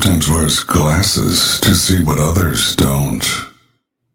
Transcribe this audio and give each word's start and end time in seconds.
sometimes 0.00 0.30
wears 0.30 0.62
glasses 0.62 1.58
to 1.60 1.74
see 1.74 2.04
what 2.04 2.20
others 2.20 2.76
don't. 2.76 3.26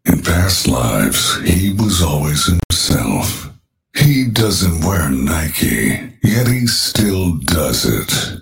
In 0.06 0.22
past 0.22 0.66
lives, 0.66 1.38
he 1.42 1.74
was 1.74 2.00
always 2.00 2.46
himself. 2.46 3.50
He 3.94 4.26
doesn't 4.26 4.82
wear 4.82 5.10
Nike, 5.10 6.14
yet 6.22 6.46
he 6.46 6.66
still 6.66 7.36
does 7.36 7.84
it. 7.84 8.40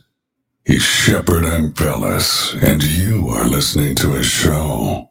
He's 0.64 0.84
Shepard 0.84 1.42
Ambellas, 1.42 2.54
and 2.62 2.80
you 2.80 3.28
are 3.30 3.48
listening 3.48 3.96
to 3.96 4.12
his 4.12 4.26
show. 4.26 5.10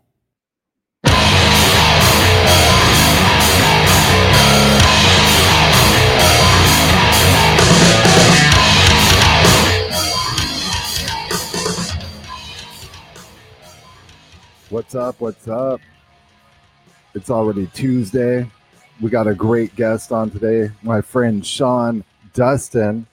What's 14.71 14.95
up? 14.95 15.20
What's 15.20 15.49
up? 15.49 15.81
It's 17.13 17.29
already 17.29 17.67
Tuesday. 17.73 18.49
We 19.02 19.09
got 19.09 19.27
a 19.27 19.35
great 19.35 19.75
guest 19.75 20.13
on 20.13 20.29
today, 20.29 20.71
my 20.81 21.02
friend 21.02 21.45
Sean 21.45 22.05
Dustin. 22.34 23.05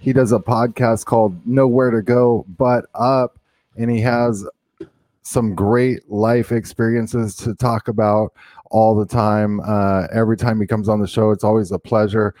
He 0.00 0.12
does 0.12 0.32
a 0.32 0.40
podcast 0.40 1.04
called 1.04 1.46
Nowhere 1.46 1.92
to 1.92 2.02
Go 2.02 2.44
But 2.58 2.86
Up, 2.92 3.38
and 3.76 3.88
he 3.88 4.00
has 4.00 4.44
some 5.22 5.54
great 5.54 6.10
life 6.10 6.50
experiences 6.50 7.36
to 7.36 7.54
talk 7.54 7.86
about 7.86 8.32
all 8.72 8.96
the 8.96 9.06
time. 9.06 9.60
Uh, 9.60 10.08
every 10.12 10.36
time 10.36 10.60
he 10.60 10.66
comes 10.66 10.88
on 10.88 11.00
the 11.00 11.06
show, 11.06 11.30
it's 11.30 11.44
always 11.44 11.70
a 11.70 11.78
pleasure 11.78 12.34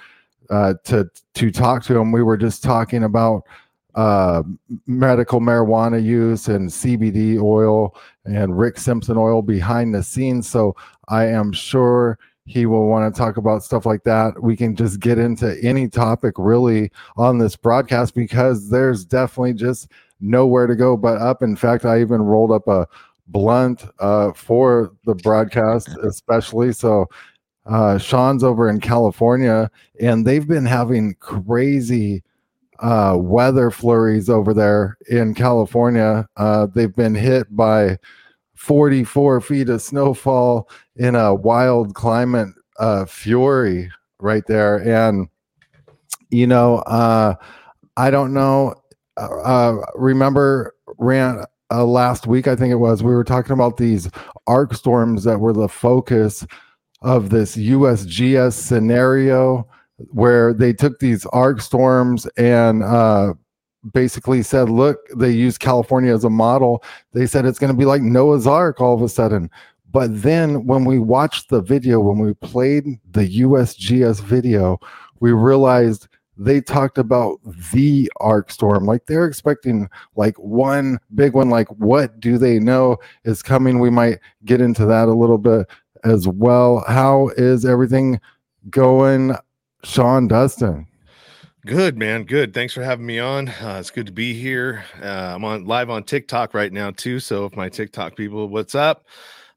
uh, 0.50 0.74
to 0.82 1.08
to 1.34 1.52
talk 1.52 1.84
to 1.84 1.96
him. 1.96 2.10
We 2.10 2.24
were 2.24 2.36
just 2.36 2.64
talking 2.64 3.04
about 3.04 3.44
uh, 3.96 4.42
medical 4.86 5.40
marijuana 5.40 6.02
use 6.02 6.48
and 6.48 6.68
CBD 6.68 7.40
oil 7.40 7.96
and 8.26 8.56
Rick 8.58 8.78
Simpson 8.78 9.16
oil 9.16 9.40
behind 9.42 9.94
the 9.94 10.02
scenes. 10.02 10.48
So 10.48 10.76
I 11.08 11.26
am 11.26 11.52
sure 11.52 12.18
he 12.44 12.66
will 12.66 12.86
want 12.86 13.12
to 13.12 13.18
talk 13.18 13.38
about 13.38 13.64
stuff 13.64 13.86
like 13.86 14.04
that. 14.04 14.40
We 14.42 14.54
can 14.54 14.76
just 14.76 15.00
get 15.00 15.18
into 15.18 15.58
any 15.62 15.88
topic 15.88 16.34
really 16.36 16.92
on 17.16 17.38
this 17.38 17.56
broadcast 17.56 18.14
because 18.14 18.68
there's 18.68 19.04
definitely 19.04 19.54
just 19.54 19.90
nowhere 20.20 20.66
to 20.66 20.76
go 20.76 20.96
but 20.96 21.16
up. 21.18 21.42
In 21.42 21.56
fact, 21.56 21.84
I 21.84 22.00
even 22.00 22.22
rolled 22.22 22.52
up 22.52 22.68
a 22.68 22.86
blunt 23.28 23.86
uh, 23.98 24.32
for 24.32 24.92
the 25.06 25.14
broadcast, 25.14 25.88
especially. 26.04 26.72
So 26.72 27.06
uh, 27.64 27.98
Sean's 27.98 28.44
over 28.44 28.68
in 28.68 28.78
California 28.78 29.70
and 30.00 30.26
they've 30.26 30.46
been 30.46 30.66
having 30.66 31.14
crazy 31.14 32.22
uh, 32.80 33.16
weather 33.18 33.70
flurries 33.70 34.28
over 34.28 34.52
there 34.52 34.96
in 35.08 35.34
California. 35.34 36.26
Uh, 36.36 36.66
they've 36.66 36.94
been 36.94 37.14
hit 37.14 37.54
by 37.54 37.98
44 38.54 39.40
feet 39.40 39.68
of 39.68 39.82
snowfall 39.82 40.68
in 40.96 41.14
a 41.14 41.34
wild 41.34 41.94
climate 41.94 42.48
uh, 42.78 43.04
fury 43.04 43.90
right 44.18 44.46
there. 44.46 44.76
And, 44.76 45.28
you 46.30 46.46
know, 46.46 46.78
uh, 46.80 47.34
I 47.96 48.10
don't 48.10 48.32
know. 48.32 48.74
Uh, 49.16 49.40
uh 49.40 49.86
remember, 49.94 50.74
ran 50.98 51.44
last 51.70 52.26
week, 52.26 52.46
I 52.46 52.56
think 52.56 52.70
it 52.72 52.76
was, 52.76 53.02
we 53.02 53.12
were 53.12 53.24
talking 53.24 53.52
about 53.52 53.76
these 53.76 54.08
arc 54.46 54.74
storms 54.74 55.24
that 55.24 55.40
were 55.40 55.52
the 55.52 55.68
focus 55.68 56.46
of 57.02 57.30
this 57.30 57.56
USGS 57.56 58.52
scenario 58.52 59.68
where 60.10 60.52
they 60.52 60.72
took 60.72 60.98
these 60.98 61.26
arc 61.26 61.60
storms 61.60 62.26
and 62.36 62.82
uh, 62.82 63.34
basically 63.92 64.42
said, 64.42 64.68
look, 64.68 64.98
they 65.16 65.30
used 65.30 65.60
California 65.60 66.14
as 66.14 66.24
a 66.24 66.30
model. 66.30 66.82
They 67.12 67.26
said 67.26 67.46
it's 67.46 67.58
going 67.58 67.72
to 67.72 67.78
be 67.78 67.84
like 67.84 68.02
Noah's 68.02 68.46
Ark 68.46 68.80
all 68.80 68.94
of 68.94 69.02
a 69.02 69.08
sudden. 69.08 69.50
But 69.90 70.22
then 70.22 70.66
when 70.66 70.84
we 70.84 70.98
watched 70.98 71.48
the 71.48 71.62
video, 71.62 72.00
when 72.00 72.18
we 72.18 72.34
played 72.34 72.84
the 73.10 73.40
USGS 73.40 74.20
video, 74.20 74.78
we 75.20 75.32
realized 75.32 76.08
they 76.36 76.60
talked 76.60 76.98
about 76.98 77.38
the 77.72 78.10
arc 78.20 78.50
storm. 78.50 78.84
Like 78.84 79.06
they're 79.06 79.24
expecting 79.24 79.88
like 80.14 80.38
one 80.38 80.98
big 81.14 81.32
one. 81.32 81.48
Like 81.48 81.68
what 81.68 82.20
do 82.20 82.36
they 82.36 82.58
know 82.58 82.98
is 83.24 83.42
coming? 83.42 83.78
We 83.78 83.88
might 83.88 84.18
get 84.44 84.60
into 84.60 84.84
that 84.84 85.08
a 85.08 85.14
little 85.14 85.38
bit 85.38 85.66
as 86.04 86.28
well. 86.28 86.84
How 86.86 87.28
is 87.36 87.64
everything 87.64 88.20
going? 88.68 89.34
Sean 89.84 90.28
Dustin. 90.28 90.86
Good 91.66 91.98
man, 91.98 92.22
good. 92.22 92.54
Thanks 92.54 92.72
for 92.72 92.84
having 92.84 93.06
me 93.06 93.18
on. 93.18 93.48
Uh, 93.48 93.78
it's 93.80 93.90
good 93.90 94.06
to 94.06 94.12
be 94.12 94.34
here. 94.34 94.84
Uh, 95.02 95.34
I'm 95.34 95.44
on 95.44 95.64
live 95.64 95.90
on 95.90 96.04
TikTok 96.04 96.54
right 96.54 96.72
now 96.72 96.92
too. 96.92 97.18
So 97.18 97.44
if 97.44 97.56
my 97.56 97.68
TikTok 97.68 98.14
people, 98.14 98.48
what's 98.48 98.76
up? 98.76 99.04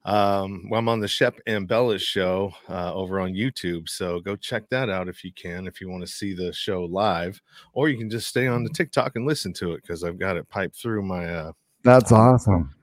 Um, 0.06 0.66
well, 0.70 0.80
I'm 0.80 0.90
on 0.90 1.02
the 1.02 1.08
Shep 1.08 1.40
Ambellas 1.46 2.02
show 2.02 2.52
uh, 2.68 2.94
over 2.94 3.20
on 3.20 3.34
YouTube. 3.34 3.88
So 3.90 4.20
go 4.22 4.36
check 4.36 4.68
that 4.70 4.90
out 4.90 5.08
if 5.08 5.24
you 5.24 5.32
can, 5.34 5.68
if 5.68 5.80
you 5.80 5.90
want 5.90 6.02
to 6.02 6.08
see 6.08 6.34
the 6.34 6.52
show 6.52 6.86
live, 6.86 7.40
or 7.74 7.90
you 7.90 7.98
can 7.98 8.10
just 8.10 8.28
stay 8.28 8.48
on 8.48 8.64
the 8.64 8.72
TikTok 8.72 9.16
and 9.16 9.28
listen 9.28 9.54
to 9.54 9.74
it 9.74 9.84
because 9.84 10.04
I've 10.04 10.18
got 10.18 10.36
it 10.36 10.50
piped 10.50 10.78
through 10.78 11.04
my. 11.04 11.28
Uh, 11.28 11.52
That's 11.84 12.12
awesome. 12.12 12.74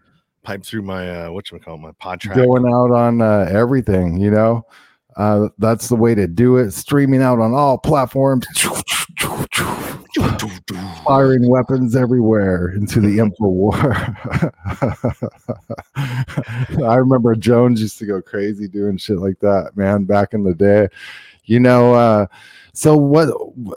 Piped 0.44 0.66
through 0.66 0.82
my 0.82 1.24
uh, 1.24 1.30
what 1.32 1.50
you 1.50 1.58
call 1.58 1.78
my 1.78 1.90
PodTrak. 1.92 2.36
Going 2.36 2.66
out 2.66 2.92
on 2.92 3.20
uh, 3.20 3.48
everything, 3.50 4.20
you 4.20 4.30
know. 4.30 4.64
Uh, 5.16 5.48
that's 5.58 5.88
the 5.88 5.96
way 5.96 6.14
to 6.14 6.26
do 6.26 6.58
it. 6.58 6.72
Streaming 6.72 7.22
out 7.22 7.38
on 7.38 7.54
all 7.54 7.78
platforms. 7.78 8.46
Firing 11.04 11.48
weapons 11.48 11.96
everywhere 11.96 12.68
into 12.68 13.00
the 13.00 13.18
info 13.18 13.48
war. 13.48 13.74
I 15.96 16.96
remember 16.96 17.34
Jones 17.34 17.80
used 17.80 17.98
to 17.98 18.06
go 18.06 18.20
crazy 18.20 18.68
doing 18.68 18.98
shit 18.98 19.18
like 19.18 19.40
that, 19.40 19.76
man, 19.76 20.04
back 20.04 20.34
in 20.34 20.44
the 20.44 20.54
day. 20.54 20.88
You 21.44 21.60
know, 21.60 21.94
uh, 21.94 22.26
so 22.72 22.96
what 22.96 23.30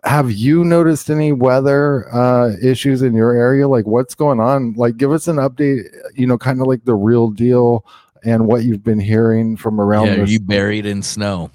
have 0.04 0.32
you 0.32 0.66
noticed 0.66 1.10
any 1.10 1.32
weather 1.32 2.14
uh, 2.14 2.56
issues 2.62 3.02
in 3.02 3.14
your 3.14 3.32
area? 3.32 3.66
Like 3.68 3.88
what's 3.88 4.14
going 4.14 4.42
on? 4.42 4.74
Like 4.74 4.98
give 4.98 5.14
us 5.14 5.30
an 5.30 5.38
update, 5.38 5.86
you 6.16 6.28
know, 6.28 6.38
kind 6.38 6.60
of 6.60 6.68
like 6.68 6.84
the 6.84 6.96
real 6.96 7.30
deal 7.30 7.86
and 8.24 8.46
what 8.46 8.64
you've 8.64 8.84
been 8.84 9.00
hearing 9.00 9.58
from 9.58 9.80
around. 9.80 10.08
Yeah, 10.08 10.22
are 10.22 10.26
you 10.26 10.40
buried 10.40 10.86
in 10.86 11.02
snow? 11.02 11.52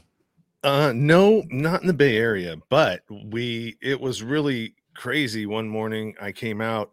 Uh, 0.62 0.92
no, 0.94 1.42
not 1.50 1.82
in 1.82 1.86
the 1.86 1.92
Bay 1.92 2.16
Area, 2.16 2.56
but 2.68 3.02
we. 3.30 3.76
It 3.82 4.00
was 4.00 4.22
really 4.22 4.74
crazy. 4.94 5.46
One 5.46 5.68
morning, 5.68 6.14
I 6.20 6.32
came 6.32 6.60
out, 6.60 6.92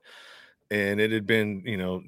and 0.70 1.00
it 1.00 1.12
had 1.12 1.26
been, 1.26 1.64
you 1.66 1.78
know, 1.78 2.02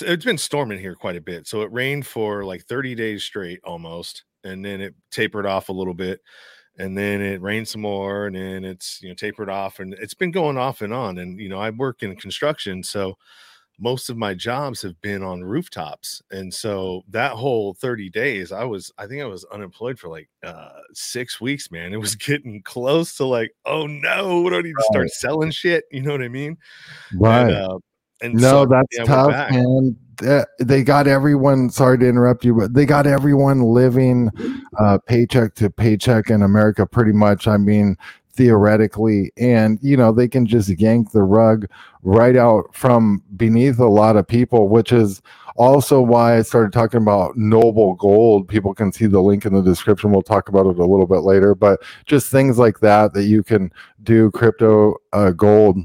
it's 0.00 0.24
been 0.24 0.38
storming 0.38 0.78
here 0.78 0.94
quite 0.94 1.16
a 1.16 1.20
bit. 1.20 1.46
So 1.46 1.62
it 1.62 1.72
rained 1.72 2.06
for 2.06 2.44
like 2.44 2.64
30 2.64 2.94
days 2.94 3.24
straight 3.24 3.60
almost, 3.64 4.24
and 4.44 4.64
then 4.64 4.80
it 4.80 4.94
tapered 5.10 5.46
off 5.46 5.68
a 5.68 5.72
little 5.72 5.94
bit, 5.94 6.20
and 6.78 6.96
then 6.96 7.20
it 7.20 7.42
rained 7.42 7.66
some 7.66 7.80
more, 7.80 8.26
and 8.26 8.36
then 8.36 8.64
it's 8.64 9.00
you 9.02 9.08
know 9.08 9.14
tapered 9.14 9.50
off, 9.50 9.80
and 9.80 9.94
it's 9.94 10.14
been 10.14 10.30
going 10.30 10.56
off 10.56 10.82
and 10.82 10.92
on. 10.92 11.18
And 11.18 11.40
you 11.40 11.48
know, 11.48 11.58
I 11.58 11.70
work 11.70 12.02
in 12.02 12.14
construction, 12.16 12.82
so 12.82 13.16
most 13.78 14.10
of 14.10 14.16
my 14.16 14.34
jobs 14.34 14.82
have 14.82 15.00
been 15.00 15.22
on 15.22 15.42
rooftops 15.42 16.22
and 16.30 16.52
so 16.52 17.02
that 17.08 17.32
whole 17.32 17.74
30 17.74 18.10
days 18.10 18.52
i 18.52 18.64
was 18.64 18.92
i 18.98 19.06
think 19.06 19.22
i 19.22 19.26
was 19.26 19.44
unemployed 19.52 19.98
for 19.98 20.08
like 20.08 20.28
uh 20.44 20.70
six 20.92 21.40
weeks 21.40 21.70
man 21.70 21.92
it 21.92 22.00
was 22.00 22.14
getting 22.16 22.62
close 22.62 23.16
to 23.16 23.24
like 23.24 23.52
oh 23.64 23.86
no 23.86 24.40
what 24.42 24.50
do 24.50 24.58
i 24.58 24.62
need 24.62 24.74
to 24.76 24.84
start 24.90 25.10
selling 25.10 25.50
shit 25.50 25.84
you 25.90 26.02
know 26.02 26.12
what 26.12 26.22
i 26.22 26.28
mean? 26.28 26.56
Right. 27.14 27.42
and, 27.42 27.50
uh, 27.52 27.78
and 28.20 28.34
no 28.34 28.40
so, 28.40 28.66
that's 28.66 28.98
yeah, 28.98 29.04
tough 29.04 29.50
man 29.50 29.96
they 30.58 30.82
got 30.82 31.06
everyone 31.06 31.70
sorry 31.70 31.96
to 31.98 32.08
interrupt 32.08 32.44
you 32.44 32.54
but 32.54 32.74
they 32.74 32.84
got 32.84 33.06
everyone 33.06 33.62
living 33.62 34.30
uh 34.78 34.98
paycheck 35.06 35.54
to 35.54 35.70
paycheck 35.70 36.28
in 36.28 36.42
america 36.42 36.84
pretty 36.84 37.12
much 37.12 37.46
i 37.46 37.56
mean 37.56 37.96
theoretically 38.38 39.32
and 39.36 39.80
you 39.82 39.96
know 39.96 40.12
they 40.12 40.28
can 40.28 40.46
just 40.46 40.68
yank 40.80 41.10
the 41.10 41.22
rug 41.22 41.66
right 42.02 42.36
out 42.36 42.74
from 42.74 43.22
beneath 43.36 43.78
a 43.78 43.86
lot 43.86 44.16
of 44.16 44.26
people 44.26 44.68
which 44.68 44.92
is 44.92 45.20
also 45.56 46.00
why 46.00 46.36
i 46.36 46.42
started 46.42 46.72
talking 46.72 47.02
about 47.02 47.36
noble 47.36 47.94
gold 47.94 48.46
people 48.48 48.72
can 48.72 48.92
see 48.92 49.06
the 49.06 49.20
link 49.20 49.44
in 49.44 49.52
the 49.52 49.62
description 49.62 50.10
we'll 50.10 50.22
talk 50.22 50.48
about 50.48 50.66
it 50.66 50.78
a 50.78 50.84
little 50.84 51.06
bit 51.06 51.20
later 51.20 51.54
but 51.54 51.80
just 52.06 52.30
things 52.30 52.58
like 52.58 52.80
that 52.80 53.12
that 53.12 53.24
you 53.24 53.42
can 53.42 53.72
do 54.02 54.30
crypto 54.30 54.94
uh, 55.12 55.30
gold 55.30 55.76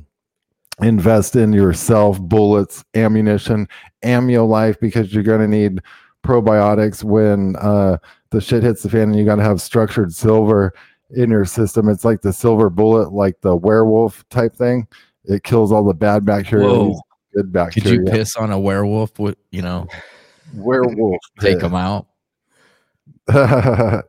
invest 0.81 1.35
in 1.35 1.53
yourself 1.53 2.19
bullets 2.21 2.83
ammunition 2.95 3.67
Ameo 4.03 4.47
Life 4.47 4.79
because 4.79 5.13
you're 5.13 5.23
going 5.23 5.41
to 5.41 5.47
need 5.47 5.81
probiotics 6.23 7.03
when 7.03 7.55
uh, 7.57 7.97
the 8.29 8.41
shit 8.41 8.63
hits 8.63 8.83
the 8.83 8.89
fan 8.89 9.03
and 9.03 9.15
you 9.15 9.25
got 9.25 9.35
to 9.35 9.43
have 9.43 9.61
structured 9.61 10.13
silver 10.13 10.73
in 11.11 11.29
your 11.29 11.45
system. 11.45 11.89
It's 11.89 12.05
like 12.05 12.21
the 12.21 12.33
silver 12.33 12.69
bullet, 12.69 13.11
like 13.11 13.39
the 13.41 13.55
werewolf 13.55 14.27
type 14.29 14.55
thing. 14.55 14.87
It 15.25 15.43
kills 15.43 15.71
all 15.71 15.83
the 15.83 15.93
bad 15.93 16.25
bacteria, 16.25 16.93
good 17.33 17.51
bacteria. 17.51 17.97
Could 17.99 18.07
you 18.07 18.11
piss 18.11 18.35
on 18.35 18.51
a 18.51 18.59
werewolf? 18.59 19.19
With 19.19 19.37
you 19.51 19.61
know, 19.61 19.87
werewolf 20.53 21.19
take 21.39 21.59
them 21.59 21.75
out. 21.75 22.07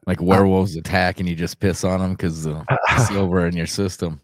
like 0.07 0.21
werewolves 0.21 0.75
attack 0.75 1.21
and 1.21 1.29
you 1.29 1.37
just 1.37 1.61
piss 1.61 1.85
on 1.85 2.01
them 2.01 2.13
because 2.13 2.43
the 2.43 2.65
silver 3.09 3.47
in 3.47 3.57
your 3.57 3.67
system. 3.67 4.21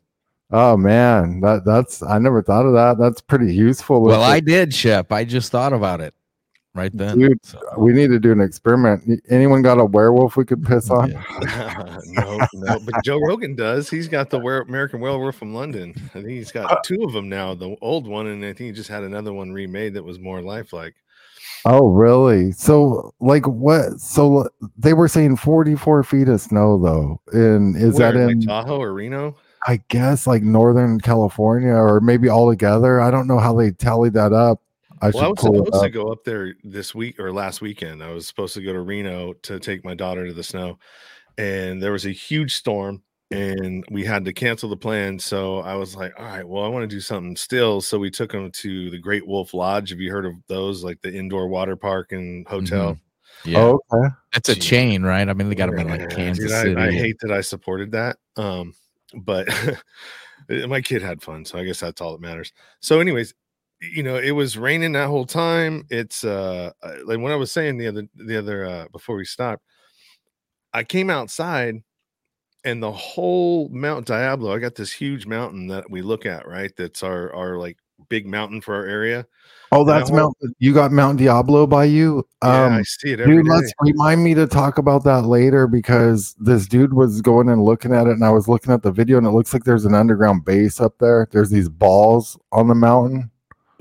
Oh 0.51 0.77
man, 0.77 1.41
that 1.43 1.65
that's 1.65 2.03
I 2.03 2.19
never 2.19 2.43
thought 2.43 2.67
of 2.67 2.73
that. 2.75 2.99
That's 2.99 3.21
pretty 3.21 3.55
useful. 3.55 4.03
Well, 4.03 4.21
with 4.21 4.29
I 4.29 4.41
did, 4.41 4.75
Shep. 4.75 5.13
I 5.13 5.25
just 5.25 5.53
thought 5.53 5.73
about 5.73 6.01
it 6.01 6.15
right 6.75 6.91
then. 6.97 7.19
Dude, 7.19 7.45
So, 7.45 7.61
we 7.79 7.93
need 7.93 8.09
to 8.09 8.19
do 8.19 8.33
an 8.33 8.41
experiment. 8.41 9.21
Anyone 9.29 9.63
got 9.63 9.79
a 9.81 9.85
werewolf 9.85 10.37
we 10.37 10.45
could 10.45 10.65
piss 10.65 10.91
on? 10.91 11.11
yeah. 11.11 11.99
no, 12.07 12.41
no, 12.55 12.79
but 12.81 13.03
Joe 13.05 13.19
Rogan 13.21 13.55
does. 13.55 13.91
He's 13.91 14.09
got 14.09 14.31
the 14.31 14.39
Were- 14.39 14.63
American 14.63 15.01
Werewolf 15.01 15.37
from 15.37 15.55
London. 15.55 15.95
I 15.97 16.09
think 16.21 16.29
he's 16.29 16.53
got 16.53 16.71
uh, 16.71 16.81
two 16.85 17.03
of 17.05 17.13
them 17.13 17.29
now. 17.29 17.55
The 17.55 17.77
old 17.81 18.07
one, 18.07 18.27
and 18.27 18.45
I 18.45 18.49
think 18.49 18.59
he 18.59 18.73
just 18.73 18.89
had 18.91 19.03
another 19.03 19.33
one 19.33 19.53
remade 19.53 19.95
that 19.95 20.05
was 20.05 20.19
more 20.19 20.41
lifelike. 20.43 20.95
Oh, 21.67 21.89
really? 21.89 22.53
So, 22.53 23.13
like, 23.21 23.47
what? 23.47 24.01
So 24.01 24.49
they 24.79 24.95
were 24.95 25.09
saying 25.09 25.37
forty-four 25.37 26.05
feet 26.05 26.29
of 26.29 26.41
snow, 26.41 26.79
though. 26.79 27.21
And 27.39 27.77
is 27.77 27.99
Where, 27.99 28.13
that 28.13 28.19
like 28.19 28.33
in? 28.33 28.41
Tahoe 28.41 28.81
or 28.81 28.95
Reno? 28.95 29.37
I 29.67 29.81
guess 29.89 30.27
like 30.27 30.43
Northern 30.43 30.99
California, 31.01 31.75
or 31.75 32.01
maybe 32.01 32.31
all 32.31 32.49
together. 32.49 32.99
I 33.01 33.11
don't 33.11 33.27
know 33.27 33.39
how 33.39 33.55
they 33.55 33.73
tallied 33.73 34.15
that 34.15 34.33
up. 34.33 34.63
I 35.03 35.11
Well, 35.11 35.25
I 35.25 35.29
was 35.29 35.41
supposed 35.41 35.83
to 35.83 35.91
go 35.91 36.09
up 36.13 36.25
there 36.25 36.55
this 36.63 36.95
week 36.95 37.19
or 37.19 37.33
last 37.33 37.61
weekend. 37.61 38.03
I 38.03 38.13
was 38.13 38.27
supposed 38.27 38.55
to 38.55 38.63
go 38.63 38.73
to 38.73 38.81
Reno 38.81 39.33
to 39.35 39.59
take 39.59 39.85
my 39.85 39.95
daughter 39.95 40.27
to 40.27 40.33
the 40.35 40.43
snow, 40.43 40.79
and 41.39 41.83
there 41.83 41.93
was 41.93 42.07
a 42.07 42.11
huge 42.11 42.55
storm, 42.55 43.03
and 43.31 43.85
we 43.91 44.05
had 44.05 44.25
to 44.27 44.33
cancel 44.33 44.69
the 44.69 44.77
plan. 44.77 45.19
So 45.19 45.61
I 45.61 45.75
was 45.75 45.97
like, 45.97 46.13
"All 46.19 46.25
right, 46.27 46.47
well, 46.47 46.65
I 46.65 46.69
want 46.69 46.83
to 46.83 46.95
do 46.95 47.01
something 47.01 47.37
still." 47.37 47.81
So 47.81 47.99
we 47.99 48.11
took 48.11 48.33
them 48.33 48.51
to 48.51 48.91
the 48.91 48.99
Great 48.99 49.27
Wolf 49.27 49.55
Lodge. 49.55 49.91
Have 49.91 50.01
you 50.01 50.11
heard 50.11 50.27
of 50.27 50.35
those? 50.49 50.85
Like 50.85 51.01
the 51.03 51.15
indoor 51.15 51.49
water 51.49 51.77
park 51.77 52.13
and 52.13 52.47
hotel. 52.47 52.99
yeah. 53.45 53.59
Oh, 53.59 53.81
okay. 53.93 54.15
It's 54.35 54.49
a 54.51 54.55
Gee. 54.55 54.61
chain, 54.61 55.03
right? 55.03 55.29
I 55.29 55.33
mean, 55.33 55.49
they 55.49 55.55
got 55.55 55.71
them 55.71 55.79
in 55.79 55.89
like 55.89 56.11
Kansas 56.11 56.45
dude, 56.45 56.53
I- 56.53 56.63
City. 56.63 56.77
I, 56.77 56.91
hate 56.93 57.17
that 57.21 57.33
I 57.33 57.41
supported 57.41 57.93
that. 57.93 58.19
Um, 58.37 58.75
but 59.15 59.49
my 60.69 60.81
kid 60.81 61.01
had 61.03 61.23
fun, 61.23 61.45
so 61.45 61.59
I 61.59 61.65
guess 61.65 61.81
that's 61.81 62.01
all 62.01 62.13
that 62.13 62.21
matters. 62.21 62.53
So, 62.81 63.01
anyways, 63.01 63.35
you 63.81 64.03
know, 64.03 64.17
it 64.17 64.33
was 64.33 64.59
raining 64.59 64.93
that 64.93 65.09
whole 65.09 65.27
time. 65.27 65.87
It's 65.91 66.25
uh 66.25 66.71
uh, 66.83 66.97
like 67.05 67.19
when 67.19 67.33
I 67.33 67.37
was 67.37 67.53
saying 67.53 67.79
the 67.79 67.89
other 67.89 68.09
the 68.15 68.37
other 68.37 68.65
uh 68.65 68.87
before 68.93 69.17
we 69.17 69.25
stopped, 69.25 69.63
I 70.73 70.85
came 70.85 71.11
outside 71.11 71.77
and 72.65 72.83
the 72.83 72.93
whole 72.93 73.69
Mount 73.71 74.07
Diablo, 74.07 74.55
I 74.55 74.59
got 74.59 74.75
this 74.75 74.93
huge 74.93 75.27
mountain 75.27 75.67
that 75.69 75.91
we 75.91 76.03
look 76.03 76.27
at, 76.27 76.47
right? 76.47 76.71
That's 76.77 77.03
our 77.03 77.33
our 77.35 77.57
like 77.57 77.79
big 78.09 78.27
mountain 78.27 78.61
for 78.61 78.75
our 78.75 78.85
area. 78.87 79.27
Oh, 79.73 79.85
that's 79.85 80.11
Mount. 80.11 80.37
You 80.59 80.75
got 80.75 80.91
Mount 80.91 81.19
Diablo 81.19 81.67
by 81.67 81.85
you. 81.85 82.27
Yeah, 82.43 82.65
Um, 82.67 82.73
I 82.75 82.83
see 82.83 83.13
it 83.13 83.21
every 83.21 83.37
dude, 83.37 83.47
day. 83.47 83.53
let's 83.53 83.73
remind 83.81 84.25
me 84.25 84.35
to 84.35 84.47
talk 84.47 84.79
about 84.79 85.05
that 85.05 85.27
later 85.27 85.69
because 85.69 86.35
this 86.41 86.67
dude 86.67 86.93
was 86.93 87.23
going 87.23 87.49
and 87.49 87.63
looking 87.63 87.95
at 87.95 88.09
it, 88.09 88.15
and 88.15 88.25
I 88.25 88.31
was 88.31 88.49
looking 88.49 88.73
at 88.73 88.83
the 88.83 88.91
video, 88.91 89.17
and 89.17 89.27
it 89.27 89.31
looks 89.31 89.53
like 89.53 89.63
there's 89.65 89.85
an 89.85 89.95
underground 89.95 90.45
base 90.45 90.81
up 90.81 90.99
there. 90.99 91.29
There's 91.31 91.51
these 91.51 91.69
balls 91.69 92.37
on 92.51 92.67
the 92.67 92.75
mountain. 92.75 93.31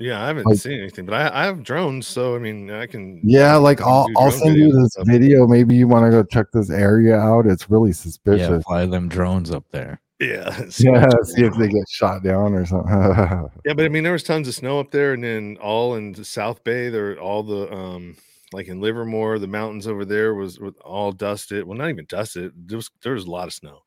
Yeah, 0.00 0.22
I 0.22 0.26
haven't 0.28 0.46
like- 0.46 0.58
seen 0.58 0.80
anything, 0.80 1.04
but 1.04 1.14
I, 1.14 1.42
I 1.42 1.44
have 1.44 1.62
drones, 1.62 2.06
so 2.06 2.34
I 2.34 2.38
mean, 2.38 2.70
I 2.70 2.86
can. 2.86 3.20
Yeah, 3.22 3.56
like 3.56 3.82
I'll 3.82 4.08
I'll 4.16 4.30
send 4.30 4.56
you 4.56 4.72
this 4.72 4.96
video. 5.00 5.46
Maybe 5.46 5.76
you 5.76 5.86
want 5.86 6.06
to 6.06 6.10
go 6.10 6.22
check 6.22 6.46
this 6.52 6.70
area 6.70 7.16
out. 7.16 7.46
It's 7.46 7.70
really 7.70 7.90
yeah, 7.90 7.94
suspicious. 7.94 8.64
fly 8.64 8.86
them 8.86 9.08
drones 9.08 9.50
up 9.50 9.64
there. 9.70 10.00
Yeah, 10.18 10.50
see 10.70 10.84
Yeah, 10.84 11.06
see 11.24 11.42
going 11.42 11.52
if 11.52 11.58
they 11.58 11.68
get 11.68 11.88
shot 11.88 12.22
down 12.22 12.54
or 12.54 12.64
something. 12.64 12.90
Yeah, 13.66 13.74
but 13.74 13.84
I 13.84 13.88
mean, 13.88 14.02
there 14.02 14.12
was 14.14 14.22
tons 14.22 14.48
of 14.48 14.54
snow 14.54 14.80
up 14.80 14.90
there, 14.90 15.12
and 15.12 15.22
then 15.22 15.58
all 15.60 15.96
in 15.96 16.12
the 16.12 16.24
South 16.24 16.64
Bay, 16.64 16.88
there 16.88 17.18
all 17.20 17.42
the 17.42 17.70
um, 17.70 18.16
like 18.52 18.68
in 18.68 18.80
Livermore, 18.80 19.38
the 19.38 19.46
mountains 19.46 19.86
over 19.86 20.06
there 20.06 20.34
was 20.34 20.58
was 20.58 20.74
all 20.82 21.12
dusted. 21.12 21.64
Well, 21.64 21.76
not 21.76 21.90
even 21.90 22.06
dusted. 22.08 22.52
There 22.56 22.76
was 22.78 22.90
there 23.02 23.12
was 23.12 23.24
a 23.24 23.30
lot 23.30 23.48
of 23.48 23.54
snow, 23.54 23.80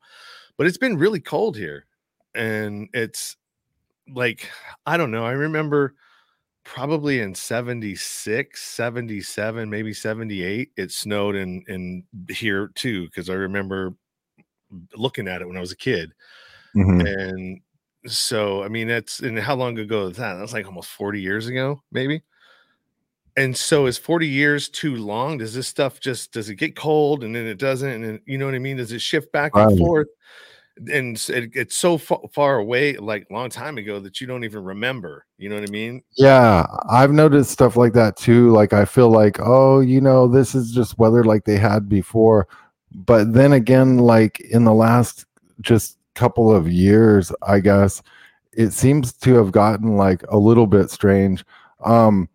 but 0.56 0.68
it's 0.68 0.78
been 0.78 0.96
really 0.96 1.20
cold 1.20 1.56
here, 1.56 1.86
and 2.36 2.88
it's 2.92 3.36
like 4.12 4.48
I 4.86 4.96
don't 4.96 5.10
know. 5.10 5.24
I 5.24 5.32
remember 5.32 5.94
probably 6.64 7.20
in 7.20 7.34
76 7.34 8.60
77 8.60 9.68
maybe 9.68 9.92
78 9.92 10.70
it 10.76 10.90
snowed 10.90 11.36
in 11.36 11.62
in 11.68 12.04
here 12.30 12.70
too 12.74 13.04
because 13.04 13.28
i 13.28 13.34
remember 13.34 13.94
looking 14.96 15.28
at 15.28 15.42
it 15.42 15.46
when 15.46 15.56
i 15.56 15.60
was 15.60 15.72
a 15.72 15.76
kid. 15.76 16.12
Mhm. 16.74 17.06
and 17.06 17.60
so 18.10 18.62
i 18.62 18.68
mean 18.68 18.88
that's 18.88 19.20
and 19.20 19.38
how 19.38 19.54
long 19.54 19.78
ago 19.78 20.08
is 20.08 20.16
that? 20.16 20.34
That's 20.34 20.52
like 20.52 20.66
almost 20.66 20.90
40 20.90 21.20
years 21.20 21.46
ago 21.46 21.82
maybe? 21.92 22.22
And 23.36 23.56
so 23.56 23.86
is 23.86 23.98
40 23.98 24.28
years 24.28 24.68
too 24.68 24.94
long? 24.96 25.38
Does 25.38 25.54
this 25.54 25.66
stuff 25.66 26.00
just 26.00 26.32
does 26.32 26.48
it 26.48 26.54
get 26.54 26.76
cold 26.76 27.24
and 27.24 27.34
then 27.34 27.46
it 27.46 27.58
doesn't? 27.58 27.88
And 27.88 28.04
then, 28.04 28.20
you 28.26 28.38
know 28.38 28.46
what 28.46 28.54
i 28.54 28.58
mean? 28.60 28.76
Does 28.76 28.92
it 28.92 29.00
shift 29.00 29.32
back 29.32 29.52
and 29.54 29.76
forth 29.78 30.08
and 30.90 31.24
it, 31.28 31.50
it's 31.54 31.76
so 31.76 31.96
fa- 31.96 32.16
far 32.32 32.56
away 32.58 32.96
like 32.96 33.26
long 33.30 33.48
time 33.48 33.78
ago 33.78 34.00
that 34.00 34.20
you 34.20 34.26
don't 34.26 34.42
even 34.42 34.64
remember 34.64 35.24
you 35.38 35.48
know 35.48 35.54
what 35.54 35.68
i 35.68 35.70
mean 35.70 36.02
Yeah, 36.16 36.66
I've 36.90 37.12
noticed 37.12 37.50
stuff 37.50 37.76
like 37.76 37.92
that 37.94 38.16
too. 38.16 38.50
Like 38.50 38.72
I 38.72 38.84
feel 38.84 39.10
like, 39.10 39.38
oh, 39.40 39.80
you 39.80 40.00
know, 40.00 40.26
this 40.28 40.54
is 40.54 40.72
just 40.72 40.98
weather 40.98 41.24
like 41.24 41.44
they 41.44 41.56
had 41.58 41.88
before. 41.88 42.48
But 42.92 43.32
then 43.32 43.52
again, 43.52 43.98
like 43.98 44.40
in 44.40 44.64
the 44.64 44.74
last 44.74 45.26
just 45.60 45.98
couple 46.14 46.54
of 46.54 46.70
years, 46.70 47.32
I 47.42 47.60
guess 47.60 48.02
it 48.52 48.70
seems 48.70 49.12
to 49.12 49.34
have 49.34 49.52
gotten 49.52 49.96
like 49.96 50.22
a 50.28 50.38
little 50.38 50.66
bit 50.66 50.90
strange. 50.90 51.44
Um 51.84 52.28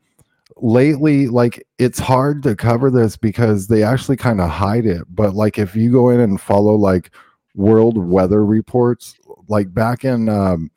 lately 0.57 1.27
like 1.27 1.65
it's 1.77 2.00
hard 2.00 2.44
to 2.44 2.56
cover 2.56 2.91
this 2.91 3.15
because 3.15 3.68
they 3.68 3.83
actually 3.83 4.18
kind 4.18 4.41
of 4.41 4.50
hide 4.50 4.86
it. 4.86 5.03
But 5.09 5.36
like 5.36 5.57
if 5.57 5.75
you 5.75 5.91
go 5.91 6.09
in 6.09 6.19
and 6.19 6.39
follow 6.39 6.75
like 6.75 7.12
world 7.59 7.97
weather 7.97 8.45
reports, 8.45 9.15
like 9.50 9.73
back 9.73 10.06
in 10.06 10.29
um 10.29 10.71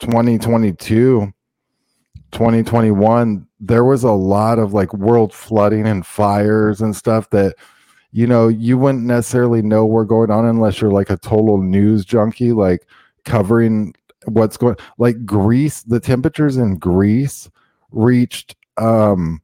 2022 0.00 1.32
2021 2.32 3.46
there 3.60 3.84
was 3.84 4.02
a 4.02 4.10
lot 4.10 4.58
of 4.58 4.74
like 4.74 4.92
world 4.92 5.32
flooding 5.32 5.86
and 5.86 6.04
fires 6.04 6.82
and 6.82 6.94
stuff 6.94 7.30
that 7.30 7.54
you 8.12 8.26
know 8.26 8.48
you 8.48 8.76
wouldn't 8.76 9.04
necessarily 9.04 9.62
know 9.62 9.86
were 9.86 10.04
going 10.04 10.30
on 10.30 10.44
unless 10.44 10.80
you're 10.80 10.90
like 10.90 11.08
a 11.08 11.16
total 11.16 11.62
news 11.62 12.04
junkie 12.04 12.52
like 12.52 12.86
covering 13.24 13.94
what's 14.26 14.56
going 14.58 14.76
like 14.98 15.24
greece 15.24 15.82
the 15.82 16.00
temperatures 16.00 16.58
in 16.58 16.76
greece 16.76 17.48
reached 17.90 18.54
um 18.76 19.40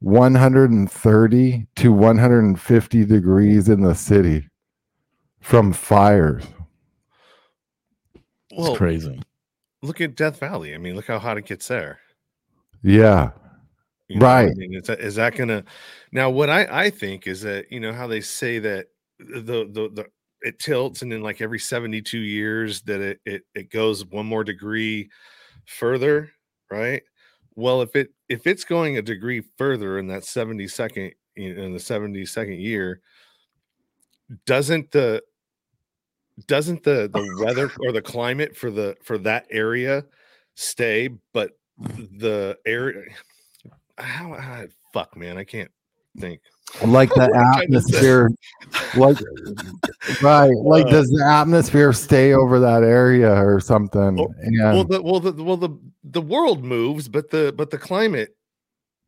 130 0.00 1.66
to 1.76 1.92
150 1.92 3.04
degrees 3.06 3.68
in 3.68 3.80
the 3.80 3.94
city 3.94 4.46
from 5.46 5.72
fires 5.72 6.44
It's 8.50 8.76
crazy. 8.76 9.22
look 9.80 10.00
at 10.00 10.16
death 10.16 10.40
valley 10.40 10.74
i 10.74 10.78
mean 10.78 10.96
look 10.96 11.06
how 11.06 11.20
hot 11.20 11.38
it 11.38 11.46
gets 11.46 11.68
there 11.68 12.00
yeah 12.82 13.30
You 14.08 14.18
know, 14.18 14.26
I 14.26 14.44
Right. 14.46 14.56
mean, 14.56 14.74
is 14.74 14.86
that, 14.88 15.00
is 15.00 15.14
that 15.16 15.36
gonna 15.36 15.64
now? 16.12 16.30
What 16.30 16.50
I 16.50 16.86
I 16.86 16.90
think 16.90 17.26
is 17.28 17.42
that 17.42 17.70
you 17.70 17.78
know 17.80 17.92
how 17.92 18.06
they 18.08 18.20
say 18.20 18.58
that 18.60 18.86
the 19.18 19.66
the 19.70 19.90
the 19.94 20.06
it 20.42 20.58
tilts 20.58 21.02
and 21.02 21.10
then 21.12 21.22
like 21.22 21.40
every 21.40 21.58
seventy 21.58 22.02
two 22.02 22.18
years 22.20 22.82
that 22.82 23.00
it 23.00 23.20
it 23.24 23.42
it 23.54 23.70
goes 23.70 24.04
one 24.06 24.26
more 24.26 24.44
degree 24.44 25.08
further, 25.66 26.30
right? 26.70 27.02
Well, 27.56 27.82
if 27.82 27.94
it 27.96 28.10
if 28.28 28.46
it's 28.46 28.64
going 28.64 28.96
a 28.96 29.02
degree 29.02 29.42
further 29.58 29.98
in 29.98 30.06
that 30.08 30.24
seventy 30.24 30.68
second 30.68 31.12
in 31.36 31.72
the 31.72 31.80
seventy 31.80 32.26
second 32.26 32.60
year, 32.60 33.00
doesn't 34.46 34.90
the 34.92 35.22
doesn't 36.46 36.82
the 36.82 37.08
the 37.12 37.36
weather 37.44 37.70
or 37.80 37.92
the 37.92 38.02
climate 38.02 38.56
for 38.56 38.70
the 38.70 38.96
for 39.02 39.18
that 39.18 39.46
area 39.50 40.04
stay 40.54 41.08
but 41.32 41.58
the 41.78 42.56
area 42.66 43.02
how, 43.98 44.34
how 44.34 44.64
fuck 44.92 45.16
man 45.16 45.38
i 45.38 45.44
can't 45.44 45.70
think. 46.18 46.40
Like 46.84 47.10
the 47.14 47.20
What 47.20 47.34
am 47.34 47.36
I 47.36 47.56
trying 47.58 47.72
to 47.72 47.80
say? 47.80 47.96
atmosphere 47.96 48.30
like 48.96 49.16
right 50.22 50.50
like 50.64 50.86
Uh, 50.86 50.90
does 50.90 51.08
the 51.08 51.24
atmosphere 51.24 51.92
stay 51.92 52.32
over 52.32 52.58
that 52.60 52.82
area 52.82 53.32
or 53.32 53.60
something? 53.60 54.18
Oh, 54.18 54.34
and 54.40 54.56
well 54.56 54.84
the 54.84 55.02
well 55.02 55.20
the 55.20 55.32
well 55.42 55.56
the 55.56 55.70
the 56.04 56.20
world 56.20 56.64
moves 56.64 57.08
but 57.08 57.30
the 57.30 57.52
but 57.56 57.70
the 57.70 57.78
climate 57.78 58.36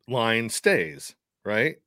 line 0.07 0.49
stays 0.49 1.15
right 1.45 1.77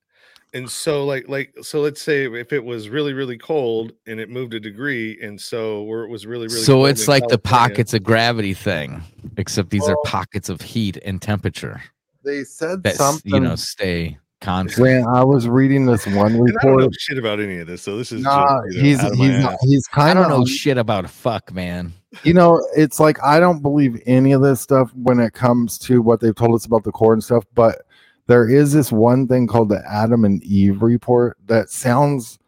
and 0.53 0.69
so 0.69 1.05
like 1.05 1.27
like 1.27 1.53
so 1.61 1.81
let's 1.81 2.01
say 2.01 2.25
if 2.25 2.53
it 2.53 2.63
was 2.63 2.89
really 2.89 3.13
really 3.13 3.37
cold 3.37 3.91
and 4.07 4.19
it 4.19 4.29
moved 4.29 4.53
a 4.53 4.59
degree 4.59 5.19
and 5.21 5.39
so 5.39 5.83
where 5.83 6.03
it 6.03 6.09
was 6.09 6.25
really 6.25 6.47
really 6.47 6.61
so 6.61 6.73
cold 6.73 6.89
it's 6.89 7.07
in 7.07 7.11
like 7.11 7.27
the 7.27 7.37
pockets 7.37 7.93
of 7.93 8.03
gravity 8.03 8.53
thing, 8.53 9.01
except 9.37 9.69
these 9.69 9.87
are 9.87 9.97
pockets 10.05 10.49
of 10.49 10.61
heat 10.61 10.97
and 11.03 11.21
temperature 11.21 11.81
they 12.23 12.43
said 12.43 12.83
that 12.83 12.95
something 12.95 13.33
you 13.33 13.39
know 13.39 13.55
stay 13.55 14.17
constant. 14.41 14.81
when 14.81 15.07
i 15.07 15.23
was 15.23 15.47
reading 15.47 15.85
this 15.85 16.05
one 16.05 16.33
and 16.35 16.49
I 16.59 16.63
don't 16.63 16.63
know 16.63 16.85
report 16.85 16.99
shit 16.99 17.17
about 17.17 17.39
any 17.39 17.59
of 17.59 17.67
this 17.67 17.81
so 17.81 17.97
this 17.97 18.11
is 18.11 18.21
nah, 18.21 18.61
just, 18.65 18.75
you 18.75 18.81
know, 18.81 18.87
he's 18.87 18.99
out 18.99 19.11
of 19.11 19.17
my 19.17 19.25
he's 19.25 19.45
ass. 19.45 19.57
he's 19.61 19.87
I 19.91 19.95
kind 19.95 20.19
don't 20.19 20.29
know 20.29 20.45
shit 20.45 20.77
about 20.77 21.09
fuck, 21.09 21.53
man. 21.53 21.93
you 22.23 22.33
know 22.33 22.63
it's 22.75 22.99
like 22.99 23.17
i 23.23 23.39
don't 23.39 23.61
believe 23.61 24.01
any 24.05 24.33
of 24.33 24.41
this 24.41 24.61
stuff 24.61 24.91
when 24.95 25.19
it 25.19 25.33
comes 25.33 25.77
to 25.79 26.01
what 26.01 26.19
they've 26.19 26.35
told 26.35 26.55
us 26.55 26.65
about 26.65 26.83
the 26.83 26.91
core 26.91 27.13
and 27.13 27.23
stuff 27.23 27.45
but 27.55 27.83
there 28.27 28.49
is 28.49 28.73
this 28.73 28.91
one 28.91 29.27
thing 29.27 29.47
called 29.47 29.69
the 29.69 29.83
adam 29.89 30.25
and 30.25 30.43
eve 30.43 30.81
report 30.81 31.37
that 31.45 31.69
sounds 31.69 32.39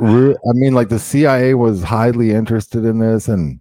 i 0.00 0.52
mean 0.54 0.74
like 0.74 0.88
the 0.88 0.98
cia 0.98 1.54
was 1.54 1.82
highly 1.82 2.30
interested 2.30 2.84
in 2.84 2.98
this 2.98 3.28
and 3.28 3.60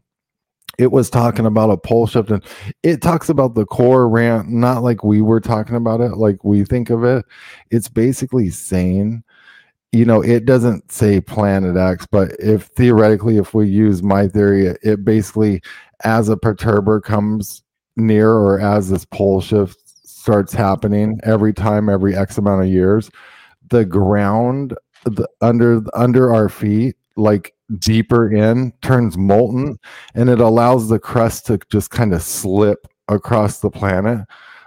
it 0.80 0.94
was 0.94 1.10
talking 1.10 1.46
about 1.46 1.70
a 1.70 1.78
pole 1.78 2.08
shift 2.08 2.32
and 2.32 2.42
it 2.84 3.02
talks 3.02 3.28
about 3.28 3.54
the 3.54 3.66
core 3.66 4.08
rant 4.08 4.48
not 4.50 4.82
like 4.82 5.04
we 5.04 5.22
were 5.22 5.42
talking 5.42 5.76
about 5.76 6.00
it 6.00 6.16
like 6.16 6.42
we 6.46 6.64
think 6.64 6.90
of 6.90 7.04
it. 7.04 7.26
It's 7.70 7.90
basically 7.90 8.50
saying 8.50 9.24
you 9.92 10.06
know 10.06 10.22
it 10.22 10.46
doesn't 10.46 10.90
say 10.92 11.20
planet 11.20 11.76
x 11.76 12.08
but 12.10 12.32
if 12.40 12.64
theoretically 12.68 13.38
if 13.38 13.54
we 13.54 13.68
use 13.68 14.02
my 14.02 14.28
theory 14.28 14.68
it 14.84 15.04
basically 15.04 15.62
as 16.04 16.30
a 16.30 16.38
perturber 16.38 17.04
comes 17.04 17.64
near 17.98 18.30
or 18.32 18.60
as 18.60 18.90
this 18.90 19.04
pole 19.06 19.42
shift 19.42 19.78
starts 20.30 20.54
happening 20.54 21.20
every 21.24 21.52
time 21.52 21.90
every 21.90 22.16
x 22.16 22.38
amount 22.38 22.62
of 22.62 22.68
years 22.68 23.10
the 23.70 23.84
ground 23.84 24.76
the, 25.06 25.28
under 25.42 25.82
under 25.96 26.32
our 26.32 26.50
feet 26.50 26.96
like 27.16 27.56
deeper 27.80 28.32
in 28.32 28.72
turns 28.84 29.18
molten 29.18 29.80
and 30.14 30.30
it 30.30 30.40
allows 30.40 30.88
the 30.88 31.00
crust 31.00 31.48
to 31.48 31.60
just 31.72 31.90
kind 31.90 32.14
of 32.14 32.22
slip 32.22 32.88
across 33.08 33.60
the 33.60 33.72
planet. 33.72 34.26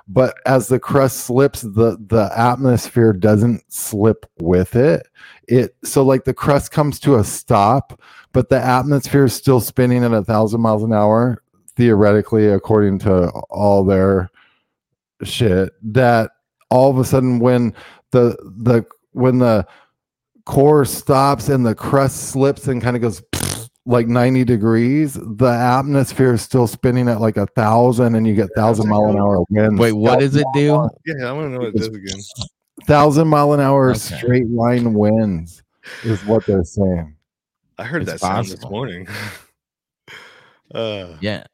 But 0.08 0.34
as 0.46 0.66
the 0.66 0.80
crust 0.80 1.20
slips 1.20 1.62
the 1.62 1.96
the 2.08 2.30
atmosphere 2.36 3.12
doesn't 3.12 3.62
slip 3.72 4.26
with 4.40 4.74
it. 4.74 5.06
It 5.46 5.76
so 5.84 6.02
like 6.02 6.24
the 6.24 6.34
crust 6.34 6.72
comes 6.72 6.98
to 7.00 7.16
a 7.16 7.24
stop 7.24 8.00
but 8.32 8.48
the 8.48 8.60
atmosphere 8.60 9.26
is 9.26 9.32
still 9.32 9.60
spinning 9.60 10.02
at 10.02 10.12
a 10.12 10.24
thousand 10.24 10.60
miles 10.60 10.82
an 10.82 10.92
hour 10.92 11.40
theoretically 11.76 12.48
according 12.48 12.98
to 12.98 13.28
all 13.48 13.84
their 13.84 14.28
shit 15.24 15.72
that 15.92 16.30
all 16.70 16.90
of 16.90 16.98
a 16.98 17.04
sudden 17.04 17.38
when 17.38 17.74
the 18.10 18.36
the 18.58 18.84
when 19.12 19.38
the 19.38 19.66
core 20.44 20.84
stops 20.84 21.48
and 21.48 21.64
the 21.64 21.74
crust 21.74 22.30
slips 22.30 22.66
and 22.68 22.82
kind 22.82 22.96
of 22.96 23.02
goes 23.02 23.22
like 23.86 24.06
90 24.06 24.44
degrees 24.44 25.14
the 25.14 25.46
atmosphere 25.50 26.34
is 26.34 26.42
still 26.42 26.66
spinning 26.66 27.08
at 27.08 27.20
like 27.20 27.36
a 27.36 27.46
thousand 27.48 28.14
and 28.14 28.26
you 28.26 28.34
get 28.34 28.48
thousand 28.56 28.88
mile 28.88 29.08
an 29.08 29.16
hour 29.18 29.44
winds 29.50 29.78
Wait, 29.80 29.92
what 29.92 30.20
does 30.20 30.36
it 30.36 30.46
do? 30.54 30.88
Yeah, 31.04 31.26
I 31.26 31.32
want 31.32 31.46
to 31.46 31.50
know 31.50 31.58
what 31.60 31.68
it 31.68 31.76
does 31.76 31.88
again. 31.88 32.20
thousand 32.86 33.28
mile 33.28 33.52
an 33.52 33.60
hour 33.60 33.90
Okay. 33.90 33.98
straight 33.98 34.48
line 34.48 34.94
winds 34.94 35.62
is 36.04 36.24
what 36.24 36.44
they're 36.46 36.62
saying 36.64 37.16
I 37.78 37.84
heard 37.84 38.02
It's 38.02 38.12
that 38.12 38.20
sound 38.20 38.46
this 38.46 38.62
morning. 38.70 39.08
uh, 40.74 41.16
Yeah. 41.20 41.44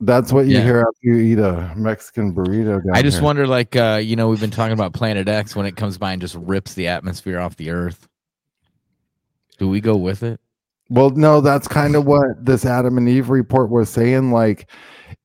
That's 0.00 0.32
what 0.32 0.46
you 0.46 0.56
Yeah. 0.56 0.62
hear 0.64 0.80
after 0.80 0.98
you 1.02 1.16
eat 1.16 1.38
a 1.38 1.72
mexican 1.76 2.34
burrito 2.34 2.80
I 2.92 3.02
just 3.02 3.18
here. 3.18 3.24
wonder, 3.24 3.46
like, 3.46 3.74
uh, 3.76 4.00
you 4.02 4.16
know, 4.16 4.28
we've 4.28 4.40
been 4.40 4.50
talking 4.50 4.72
about 4.72 4.92
Planet 4.92 5.28
X 5.28 5.54
when 5.56 5.66
it 5.66 5.76
comes 5.76 5.98
by 5.98 6.12
and 6.12 6.20
just 6.20 6.34
rips 6.34 6.74
the 6.74 6.88
atmosphere 6.88 7.38
off 7.38 7.56
the 7.56 7.70
Earth. 7.70 8.08
Do 9.58 9.68
we 9.68 9.80
go 9.80 9.96
with 9.96 10.22
it? 10.22 10.40
Well, 10.90 11.10
no, 11.10 11.40
that's 11.40 11.66
kind 11.68 11.94
of 11.96 12.04
what 12.06 12.44
this 12.44 12.64
Adam 12.66 12.98
and 12.98 13.08
Eve 13.08 13.30
report 13.30 13.70
was 13.70 13.88
saying. 13.88 14.32
Like, 14.32 14.68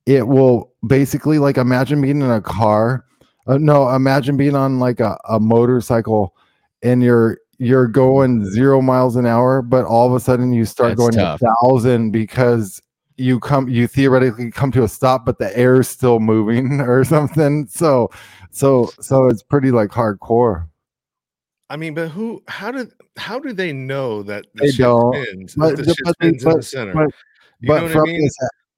it 0.06 0.26
will 0.26 0.72
basically, 0.86 1.38
like, 1.38 1.58
imagine 1.58 2.00
being 2.00 2.22
in 2.22 2.30
a 2.30 2.40
car. 2.40 3.04
Uh, 3.46 3.58
no, 3.58 3.88
imagine 3.94 4.36
being 4.36 4.54
on 4.54 4.78
like 4.78 5.00
a, 5.00 5.18
a 5.28 5.40
motorcycle 5.40 6.36
and 6.82 7.02
you're 7.02 7.38
you're 7.58 7.88
going 7.88 8.44
zero 8.50 8.80
miles 8.80 9.16
an 9.16 9.26
hour, 9.26 9.60
but 9.60 9.84
all 9.84 10.06
of 10.06 10.14
a 10.14 10.20
sudden 10.20 10.52
you 10.52 10.64
start 10.64 10.90
That's 10.90 10.98
going 11.00 11.12
tough. 11.12 11.40
a 11.42 11.46
thousand 11.62 12.10
because 12.12 12.80
you 13.20 13.38
come 13.40 13.68
you 13.68 13.86
theoretically 13.86 14.50
come 14.50 14.72
to 14.72 14.82
a 14.82 14.88
stop, 14.88 15.24
but 15.26 15.38
the 15.38 15.56
air's 15.56 15.88
still 15.88 16.18
moving 16.20 16.80
or 16.80 17.04
something. 17.04 17.66
So 17.68 18.10
so 18.50 18.90
so 19.00 19.26
it's 19.28 19.42
pretty 19.42 19.70
like 19.70 19.90
hardcore. 19.90 20.66
I 21.68 21.76
mean, 21.76 21.94
but 21.94 22.08
who? 22.08 22.42
How 22.48 22.72
did? 22.72 22.92
How 23.16 23.38
do 23.38 23.52
they 23.52 23.72
know 23.72 24.22
that 24.24 24.46
the 24.54 24.66
They 24.66 24.72
don't. 24.72 25.14
spins? 25.24 25.54
But- 25.54 25.76
the 25.76 25.84
but 25.84 25.86
shit 25.86 26.04
they- 26.06 26.12
spins 26.12 26.44
in 26.44 26.52
the 26.56 26.62
center. 26.62 26.92
but- 26.94 27.14
you 27.60 27.68
know 27.68 27.74
but 27.74 27.82
what 27.84 27.92
from 27.92 28.00
I 28.08 28.12
mean? 28.12 28.22
this 28.22 28.36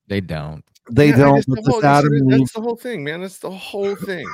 They 0.09 0.21
don't. 0.21 0.65
they 0.91 1.09
Yeah, 1.11 1.17
don't 1.17 1.37
just- 1.37 1.49
but 1.49 1.55
the 1.57 1.61
this 1.63 1.69
whole- 1.73 1.81
that's, 1.81 1.99
Adam 2.05 2.13
it, 2.15 2.19
and 2.21 2.33
Eve 2.33 2.39
that's 2.41 2.53
the 2.53 2.61
whole 2.61 2.77
thing, 2.77 3.05
man. 3.05 3.21
That's 3.23 3.39
the 3.39 3.51
whole 3.51 3.95
thing. 3.97 4.27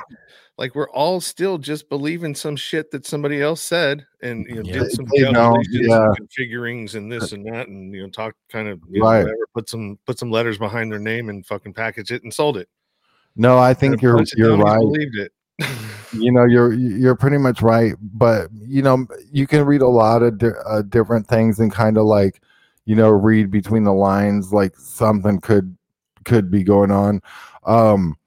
Like 0.59 0.75
we're 0.75 0.91
all 0.91 1.21
still 1.21 1.57
just 1.57 1.88
believing 1.88 2.35
some 2.35 2.57
shit 2.57 2.91
that 2.91 3.07
somebody 3.07 3.41
else 3.41 3.61
said, 3.62 4.05
and 4.23 4.45
you 4.49 4.57
know, 4.57 4.62
Yeah. 4.65 4.73
did 4.81 4.91
some 4.91 5.07
They 5.15 5.23
don't, 5.23 5.65
yeah. 5.71 6.09
and 6.09 6.29
configurings 6.29 6.97
and 6.97 7.11
this 7.11 7.31
and 7.33 7.47
that, 7.47 7.69
and 7.69 7.95
you 7.95 8.03
know, 8.03 8.09
talk 8.11 8.35
kind 8.50 8.69
of 8.69 8.81
you 8.91 8.99
know, 9.00 9.07
whatever, 9.07 9.37
put 9.55 9.69
some 9.69 9.99
put 10.05 10.19
some 10.19 10.31
letters 10.33 10.59
behind 10.59 10.91
their 10.91 10.99
name 10.99 11.29
and 11.29 11.47
fucking 11.47 11.75
package 11.75 12.11
it 12.11 12.25
and 12.25 12.35
sold 12.35 12.57
it. 12.57 12.69
No, 13.37 13.57
I 13.57 13.71
And 13.71 13.79
think 13.79 14.03
you're 14.03 14.21
you're 14.37 14.57
right. 14.57 14.79
Believed 14.81 15.17
it. 15.17 15.33
You 16.15 16.33
know, 16.33 16.45
you're 16.47 16.73
you're 16.73 17.15
pretty 17.15 17.37
much 17.37 17.61
right. 17.62 17.95
But 18.00 18.49
you 18.55 18.81
know, 18.83 19.07
you 19.31 19.47
can 19.47 19.65
read 19.67 19.83
a 19.83 19.88
lot 19.88 20.23
of 20.23 20.38
di- 20.38 20.49
uh, 20.67 20.81
different 20.83 21.27
things 21.27 21.61
and 21.61 21.71
kind 21.71 21.99
of 21.99 22.07
like, 22.07 22.41
you 22.87 22.97
know, 22.97 23.11
read 23.11 23.50
between 23.50 23.85
the 23.85 23.93
lines. 23.93 24.50
Like 24.50 24.75
something 24.79 25.38
could 25.41 25.77
could 26.25 26.50
be 26.50 26.65
going 26.65 26.91
on. 26.91 27.21
Um, 27.67 28.17
I 28.17 28.18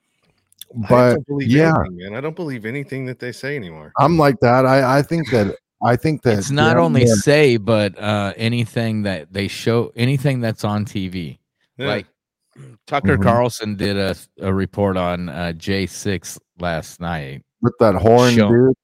but 0.90 1.14
don't 1.16 1.28
believe 1.28 1.48
yeah. 1.50 1.74
anything, 1.80 1.98
man. 1.98 2.16
I 2.16 2.22
don't 2.22 2.36
believe 2.36 2.66
anything 2.66 3.06
that 3.08 3.20
they 3.20 3.32
say 3.32 3.56
anymore. 3.56 3.92
I'm 3.98 4.18
like 4.18 4.40
that. 4.42 4.66
I 4.66 5.00
I 5.00 5.02
think 5.02 5.30
that 5.32 5.56
I 5.84 5.96
think 5.96 6.22
that 6.24 6.38
It's 6.38 6.52
not 6.52 6.76
yeah, 6.78 6.84
only 6.84 7.06
yeah, 7.06 7.14
say, 7.16 7.58
but 7.58 7.98
uh, 7.98 8.34
anything 8.38 9.04
that 9.04 9.34
they 9.34 9.48
show, 9.48 9.92
anything 9.96 10.40
that's 10.40 10.64
on 10.64 10.86
TV. 10.86 11.40
Yeah. 11.78 11.88
Like 11.88 12.08
Tucker 12.86 13.18
Mhm. 13.18 13.24
Carlson 13.24 13.76
did 13.76 13.98
a, 13.98 14.16
a 14.42 14.54
report 14.54 14.96
on 14.98 15.30
uh, 15.30 15.54
J6 15.56 16.38
last 16.60 17.00
night. 17.00 17.44
with 17.62 17.74
that 17.80 17.96
horn, 17.96 18.36
show- 18.36 18.50
dude. 18.50 18.76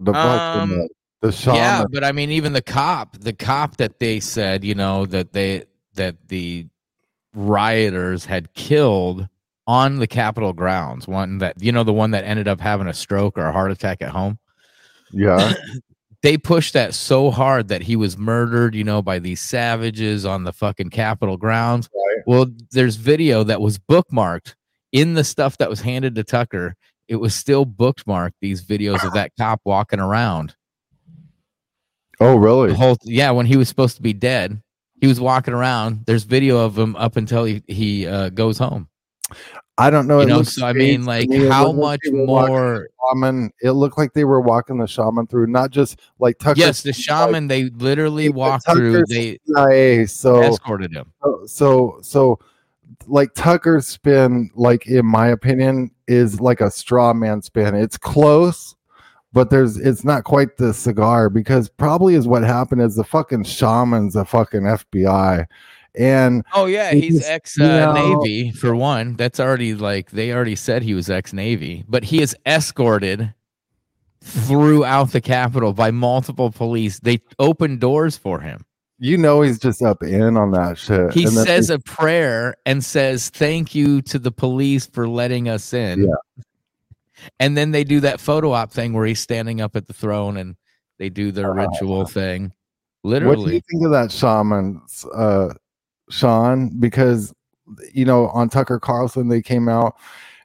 The 0.00 0.12
fucking 0.12 0.62
Um, 0.74 0.80
uh, 0.80 0.84
the 1.20 1.32
shaman. 1.32 1.56
Yeah, 1.56 1.84
but 1.90 2.02
I 2.04 2.12
mean, 2.12 2.30
even 2.30 2.52
the 2.52 2.62
cop, 2.62 3.16
the 3.18 3.32
cop 3.32 3.76
that 3.78 3.98
they 3.98 4.20
said, 4.20 4.64
you 4.64 4.74
know, 4.74 5.06
that 5.06 5.32
they 5.32 5.64
that 5.94 6.16
the 6.28 6.66
rioters 7.34 8.24
had 8.24 8.52
killed 8.54 9.28
on 9.68 9.98
the 9.98 10.06
Capitol 10.06 10.52
grounds. 10.54 11.06
One 11.06 11.38
that 11.38 11.62
you 11.62 11.70
know, 11.70 11.84
the 11.84 11.92
one 11.92 12.10
that 12.10 12.24
ended 12.24 12.48
up 12.48 12.58
having 12.58 12.88
a 12.88 12.94
stroke 12.94 13.38
or 13.38 13.46
a 13.46 13.52
heart 13.52 13.70
attack 13.70 14.02
at 14.02 14.10
home. 14.10 14.38
yeah. 15.12 15.52
They 16.20 16.36
pushed 16.36 16.72
that 16.72 16.94
so 16.94 17.30
hard 17.30 17.68
that 17.68 17.80
he 17.80 17.94
was 17.94 18.18
murdered, 18.18 18.74
you 18.74 18.82
know, 18.82 19.00
by 19.00 19.20
these 19.20 19.40
savages 19.40 20.26
on 20.26 20.42
the 20.42 20.52
fucking 20.52 20.90
Capitol 20.90 21.36
grounds. 21.36 21.88
Right. 21.94 22.24
Well, 22.26 22.46
there's 22.72 22.96
video 22.96 23.44
that 23.44 23.60
was 23.60 23.78
bookmarked 23.78 24.56
in 24.90 25.14
the 25.14 25.22
stuff 25.22 25.58
that 25.58 25.70
was 25.70 25.80
handed 25.80 26.16
to 26.16 26.24
Tucker. 26.24 26.74
It 27.06 27.14
was 27.14 27.36
still 27.36 27.64
bookmarked. 27.64 28.32
These 28.40 28.64
videos 28.64 29.06
of 29.06 29.12
that 29.12 29.30
cop 29.38 29.60
walking 29.64 30.00
around. 30.00 30.56
Oh, 32.18 32.34
really? 32.34 32.70
the 32.70 32.74
whole 32.74 32.96
yeah 33.04 33.30
when 33.30 33.46
he 33.46 33.56
was 33.56 33.68
supposed 33.68 33.94
to 33.94 34.02
be 34.02 34.12
dead 34.12 34.60
he 35.00 35.06
was 35.06 35.20
walking 35.20 35.54
around 35.54 36.04
there's 36.06 36.24
video 36.24 36.58
of 36.58 36.76
him 36.76 36.96
up 36.96 37.16
until 37.16 37.44
he 37.44 37.62
he 37.68 38.08
uh, 38.08 38.30
goes 38.30 38.58
home 38.58 38.88
I 39.78 39.90
don't 39.90 40.06
know. 40.06 40.18
you 40.18 40.26
it 40.26 40.28
know 40.28 40.42
so 40.42 40.66
i 40.66 40.72
mean 40.72 41.04
like 41.04 41.28
me. 41.28 41.46
How 41.46 41.68
like 41.68 41.76
much 41.76 42.00
walking 42.12 42.26
more 42.26 42.88
shaman. 43.12 43.52
It 43.62 43.72
looked 43.72 43.96
like 43.96 44.12
they 44.12 44.24
were 44.24 44.40
walking 44.40 44.78
the 44.78 44.88
shaman 44.88 45.28
through, 45.28 45.46
not 45.46 45.70
just 45.70 46.00
like 46.18 46.38
Tucker. 46.38 46.58
yes 46.58 46.82
the 46.82 46.92
shaman 47.04 47.46
they 47.46 47.70
literally 47.70 48.28
walked 48.28 48.66
Tucker's 48.66 48.92
through 48.92 49.04
they 49.06 49.38
CIA. 49.46 50.06
So 50.06 50.42
escorted 50.42 50.92
him 50.92 51.12
so 51.22 51.46
so 51.46 51.98
so 52.02 52.38
like 53.06 53.34
Tucker's 53.34 53.86
spin, 53.86 54.50
like 54.54 54.86
in 54.86 55.06
my 55.06 55.28
opinion, 55.28 55.90
is 56.06 56.40
like 56.40 56.60
a 56.60 56.70
straw 56.70 57.12
man 57.12 57.42
spin. 57.42 57.74
It's 57.74 57.96
close, 57.96 58.74
but 59.32 59.50
there's 59.50 59.76
it's 59.76 60.04
not 60.04 60.24
quite 60.24 60.56
the 60.56 60.74
cigar 60.74 61.30
because 61.30 61.68
probably 61.68 62.14
is 62.14 62.26
what 62.26 62.42
happened 62.42 62.82
is 62.82 62.96
the 62.96 63.04
fucking 63.04 63.44
shaman's 63.44 64.16
a 64.16 64.24
fucking 64.24 64.62
FBI. 64.62 65.46
And 65.94 66.44
oh 66.54 66.66
yeah 66.66 66.92
he's 66.92 67.24
ex 67.26 67.56
you 67.56 67.64
uh, 67.64 67.92
know- 67.94 68.20
navy 68.22 68.50
for 68.52 68.74
one 68.76 69.14
that's 69.16 69.40
already 69.40 69.74
like 69.74 70.10
they 70.10 70.32
already 70.32 70.54
said 70.56 70.82
he 70.82 70.94
was 70.94 71.08
ex 71.10 71.32
navy 71.32 71.84
but 71.88 72.04
he 72.04 72.20
is 72.22 72.36
escorted 72.46 73.32
throughout 74.20 75.12
the 75.12 75.20
capitol 75.20 75.72
by 75.72 75.90
multiple 75.90 76.50
police 76.50 76.98
they 77.00 77.20
open 77.38 77.78
doors 77.78 78.16
for 78.16 78.40
him 78.40 78.64
you 78.98 79.16
know 79.16 79.42
he's 79.42 79.58
just 79.58 79.80
up 79.82 80.02
in 80.02 80.36
on 80.36 80.50
that 80.50 80.76
shit. 80.76 81.12
he 81.14 81.26
says 81.26 81.70
a 81.70 81.78
prayer 81.78 82.54
and 82.66 82.84
says 82.84 83.30
thank 83.30 83.74
you 83.74 84.02
to 84.02 84.18
the 84.18 84.30
police 84.32 84.86
for 84.86 85.08
letting 85.08 85.48
us 85.48 85.72
in 85.72 86.02
Yeah. 86.02 86.42
and 87.40 87.56
then 87.56 87.70
they 87.70 87.84
do 87.84 88.00
that 88.00 88.20
photo 88.20 88.52
op 88.52 88.72
thing 88.72 88.92
where 88.92 89.06
he's 89.06 89.20
standing 89.20 89.60
up 89.60 89.76
at 89.76 89.86
the 89.86 89.94
throne 89.94 90.36
and 90.36 90.56
they 90.98 91.08
do 91.08 91.30
their 91.32 91.50
Uh, 91.58 91.66
ritual 91.66 92.04
thing 92.06 92.52
Literally. 93.04 93.36
What 93.36 93.46
do 93.48 93.54
you 93.54 93.60
think 93.70 93.84
of 93.84 93.92
that 93.92 94.10
shaman, 94.10 94.82
uh, 95.14 95.50
Sean? 96.10 96.70
Because 96.78 97.34
you 97.92 98.04
know, 98.04 98.28
on 98.28 98.48
Tucker 98.48 98.80
Carlson, 98.80 99.28
they 99.28 99.42
came 99.42 99.68
out 99.68 99.96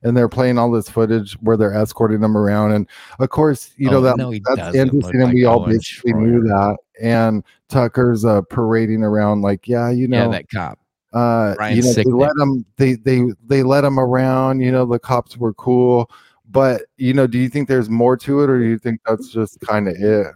and 0.04 0.18
they're 0.18 0.30
playing 0.30 0.58
all 0.58 0.70
this 0.70 0.90
footage 0.90 1.34
where 1.36 1.56
they're 1.56 1.74
escorting 1.74 2.20
them 2.20 2.38
around, 2.38 2.74
and 2.74 2.88
of 3.20 3.30
course, 3.30 3.72
you 3.78 3.90
know 3.90 3.98
Oh, 3.98 4.02
that 4.02 4.18
no, 4.18 4.34
that's 4.56 4.76
interesting, 4.76 5.22
and 5.22 5.34
we 5.34 5.46
all 5.46 5.62
Owen 5.62 5.72
basically 5.72 6.14
knew 6.14 6.42
that. 6.42 6.78
And 7.02 7.44
Tucker's 7.70 8.26
uh, 8.26 8.42
parading 8.44 9.04
around 9.04 9.42
like, 9.42 9.68
yeah, 9.68 9.90
you 9.90 10.08
know, 10.08 10.26
yeah 10.26 10.28
that 10.28 10.50
cop 10.50 10.80
uh, 11.14 11.56
Ryan 11.60 11.78
you 11.78 11.84
know, 11.84 11.94
they 11.94 12.04
let 12.04 12.36
them, 12.36 12.66
they 12.78 12.94
they 12.96 13.22
they 13.46 13.64
let 13.64 13.82
them 13.82 14.00
around. 14.00 14.62
You 14.62 14.72
know, 14.72 14.86
the 14.86 15.00
cops 15.00 15.38
were 15.38 15.54
cool, 15.54 16.10
but 16.50 16.84
you 16.98 17.14
know, 17.14 17.28
do 17.28 17.38
you 17.38 17.50
think 17.50 17.68
there's 17.68 17.90
more 17.90 18.18
to 18.18 18.42
it, 18.42 18.50
or 18.50 18.60
do 18.60 18.66
you 18.66 18.80
think 18.80 19.00
that's 19.06 19.30
just 19.30 19.60
kind 19.62 19.88
of 19.88 19.96
it? 19.96 20.28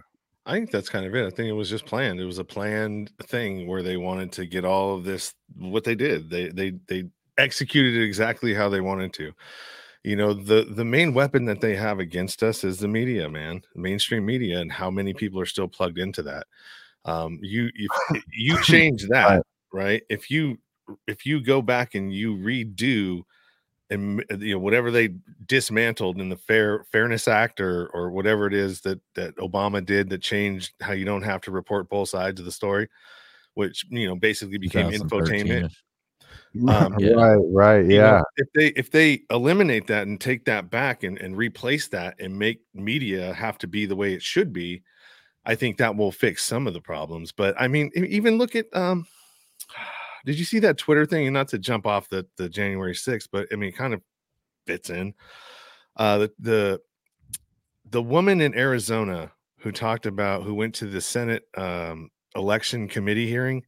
I 0.48 0.52
think 0.52 0.70
that's 0.70 0.88
kind 0.88 1.04
of 1.04 1.14
it. 1.14 1.26
I 1.26 1.30
think 1.30 1.48
it 1.48 1.52
was 1.52 1.68
just 1.68 1.84
planned. 1.84 2.20
It 2.20 2.24
was 2.24 2.38
a 2.38 2.44
planned 2.44 3.12
thing 3.24 3.66
where 3.66 3.82
they 3.82 3.98
wanted 3.98 4.32
to 4.32 4.46
get 4.46 4.64
all 4.64 4.96
of 4.96 5.04
this. 5.04 5.34
What 5.54 5.84
they 5.84 5.94
did, 5.94 6.30
they 6.30 6.48
they 6.48 6.70
they 6.88 7.04
executed 7.36 7.94
it 7.94 8.04
exactly 8.04 8.54
how 8.54 8.70
they 8.70 8.80
wanted 8.80 9.12
to. 9.14 9.32
You 10.04 10.16
know, 10.16 10.32
the 10.32 10.66
the 10.74 10.86
main 10.86 11.12
weapon 11.12 11.44
that 11.44 11.60
they 11.60 11.76
have 11.76 11.98
against 11.98 12.42
us 12.42 12.64
is 12.64 12.78
the 12.78 12.88
media, 12.88 13.28
man, 13.28 13.60
mainstream 13.76 14.24
media, 14.24 14.60
and 14.60 14.72
how 14.72 14.90
many 14.90 15.12
people 15.12 15.38
are 15.38 15.46
still 15.46 15.68
plugged 15.68 15.98
into 15.98 16.22
that. 16.22 16.46
Um, 17.04 17.38
you 17.42 17.68
you 17.74 17.88
you 18.32 18.62
change 18.62 19.06
that, 19.08 19.42
right? 19.70 20.02
If 20.08 20.30
you 20.30 20.56
if 21.06 21.26
you 21.26 21.44
go 21.44 21.60
back 21.60 21.94
and 21.94 22.10
you 22.10 22.36
redo 22.36 23.22
and 23.90 24.24
you 24.38 24.54
know 24.54 24.58
whatever 24.58 24.90
they 24.90 25.14
dismantled 25.46 26.20
in 26.20 26.28
the 26.28 26.36
fair 26.36 26.84
fairness 26.92 27.26
act 27.28 27.60
or 27.60 27.88
or 27.88 28.10
whatever 28.10 28.46
it 28.46 28.54
is 28.54 28.80
that 28.82 29.00
that 29.14 29.34
obama 29.36 29.84
did 29.84 30.08
that 30.10 30.22
changed 30.22 30.72
how 30.80 30.92
you 30.92 31.04
don't 31.04 31.22
have 31.22 31.40
to 31.40 31.50
report 31.50 31.88
both 31.88 32.08
sides 32.08 32.38
of 32.38 32.46
the 32.46 32.52
story 32.52 32.88
which 33.54 33.84
you 33.90 34.06
know 34.06 34.14
basically 34.14 34.58
became 34.58 34.90
infotainment 34.90 35.70
um, 36.68 36.98
yeah. 36.98 37.10
right 37.16 37.40
right 37.50 37.86
yeah 37.86 38.18
know, 38.18 38.24
if 38.36 38.48
they 38.54 38.66
if 38.68 38.90
they 38.90 39.22
eliminate 39.30 39.86
that 39.86 40.06
and 40.06 40.20
take 40.20 40.44
that 40.44 40.70
back 40.70 41.02
and, 41.02 41.18
and 41.18 41.36
replace 41.36 41.88
that 41.88 42.14
and 42.20 42.38
make 42.38 42.60
media 42.74 43.32
have 43.32 43.58
to 43.58 43.66
be 43.66 43.86
the 43.86 43.96
way 43.96 44.12
it 44.12 44.22
should 44.22 44.52
be 44.52 44.82
i 45.46 45.54
think 45.54 45.78
that 45.78 45.96
will 45.96 46.12
fix 46.12 46.44
some 46.44 46.66
of 46.66 46.74
the 46.74 46.80
problems 46.80 47.32
but 47.32 47.54
i 47.58 47.66
mean 47.66 47.90
even 47.94 48.36
look 48.38 48.54
at 48.54 48.66
um 48.76 49.06
did 50.24 50.38
you 50.38 50.44
see 50.44 50.58
that 50.60 50.78
Twitter 50.78 51.06
thing? 51.06 51.26
And 51.26 51.34
not 51.34 51.48
to 51.48 51.58
jump 51.58 51.86
off 51.86 52.08
the 52.08 52.26
the 52.36 52.48
January 52.48 52.94
6th, 52.94 53.28
but 53.30 53.48
I 53.52 53.56
mean, 53.56 53.70
it 53.70 53.76
kind 53.76 53.94
of 53.94 54.02
fits 54.66 54.90
in. 54.90 55.14
Uh, 55.96 56.18
the 56.18 56.32
the 56.38 56.80
the 57.90 58.02
woman 58.02 58.40
in 58.40 58.54
Arizona 58.54 59.32
who 59.60 59.72
talked 59.72 60.06
about 60.06 60.42
who 60.42 60.54
went 60.54 60.74
to 60.76 60.86
the 60.86 61.00
Senate 61.00 61.44
um, 61.56 62.10
election 62.36 62.88
committee 62.88 63.26
hearing, 63.26 63.64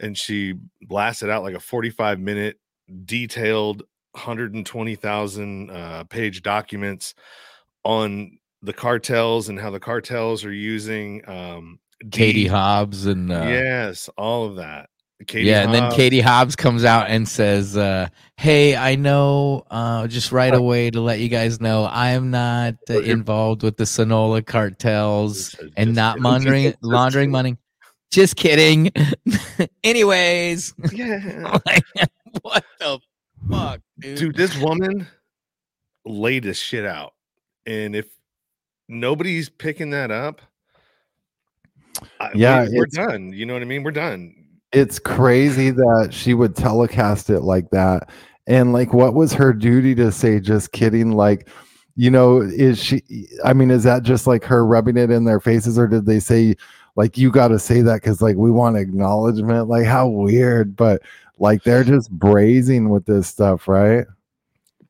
and 0.00 0.16
she 0.16 0.54
blasted 0.82 1.30
out 1.30 1.42
like 1.42 1.54
a 1.54 1.60
45 1.60 2.18
minute 2.18 2.58
detailed 3.04 3.82
120,000 4.12 5.70
uh, 5.70 6.04
page 6.04 6.42
documents 6.42 7.14
on 7.84 8.38
the 8.62 8.72
cartels 8.72 9.48
and 9.48 9.60
how 9.60 9.70
the 9.70 9.80
cartels 9.80 10.44
are 10.44 10.52
using 10.52 11.26
um, 11.28 11.78
Katie 12.10 12.46
Hobbs 12.46 13.06
and 13.06 13.30
uh, 13.30 13.44
yes, 13.46 14.08
all 14.16 14.46
of 14.46 14.56
that. 14.56 14.88
Katie 15.26 15.46
yeah, 15.46 15.64
Hobbs. 15.64 15.66
and 15.66 15.74
then 15.74 15.92
Katie 15.92 16.20
Hobbs 16.20 16.56
comes 16.56 16.84
out 16.84 17.08
and 17.08 17.28
says, 17.28 17.76
uh, 17.76 18.08
"Hey, 18.36 18.74
I 18.74 18.96
know, 18.96 19.64
uh, 19.70 20.08
just 20.08 20.32
right 20.32 20.52
away 20.52 20.90
to 20.90 21.00
let 21.00 21.20
you 21.20 21.28
guys 21.28 21.60
know, 21.60 21.84
I 21.84 22.10
am 22.10 22.30
not 22.30 22.74
uh, 22.90 23.00
involved 23.00 23.62
with 23.62 23.76
the 23.76 23.86
Sinaloa 23.86 24.42
cartels 24.42 25.54
and 25.76 25.94
not 25.94 26.18
laundering 26.20 26.74
laundering 26.82 27.30
money. 27.30 27.56
Just 28.10 28.34
kidding. 28.34 28.90
Anyways, 29.84 30.74
yeah, 30.92 31.58
like, 31.66 31.84
what 32.42 32.64
the 32.80 32.98
fuck, 33.48 33.80
dude? 34.00 34.18
dude? 34.18 34.36
This 34.36 34.56
woman 34.58 35.06
laid 36.04 36.42
this 36.42 36.58
shit 36.58 36.84
out, 36.84 37.14
and 37.66 37.94
if 37.94 38.08
nobody's 38.88 39.48
picking 39.48 39.90
that 39.90 40.10
up." 40.10 40.40
yeah, 42.34 42.64
we're, 42.64 42.78
we're 42.78 42.86
done. 42.86 43.32
You 43.32 43.46
know 43.46 43.52
what 43.52 43.62
I 43.62 43.66
mean? 43.66 43.84
We're 43.84 43.92
done 43.92 44.43
it's 44.74 44.98
crazy 44.98 45.70
that 45.70 46.08
she 46.10 46.34
would 46.34 46.56
telecast 46.56 47.30
it 47.30 47.40
like 47.40 47.70
that. 47.70 48.10
And 48.46 48.72
like, 48.72 48.92
what 48.92 49.14
was 49.14 49.32
her 49.32 49.52
duty 49.52 49.94
to 49.94 50.12
say? 50.12 50.40
Just 50.40 50.72
kidding. 50.72 51.12
Like, 51.12 51.48
you 51.96 52.10
know, 52.10 52.42
is 52.42 52.82
she? 52.82 53.02
I 53.44 53.52
mean, 53.52 53.70
is 53.70 53.84
that 53.84 54.02
just 54.02 54.26
like 54.26 54.44
her 54.44 54.66
rubbing 54.66 54.96
it 54.96 55.10
in 55.10 55.24
their 55.24 55.40
faces, 55.40 55.78
or 55.78 55.86
did 55.86 56.06
they 56.06 56.20
say 56.20 56.56
like 56.96 57.16
you 57.16 57.30
got 57.30 57.48
to 57.48 57.58
say 57.58 57.80
that 57.82 58.02
because 58.02 58.20
like 58.20 58.36
we 58.36 58.50
want 58.50 58.76
acknowledgement? 58.76 59.68
Like, 59.68 59.86
how 59.86 60.08
weird. 60.08 60.76
But 60.76 61.02
like, 61.38 61.62
they're 61.62 61.84
just 61.84 62.12
brazing 62.18 62.90
with 62.90 63.06
this 63.06 63.28
stuff, 63.28 63.68
right? 63.68 64.06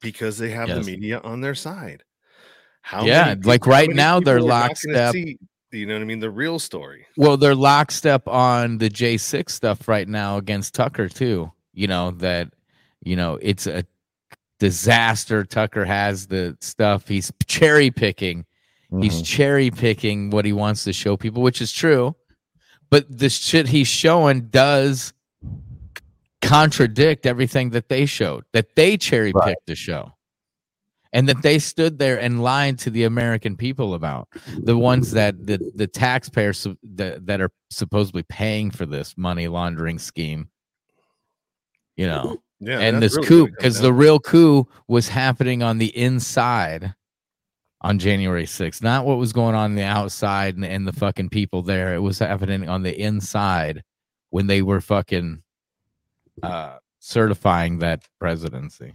Because 0.00 0.38
they 0.38 0.50
have 0.50 0.68
yes. 0.68 0.84
the 0.84 0.90
media 0.90 1.20
on 1.20 1.40
their 1.40 1.54
side. 1.54 2.02
How 2.80 3.04
yeah, 3.04 3.34
like 3.44 3.66
right 3.66 3.88
now 3.88 4.20
they're 4.20 4.42
lockstep 4.42 5.14
you 5.74 5.86
know 5.86 5.94
what 5.94 6.02
I 6.02 6.04
mean? 6.04 6.20
The 6.20 6.30
real 6.30 6.58
story. 6.58 7.06
Well, 7.16 7.36
they're 7.36 7.54
lockstep 7.54 8.26
on 8.28 8.78
the 8.78 8.88
J6 8.88 9.50
stuff 9.50 9.88
right 9.88 10.08
now 10.08 10.36
against 10.36 10.74
Tucker 10.74 11.08
too. 11.08 11.52
You 11.72 11.88
know 11.88 12.12
that 12.12 12.50
you 13.02 13.16
know 13.16 13.38
it's 13.42 13.66
a 13.66 13.84
disaster. 14.58 15.44
Tucker 15.44 15.84
has 15.84 16.28
the 16.28 16.56
stuff. 16.60 17.08
He's 17.08 17.32
cherry 17.46 17.90
picking. 17.90 18.46
Mm-hmm. 18.92 19.02
He's 19.02 19.22
cherry 19.22 19.70
picking 19.70 20.30
what 20.30 20.44
he 20.44 20.52
wants 20.52 20.84
to 20.84 20.92
show 20.92 21.16
people, 21.16 21.42
which 21.42 21.60
is 21.60 21.72
true. 21.72 22.14
But 22.90 23.06
the 23.08 23.28
shit 23.28 23.68
he's 23.68 23.88
showing 23.88 24.48
does 24.48 25.12
contradict 26.40 27.26
everything 27.26 27.70
that 27.70 27.88
they 27.88 28.06
showed. 28.06 28.44
That 28.52 28.76
they 28.76 28.96
cherry 28.96 29.32
picked 29.32 29.46
right. 29.46 29.56
the 29.66 29.74
show 29.74 30.13
and 31.14 31.28
that 31.28 31.42
they 31.42 31.60
stood 31.60 31.98
there 31.98 32.20
and 32.20 32.42
lied 32.42 32.76
to 32.80 32.90
the 32.90 33.04
American 33.04 33.56
people 33.56 33.94
about 33.94 34.28
the 34.58 34.76
ones 34.76 35.12
that 35.12 35.46
the, 35.46 35.58
the 35.76 35.86
taxpayers 35.86 36.66
that, 36.82 37.24
that 37.24 37.40
are 37.40 37.50
supposedly 37.70 38.24
paying 38.24 38.72
for 38.72 38.84
this 38.84 39.16
money 39.16 39.46
laundering 39.46 40.00
scheme. 40.00 40.50
You 41.96 42.08
know, 42.08 42.42
yeah, 42.58 42.80
and 42.80 43.00
this 43.00 43.14
really 43.14 43.28
coup 43.28 43.46
because 43.46 43.80
the 43.80 43.92
real 43.92 44.18
coup 44.18 44.66
was 44.88 45.08
happening 45.08 45.62
on 45.62 45.78
the 45.78 45.96
inside 45.96 46.92
on 47.80 48.00
January 48.00 48.46
6th, 48.46 48.82
not 48.82 49.06
what 49.06 49.18
was 49.18 49.32
going 49.32 49.54
on, 49.54 49.66
on 49.66 49.74
the 49.76 49.84
outside 49.84 50.56
and, 50.56 50.64
and 50.64 50.84
the 50.84 50.92
fucking 50.92 51.28
people 51.28 51.62
there. 51.62 51.94
It 51.94 52.00
was 52.00 52.18
happening 52.18 52.68
on 52.68 52.82
the 52.82 52.98
inside 53.00 53.84
when 54.30 54.48
they 54.48 54.62
were 54.62 54.80
fucking 54.80 55.44
uh, 56.42 56.78
certifying 56.98 57.78
that 57.78 58.02
presidency 58.18 58.94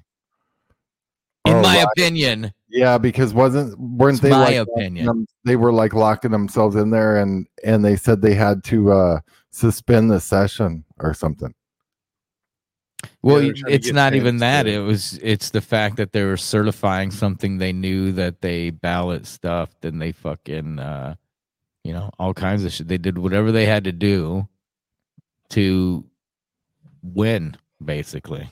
in 1.50 1.56
oh, 1.58 1.62
my 1.62 1.78
opinion. 1.78 2.54
Yeah, 2.70 2.98
because 2.98 3.34
wasn't 3.34 3.80
weren't 3.80 4.16
it's 4.16 4.22
they 4.22 4.30
my 4.30 4.60
like 4.60 4.68
opinion? 4.68 5.06
Them, 5.06 5.28
they 5.44 5.56
were 5.56 5.74
like 5.74 5.94
locking 5.94 6.32
themselves 6.32 6.76
in 6.76 6.92
there, 6.92 7.18
and 7.18 7.48
and 7.64 7.84
they 7.84 7.96
said 7.96 8.22
they 8.22 8.36
had 8.36 8.64
to 8.66 8.92
uh 8.92 9.20
suspend 9.52 10.12
the 10.12 10.20
session 10.20 10.86
or 11.00 11.14
something. 11.14 11.54
Well, 13.22 13.42
yeah, 13.42 13.54
it's 13.68 13.92
not 13.92 14.14
even 14.14 14.38
that. 14.38 14.68
It 14.68 14.80
was 14.80 15.20
it's 15.22 15.50
the 15.50 15.62
fact 15.62 15.98
that 15.98 16.12
they 16.12 16.24
were 16.24 16.38
certifying 16.38 17.12
something 17.12 17.58
they 17.58 17.74
knew 17.74 18.12
that 18.14 18.42
they 18.42 18.70
ballot 18.70 19.26
stuffed 19.26 19.86
and 19.86 20.02
they 20.02 20.12
fucking 20.12 20.80
uh 20.80 21.16
you 21.84 21.94
know, 21.94 22.12
all 22.20 22.34
kinds 22.34 22.64
of 22.66 22.72
shit. 22.72 22.88
They 22.88 22.98
did 22.98 23.18
whatever 23.18 23.52
they 23.52 23.66
had 23.66 23.86
to 23.86 23.92
do 23.92 24.48
to 25.50 26.06
win, 27.02 27.56
basically. 27.84 28.50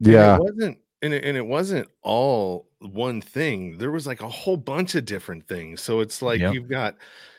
Yeah. 0.00 0.36
it 0.36 0.40
wasn't 0.40 0.78
and 1.04 1.12
it, 1.12 1.24
and 1.24 1.36
it 1.36 1.46
wasn't 1.46 1.86
all 2.02 2.66
one 2.80 3.20
thing 3.20 3.78
there 3.78 3.90
was 3.90 4.06
like 4.06 4.22
a 4.22 4.28
whole 4.28 4.56
bunch 4.56 4.94
of 4.94 5.04
different 5.04 5.46
things 5.46 5.80
so 5.80 6.00
it's 6.00 6.22
like 6.22 6.40
yep. 6.40 6.54
you've 6.54 6.68
got 6.68 6.96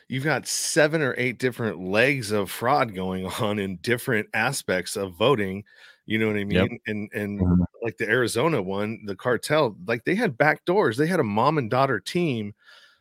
you've 0.08 0.24
got 0.24 0.46
seven 0.46 1.02
or 1.02 1.14
eight 1.18 1.38
different 1.38 1.80
legs 1.80 2.30
of 2.30 2.50
fraud 2.50 2.94
going 2.94 3.26
on 3.40 3.58
in 3.58 3.76
different 3.78 4.28
aspects 4.34 4.96
of 4.96 5.14
voting 5.14 5.64
you 6.06 6.18
know 6.18 6.28
what 6.28 6.36
i 6.36 6.44
mean 6.44 6.70
yep. 6.70 6.80
and 6.86 7.10
and 7.12 7.40
mm-hmm. 7.40 7.62
like 7.82 7.96
the 7.98 8.08
arizona 8.08 8.62
one 8.62 9.04
the 9.06 9.16
cartel 9.16 9.76
like 9.86 10.04
they 10.04 10.14
had 10.14 10.38
back 10.38 10.64
doors 10.64 10.96
they 10.96 11.06
had 11.06 11.20
a 11.20 11.24
mom 11.24 11.58
and 11.58 11.70
daughter 11.70 12.00
team 12.00 12.54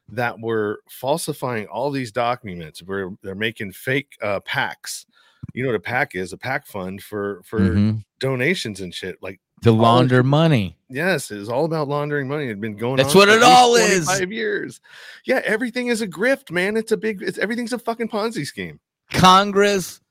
that 0.07 0.39
were 0.39 0.81
falsifying 0.89 1.65
all 1.67 1.89
these 1.89 2.11
documents 2.11 2.81
where 2.83 3.11
they're 3.23 3.35
making 3.35 3.71
fake 3.71 4.17
uh 4.21 4.39
PACs 4.41 5.05
you 5.53 5.63
know 5.63 5.69
what 5.69 5.75
a 5.75 5.79
pack 5.79 6.15
is 6.15 6.33
a 6.33 6.37
pack 6.37 6.65
fund 6.65 7.01
for 7.01 7.41
for 7.43 7.59
mm-hmm. 7.59 7.97
donations 8.19 8.81
and 8.81 8.93
shit 8.93 9.17
like 9.21 9.39
to 9.65 9.71
launder 9.71 10.21
money. 10.21 10.77
Yes, 10.89 11.31
it's 11.31 11.49
all 11.49 11.65
about 11.65 11.87
laundering 11.87 12.27
money. 12.27 12.45
It'd 12.45 12.61
been 12.61 12.75
going. 12.75 12.97
That's 12.97 13.15
what 13.15 13.29
it 13.29 13.41
all 13.41 13.75
is. 13.75 14.05
Five 14.05 14.31
years. 14.31 14.79
Yeah, 15.25 15.41
everything 15.43 15.87
is 15.87 16.03
a 16.03 16.07
grift, 16.07 16.51
man. 16.51 16.77
It's 16.77 16.91
a 16.91 16.97
big. 16.97 17.23
It's 17.23 17.39
everything's 17.39 17.73
a 17.73 17.79
fucking 17.79 18.09
Ponzi 18.09 18.45
scheme. 18.45 18.79
Congress, 19.11 20.01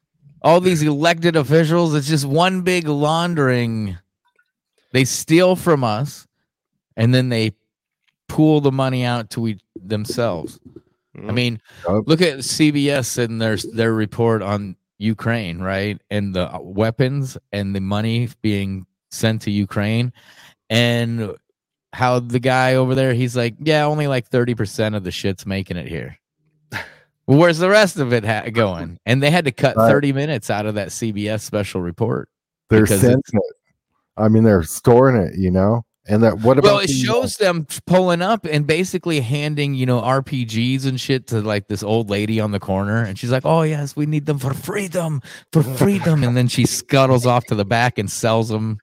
all 0.42 0.60
these 0.60 0.82
elected 0.82 1.36
officials. 1.36 1.94
It's 1.94 2.08
just 2.08 2.24
one 2.24 2.62
big 2.62 2.88
laundering. 2.88 3.96
They 4.90 5.04
steal 5.04 5.54
from 5.54 5.84
us, 5.84 6.26
and 6.96 7.14
then 7.14 7.28
they 7.28 7.54
pool 8.26 8.60
the 8.60 8.72
money 8.72 9.04
out 9.04 9.30
to 9.30 9.46
each 9.46 9.60
themselves. 9.76 10.58
Mm-hmm. 11.16 11.30
I 11.30 11.32
mean, 11.32 11.60
look 11.86 12.22
at 12.22 12.38
CBS 12.38 13.22
and 13.22 13.40
their 13.40 13.56
their 13.56 13.94
report 13.94 14.42
on 14.42 14.74
Ukraine, 14.98 15.60
right? 15.60 16.00
And 16.10 16.34
the 16.34 16.50
weapons 16.60 17.38
and 17.52 17.72
the 17.72 17.80
money 17.80 18.28
being 18.42 18.86
sent 19.14 19.42
to 19.42 19.50
Ukraine, 19.50 20.12
and 20.68 21.34
how 21.94 22.18
the 22.18 22.40
guy 22.40 22.74
over 22.74 22.94
there, 22.94 23.14
he's 23.14 23.36
like, 23.36 23.54
yeah, 23.60 23.84
only 23.84 24.06
like 24.06 24.28
30% 24.28 24.96
of 24.96 25.04
the 25.04 25.10
shit's 25.10 25.46
making 25.46 25.76
it 25.76 25.88
here. 25.88 26.18
Where's 27.26 27.58
the 27.58 27.70
rest 27.70 27.98
of 27.98 28.12
it 28.12 28.24
ha- 28.24 28.50
going? 28.52 28.98
And 29.06 29.22
they 29.22 29.30
had 29.30 29.44
to 29.46 29.52
cut 29.52 29.76
right. 29.76 29.88
30 29.88 30.12
minutes 30.12 30.50
out 30.50 30.66
of 30.66 30.74
that 30.74 30.88
CBS 30.88 31.40
special 31.40 31.80
report. 31.80 32.28
They're 32.68 32.86
sending 32.86 33.20
it. 33.32 33.54
I 34.16 34.28
mean, 34.28 34.44
they're 34.44 34.62
storing 34.62 35.16
it, 35.16 35.36
you 35.36 35.50
know? 35.50 35.84
And 36.06 36.22
that 36.22 36.40
what 36.40 36.58
about 36.58 36.68
well, 36.68 36.78
it 36.80 36.88
the, 36.88 36.92
shows 36.92 37.36
them 37.36 37.66
pulling 37.86 38.20
up 38.20 38.44
and 38.44 38.66
basically 38.66 39.20
handing, 39.20 39.74
you 39.74 39.86
know, 39.86 40.02
RPGs 40.02 40.84
and 40.84 41.00
shit 41.00 41.26
to 41.28 41.40
like 41.40 41.68
this 41.68 41.82
old 41.82 42.10
lady 42.10 42.40
on 42.40 42.50
the 42.50 42.60
corner. 42.60 43.02
And 43.02 43.18
she's 43.18 43.30
like, 43.30 43.46
oh, 43.46 43.62
yes, 43.62 43.96
we 43.96 44.04
need 44.04 44.26
them 44.26 44.38
for 44.38 44.52
freedom, 44.52 45.22
for 45.50 45.62
freedom. 45.62 46.22
And 46.22 46.36
then 46.36 46.48
she 46.48 46.66
scuttles 46.66 47.24
off 47.24 47.46
to 47.46 47.54
the 47.54 47.64
back 47.64 47.96
and 47.96 48.10
sells 48.10 48.50
them 48.50 48.80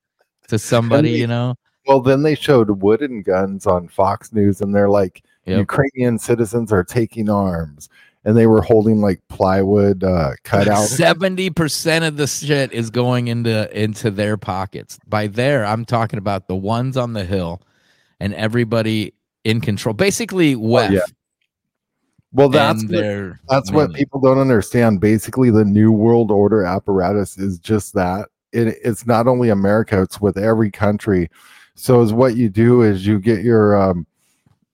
to 0.51 0.59
somebody, 0.59 1.13
they- 1.13 1.17
you 1.17 1.27
know? 1.27 1.55
Well, 1.87 1.99
then 1.99 2.21
they 2.21 2.35
showed 2.35 2.69
wooden 2.69 3.23
guns 3.23 3.65
on 3.65 3.87
Fox 3.87 4.31
News, 4.31 4.61
and 4.61 4.73
they're 4.73 4.89
like, 4.89 5.23
Yep. 5.45 5.57
Ukrainian 5.57 6.19
citizens 6.19 6.71
are 6.71 6.83
taking 6.83 7.27
arms, 7.27 7.89
and 8.23 8.37
they 8.37 8.45
were 8.45 8.61
holding 8.61 9.01
like 9.01 9.19
plywood 9.27 10.03
uh, 10.03 10.33
cutouts. 10.43 10.87
Seventy 10.95 11.49
percent 11.49 12.05
of 12.05 12.15
the 12.17 12.27
shit 12.27 12.71
is 12.71 12.91
going 12.91 13.27
into 13.27 13.67
into 13.77 14.11
their 14.11 14.37
pockets. 14.37 14.99
By 15.07 15.25
there, 15.25 15.65
I'm 15.65 15.83
talking 15.83 16.19
about 16.19 16.47
the 16.47 16.55
ones 16.55 16.95
on 16.95 17.13
the 17.13 17.25
hill 17.25 17.63
and 18.19 18.35
everybody 18.35 19.15
in 19.43 19.61
control. 19.61 19.93
Basically, 19.93 20.55
WEF. 20.55 20.91
yeah. 20.91 20.99
well, 22.31 22.49
that's 22.49 22.83
what, 22.83 22.91
their 22.91 23.39
that's 23.49 23.71
what 23.71 23.91
people 23.95 24.19
don't 24.21 24.37
understand. 24.37 25.01
Basically, 25.01 25.49
the 25.49 25.65
New 25.65 25.91
World 25.91 26.29
Order 26.29 26.63
apparatus 26.65 27.39
is 27.39 27.57
just 27.57 27.95
that. 27.95 28.27
It, 28.53 28.77
it's 28.83 29.05
not 29.05 29.27
only 29.27 29.49
America; 29.49 30.01
it's 30.01 30.21
with 30.21 30.37
every 30.37 30.71
country. 30.71 31.29
So, 31.75 32.01
is 32.01 32.13
what 32.13 32.35
you 32.35 32.49
do 32.49 32.81
is 32.81 33.05
you 33.05 33.19
get 33.19 33.43
your 33.43 33.81
um, 33.81 34.05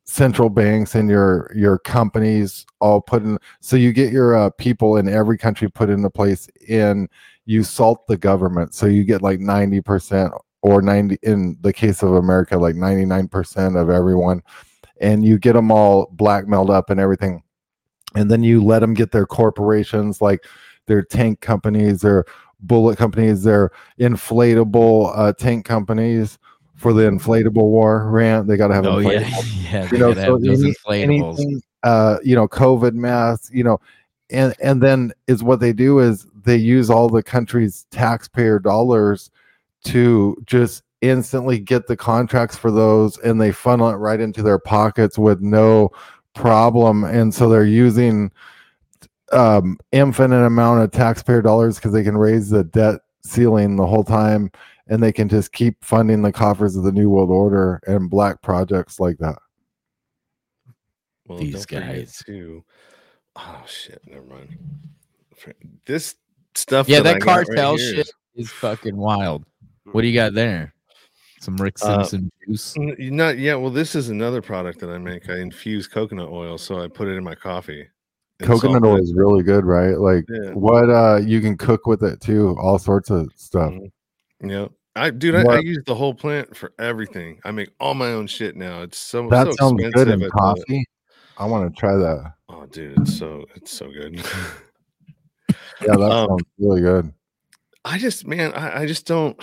central 0.06 0.50
banks 0.50 0.96
and 0.96 1.10
your 1.10 1.52
your 1.56 1.80
companies 1.80 2.66
all 2.80 3.02
put 3.02 3.24
in. 3.24 3.38
So 3.62 3.76
you 3.76 3.94
get 3.94 4.12
your 4.12 4.36
uh, 4.36 4.50
people 4.52 4.98
in 4.98 5.08
every 5.08 5.38
country 5.38 5.70
put 5.70 5.90
into 5.90 6.10
place, 6.10 6.50
and 6.70 7.10
you 7.46 7.64
salt 7.64 8.08
the 8.08 8.18
government. 8.18 8.74
So 8.74 8.86
you 8.88 9.04
get 9.04 9.22
like 9.22 9.40
ninety 9.40 9.82
percent 9.82 10.34
or 10.62 10.82
ninety 10.82 11.18
in 11.24 11.58
the 11.62 11.74
case 11.74 12.04
of 12.04 12.14
America, 12.14 12.58
like 12.58 12.76
ninety 12.76 13.06
nine 13.06 13.28
percent 13.28 13.78
of 13.78 13.90
everyone, 13.90 14.42
and 15.02 15.26
you 15.26 15.38
get 15.38 15.54
them 15.54 15.72
all 15.72 16.10
blackmailed 16.12 16.70
up 16.70 16.90
and 16.90 17.00
everything 17.00 17.44
and 18.16 18.32
then 18.32 18.44
you 18.44 18.64
let 18.64 18.80
them 18.80 18.94
get 18.94 19.12
their 19.12 19.26
corporations 19.26 20.22
like 20.22 20.46
their 20.88 21.04
tank 21.04 21.42
companies 21.42 22.02
their 22.02 22.26
bullet 22.62 22.98
companies 22.98 23.44
their 23.44 23.72
inflatable 24.00 25.12
uh, 25.16 25.34
tank 25.34 25.66
companies 25.66 26.38
for 26.76 26.94
the 26.94 27.04
inflatable 27.04 27.64
war 27.64 28.10
rant 28.10 28.48
they 28.48 28.58
got 28.58 28.68
to 28.68 28.74
have 28.74 28.86
Oh 28.86 29.00
yeah, 29.00 29.22
inflatable 29.22 29.64
yeah. 29.72 29.90
you 29.92 29.98
know 29.98 30.14
so 30.14 30.36
any, 30.36 30.74
inflatables. 30.74 31.40
anything 31.40 31.62
uh 31.84 32.18
you 32.24 32.36
know 32.36 32.48
covid 32.48 32.94
masks 32.94 33.50
you 33.54 33.64
know 33.64 33.80
and 34.30 34.56
and 34.62 34.82
then 34.82 35.12
is 35.28 35.44
what 35.44 35.60
they 35.60 35.74
do 35.74 36.00
is 36.00 36.26
they 36.44 36.56
use 36.56 36.90
all 36.90 37.10
the 37.10 37.24
country's 37.24 37.86
taxpayer 37.92 38.60
dollars 38.60 39.30
to 39.84 40.36
just 40.46 40.84
instantly 41.02 41.60
get 41.60 41.88
the 41.88 41.96
contracts 41.96 42.58
for 42.58 42.72
those 42.72 43.18
and 43.20 43.40
they 43.40 43.52
funnel 43.52 43.90
it 43.90 43.96
right 43.96 44.20
into 44.20 44.42
their 44.42 44.58
pockets 44.58 45.18
with 45.18 45.42
no 45.42 45.92
problem 46.34 47.04
and 47.04 47.34
so 47.34 47.50
they're 47.50 47.64
using 47.64 48.32
um 49.32 49.78
infinite 49.92 50.46
amount 50.46 50.82
of 50.82 50.92
taxpayer 50.92 51.42
dollars 51.42 51.76
because 51.76 51.92
they 51.94 52.04
can 52.04 52.18
raise 52.18 52.50
the 52.50 52.64
debt 52.64 53.02
ceiling 53.24 53.76
the 53.76 53.86
whole 53.86 54.04
time 54.04 54.50
and 54.88 55.04
they 55.04 55.12
can 55.12 55.28
just 55.28 55.52
keep 55.52 55.84
funding 55.84 56.22
the 56.22 56.32
coffers 56.32 56.78
of 56.78 56.84
the 56.84 56.92
new 56.94 57.10
world 57.10 57.30
order 57.30 57.82
and 57.88 58.10
black 58.10 58.42
projects 58.42 59.00
like 59.02 59.18
that 59.18 59.38
Well, 61.28 61.40
These 61.40 61.66
guys. 61.66 62.24
too. 62.26 62.64
Oh 63.36 63.64
shit! 63.68 64.02
Never 64.08 64.24
mind. 64.26 64.58
This 65.86 66.16
stuff. 66.56 66.88
Yeah, 66.90 67.02
that, 67.02 67.04
that 67.04 67.16
I 67.18 67.20
got 67.20 67.38
right 67.38 67.46
cartel 67.48 67.78
shit 67.78 68.00
is- 68.00 68.14
is 68.36 68.50
fucking 68.52 68.96
wild. 68.96 69.44
What 69.92 70.02
do 70.04 70.08
you 70.08 70.14
got 70.14 70.34
there? 70.34 70.74
Some 71.40 71.58
Rick 71.58 71.76
Uh, 71.82 72.04
Simpson 72.04 72.32
juice. 72.48 72.76
N- 72.78 72.96
Not 73.00 73.38
yet. 73.38 73.56
Well, 73.62 73.70
this 73.70 73.94
is 73.94 74.10
another 74.10 74.42
product 74.42 74.80
that 74.80 74.90
I 74.90 74.98
make. 74.98 75.30
I 75.30 75.38
infuse 75.40 75.88
coconut 75.88 76.30
oil, 76.30 76.58
so 76.58 76.82
I 76.82 76.88
put 76.88 77.08
it 77.08 77.12
in 77.16 77.24
my 77.24 77.36
coffee. 77.36 77.88
Coconut 78.40 78.84
oil 78.84 78.98
is 79.02 79.14
really 79.16 79.42
good 79.44 79.66
right 79.66 79.98
like 80.00 80.24
Yeah. 80.30 80.52
what 80.52 80.90
uh 80.90 81.18
you 81.24 81.42
can 81.42 81.58
cook 81.58 81.88
with 81.88 82.04
it 82.04 82.22
too 82.22 82.56
all 82.60 82.78
sorts 82.78 83.10
of 83.10 83.30
stuff 83.36 83.72
Mhm. 83.74 83.92
Yeah, 84.42 84.68
I 84.96 85.10
dude, 85.10 85.34
I, 85.36 85.42
I 85.42 85.60
use 85.60 85.80
the 85.88 85.96
whole 85.96 86.14
plant 86.14 86.56
for 86.56 86.72
everything. 86.78 87.40
I 87.44 87.50
make 87.50 87.72
all 87.80 87.96
my 87.96 88.10
own 88.12 88.28
shit 88.28 88.56
now. 88.56 88.84
It's 88.84 89.00
so 89.00 89.28
that 89.30 89.46
so 89.48 89.52
sounds 89.54 89.82
good 89.94 90.08
in 90.10 90.30
coffee 90.30 90.86
i 91.40 91.46
want 91.46 91.74
to 91.74 91.80
try 91.80 91.96
that 91.96 92.34
Oh, 92.50 92.66
dude, 92.68 93.00
it's 93.00 93.18
so 93.18 93.46
it's 93.56 93.72
so 93.72 93.92
good. 93.92 94.16
yeah 94.18 94.24
that 95.82 96.00
Um, 96.02 96.28
sounds 96.30 96.44
really 96.60 96.82
good 96.82 97.14
I 97.86 97.98
just, 97.98 98.28
man, 98.28 98.52
I, 98.54 98.82
I 98.82 98.86
just 98.86 99.08
don't. 99.08 99.42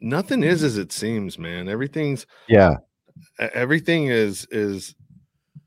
Nothing 0.00 0.42
is 0.44 0.62
as 0.62 0.78
it 0.78 0.92
seems, 0.92 1.38
man. 1.38 1.68
Everything's 1.68 2.26
yeah 2.48 2.76
everything 3.38 4.06
is 4.06 4.46
is 4.50 4.94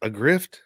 a 0.01 0.09
grift, 0.09 0.59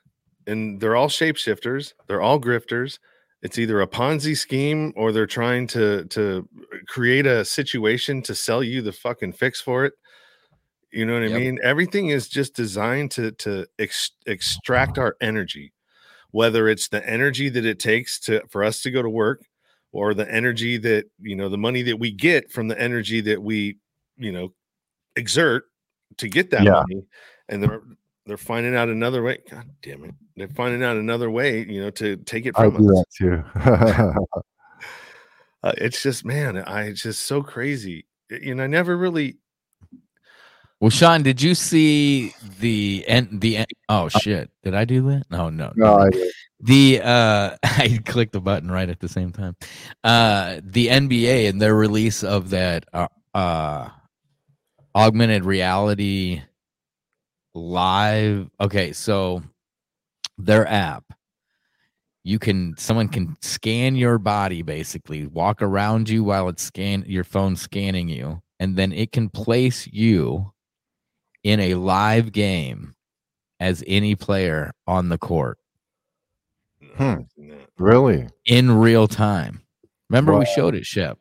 and 0.47 0.79
they're 0.79 0.95
all 0.95 1.09
shapeshifters. 1.09 1.93
They're 2.07 2.21
all 2.21 2.39
grifters. 2.39 2.99
It's 3.43 3.59
either 3.59 3.81
a 3.81 3.87
Ponzi 3.87 4.35
scheme 4.35 4.93
or 4.95 5.11
they're 5.11 5.27
trying 5.27 5.67
to 5.67 6.05
to 6.05 6.47
uh, 6.73 6.77
create 6.87 7.27
a 7.27 7.45
situation 7.45 8.21
to 8.23 8.33
sell 8.33 8.63
you 8.63 8.81
the 8.81 8.91
fucking 8.93 9.33
fix 9.33 9.61
for 9.61 9.85
it. 9.85 9.93
You 10.91 11.05
know 11.05 11.13
what 11.13 11.23
I 11.23 11.27
Yep. 11.27 11.39
mean? 11.39 11.59
Everything 11.61 12.07
is 12.09 12.29
just 12.29 12.55
designed 12.55 13.11
to 13.11 13.31
to 13.33 13.67
ex- 13.77 14.11
extract 14.25 14.97
our 14.97 15.15
energy, 15.21 15.73
whether 16.31 16.67
it's 16.67 16.87
the 16.87 17.07
energy 17.07 17.49
that 17.49 17.65
it 17.65 17.79
takes 17.79 18.19
to 18.21 18.41
for 18.49 18.63
us 18.63 18.81
to 18.83 18.91
go 18.91 19.01
to 19.01 19.09
work, 19.09 19.43
or 19.91 20.13
the 20.13 20.29
energy 20.33 20.77
that 20.77 21.05
you 21.21 21.35
know 21.35 21.49
the 21.49 21.57
money 21.57 21.83
that 21.83 21.99
we 21.99 22.09
get 22.11 22.51
from 22.51 22.67
the 22.69 22.79
energy 22.81 23.21
that 23.21 23.43
we 23.43 23.77
you 24.17 24.31
know 24.31 24.53
exert 25.15 25.65
to 26.17 26.27
get 26.29 26.49
that 26.51 26.63
Yeah. 26.63 26.83
money, 26.87 27.03
and 27.49 27.61
they're 27.61 27.81
they're 28.25 28.37
finding 28.37 28.75
out 28.75 28.89
another 28.89 29.21
way. 29.21 29.39
God 29.49 29.69
damn 29.83 30.05
it, 30.05 30.15
they're 30.37 30.47
finding 30.49 30.83
out 30.83 30.97
another 30.97 31.29
way, 31.29 31.65
you 31.65 31.81
know, 31.81 31.89
to 31.91 32.15
take 32.17 32.45
it 32.45 32.55
i 32.57 32.63
from 32.63 32.77
do 32.77 32.89
us. 32.91 33.03
that 33.19 34.13
too 34.15 34.21
Uh, 35.63 35.73
it's 35.79 36.03
just 36.03 36.23
man, 36.23 36.55
I 36.57 36.83
it's 36.83 37.01
just 37.01 37.23
so 37.23 37.41
crazy. 37.41 38.05
Y- 38.29 38.39
You 38.43 38.55
know, 38.55 38.63
I 38.63 38.67
never 38.67 38.95
really 38.95 39.37
Well, 40.79 40.91
Sean, 40.91 41.23
did 41.23 41.41
you 41.41 41.55
see 41.55 42.31
the 42.59 43.03
end? 43.07 43.41
The 43.41 43.57
end? 43.57 43.67
Oh 43.89 44.07
shit! 44.07 44.51
Did 44.63 44.75
I 44.75 44.85
do 44.85 45.01
that? 45.09 45.23
No, 45.31 45.49
no. 45.49 45.73
no 45.75 45.97
I, 45.97 46.09
the 46.61 47.01
uh 47.03 47.55
i 47.63 47.99
clicked 48.05 48.33
the 48.33 48.41
button 48.41 48.69
right 48.71 48.89
at 48.89 48.99
the 48.99 49.07
same 49.07 49.31
time 49.31 49.55
uh 50.03 50.59
the 50.63 50.87
nba 50.87 51.49
and 51.49 51.61
their 51.61 51.75
release 51.75 52.23
of 52.23 52.49
that 52.49 52.85
uh, 52.93 53.07
uh 53.35 53.89
augmented 54.95 55.45
reality 55.45 56.41
live 57.53 58.49
okay 58.59 58.91
so 58.91 59.43
their 60.37 60.67
app 60.67 61.03
you 62.23 62.37
can 62.37 62.75
someone 62.77 63.07
can 63.07 63.35
scan 63.41 63.95
your 63.95 64.17
body 64.17 64.61
basically 64.61 65.27
walk 65.27 65.61
around 65.61 66.09
you 66.09 66.23
while 66.23 66.49
it's 66.49 66.63
scan 66.63 67.03
your 67.07 67.23
phone 67.23 67.55
scanning 67.55 68.07
you 68.09 68.41
and 68.59 68.75
then 68.75 68.91
it 68.91 69.11
can 69.11 69.29
place 69.29 69.87
you 69.87 70.51
in 71.43 71.59
a 71.59 71.73
live 71.75 72.31
game 72.31 72.93
as 73.59 73.83
any 73.87 74.15
player 74.15 74.71
on 74.85 75.09
the 75.09 75.17
court 75.17 75.57
Hmm. 76.95 77.03
I 77.03 77.05
haven't 77.09 77.31
seen 77.33 77.47
that. 77.49 77.69
really 77.77 78.27
in 78.45 78.71
real 78.71 79.07
time. 79.07 79.61
Remember, 80.09 80.37
we 80.37 80.45
showed 80.45 80.73
it, 80.73 80.85
Shep. 80.85 81.17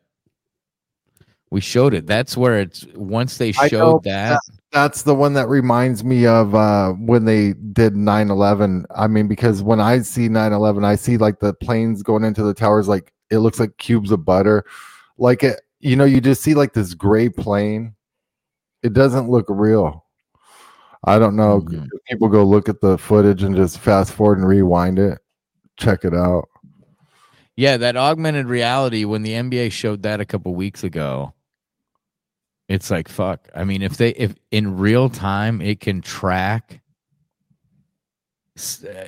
We 1.51 1.61
showed 1.61 1.93
it. 1.93 2.07
That's 2.07 2.35
where 2.35 2.59
it's 2.59 2.85
once 2.95 3.37
they 3.37 3.51
showed 3.51 4.03
that. 4.03 4.39
That's 4.71 5.03
the 5.03 5.15
one 5.15 5.33
that 5.33 5.47
reminds 5.47 6.03
me 6.03 6.25
of 6.25 6.53
uh 6.53 6.91
when 6.93 7.25
they 7.25 7.53
did 7.71 7.93
9-11 7.93 8.83
i 8.95 9.07
mean 9.07 9.27
because 9.27 9.63
when 9.63 9.79
i 9.79 9.99
see 10.01 10.27
9-11 10.27 10.83
i 10.83 10.95
see 10.95 11.17
like 11.17 11.39
the 11.39 11.53
planes 11.53 12.03
going 12.03 12.23
into 12.23 12.43
the 12.43 12.53
towers 12.53 12.87
like 12.87 13.13
it 13.29 13.39
looks 13.39 13.59
like 13.59 13.77
cubes 13.77 14.11
of 14.11 14.25
butter. 14.25 14.63
Like 15.17 15.43
it 15.43 15.61
you 15.79 15.95
know 15.95 16.05
you 16.05 16.21
just 16.21 16.41
see 16.41 16.53
like 16.53 16.73
this 16.73 16.93
gray 16.93 17.29
plane. 17.29 17.95
It 18.83 18.93
doesn't 18.93 19.29
look 19.29 19.45
real. 19.49 20.05
I 21.03 21.19
don't 21.19 21.35
know. 21.35 21.61
Mhm. 21.61 21.87
people 22.07 22.27
go 22.29 22.43
look 22.43 22.69
at 22.69 22.81
the 22.81 22.97
footage 22.97 23.43
and 23.43 23.55
just 23.55 23.79
fast 23.79 24.13
forward 24.13 24.39
and 24.39 24.47
rewind 24.47 24.99
it. 24.99 25.19
Check 25.77 26.05
it 26.05 26.13
out. 26.13 26.47
Yeah, 27.55 27.77
that 27.77 27.97
augmented 27.97 28.47
reality. 28.47 29.03
When 29.05 29.23
the 29.23 29.33
NBA 29.33 29.71
showed 29.71 30.03
that 30.03 30.21
a 30.21 30.25
couple 30.25 30.53
weeks 30.53 30.83
ago, 30.83 31.33
it's 32.69 32.91
like 32.91 33.07
fuck. 33.07 33.47
I 33.55 33.63
mean, 33.63 33.81
if 33.81 33.97
they 33.97 34.09
if 34.11 34.35
in 34.51 34.77
real 34.77 35.09
time 35.09 35.61
it 35.61 35.79
can 35.79 36.01
track 36.01 36.81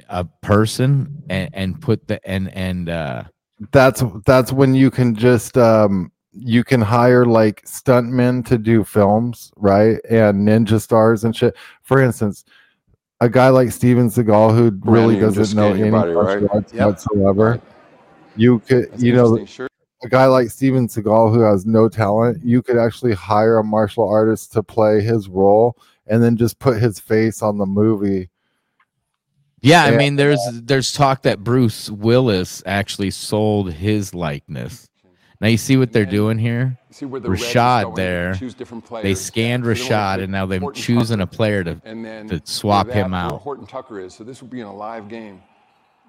a 0.09 0.23
person 0.41 1.23
and 1.29 1.49
and 1.53 1.81
put 1.81 2.07
the 2.07 2.25
and 2.27 2.53
and 2.55 2.87
uh 2.89 3.23
that's 3.71 4.03
that's 4.25 4.51
when 4.53 4.75
you 4.75 4.91
can 4.91 5.15
just 5.15 5.57
um 5.57 6.11
you 6.31 6.63
can 6.63 6.79
hire 6.81 7.25
like 7.25 7.63
stuntmen 7.65 8.45
to 8.45 8.57
do 8.59 8.83
films 8.83 9.51
right 9.57 9.99
and 10.07 10.47
ninja 10.47 10.79
stars 10.79 11.23
and 11.23 11.35
shit 11.35 11.55
for 11.81 11.99
instance 11.99 12.45
a 13.21 13.27
guy 13.29 13.49
like 13.49 13.71
steven 13.71 14.07
seagal 14.07 14.55
who 14.55 14.71
really 14.89 15.15
Randy, 15.15 15.35
doesn't 15.35 15.55
know 15.55 15.69
scan 15.69 15.77
your 15.79 15.87
any 15.87 15.91
martial 15.97 16.21
right? 16.21 16.49
arts 16.53 16.71
Yep. 16.71 16.85
whatsoever 16.85 17.59
you 18.35 18.59
could 18.59 18.91
That's 18.91 19.03
you 19.03 19.13
know 19.13 19.35
interesting. 19.35 19.69
Sure. 20.01 20.07
a 20.07 20.09
guy 20.09 20.25
like 20.25 20.49
Steven 20.49 20.87
Seagal 20.87 21.33
who 21.33 21.41
has 21.41 21.65
no 21.65 21.89
talent, 21.89 22.43
you 22.43 22.61
could 22.61 22.77
actually 22.77 23.13
hire 23.13 23.57
a 23.57 23.63
martial 23.63 24.07
artist 24.07 24.53
to 24.53 24.63
play 24.63 25.01
his 25.01 25.27
role 25.27 25.75
and 26.07 26.23
then 26.23 26.37
just 26.37 26.59
put 26.59 26.81
his 26.81 26.99
face 26.99 27.41
on 27.41 27.57
the 27.57 27.65
movie. 27.65 28.29
Yeah, 29.61 29.83
I 29.83 29.91
mean, 29.97 30.15
there's 30.15 30.39
there's 30.53 30.93
talk 30.93 31.23
that 31.23 31.43
Bruce 31.43 31.89
Willis 31.89 32.63
actually 32.65 33.11
sold 33.11 33.73
his 33.73 34.13
likeness. 34.13 34.87
Now 35.41 35.47
you 35.49 35.57
see 35.57 35.75
what 35.77 35.91
they're 35.91 36.05
doing 36.05 36.37
here. 36.37 36.77
See 36.91 37.05
where 37.05 37.19
the 37.21 37.29
Rashad 37.29 37.83
going, 37.83 37.95
there, 37.95 38.33
choose 38.35 38.53
different 38.53 38.83
They 38.85 38.87
players. 38.87 39.21
scanned 39.21 39.63
they 39.63 39.73
don't 39.73 39.77
Rashad, 39.89 40.15
pick 40.15 40.23
and 40.23 40.31
now 40.31 40.45
they're 40.45 40.59
Horton 40.59 40.81
choosing 40.81 41.21
a 41.21 41.27
player 41.27 41.63
to 41.65 41.81
and 41.85 42.03
then 42.05 42.27
to 42.29 42.41
swap 42.45 42.87
that- 42.87 42.93
him 42.93 43.11
where 43.11 43.19
out. 43.21 43.41
Horton 43.41 43.65
Tucker 43.65 43.99
is. 43.99 44.13
So 44.13 44.23
this 44.23 44.41
will 44.41 44.49
be 44.49 44.61
in 44.61 44.65
a 44.67 44.75
live 44.75 45.07
game. 45.09 45.41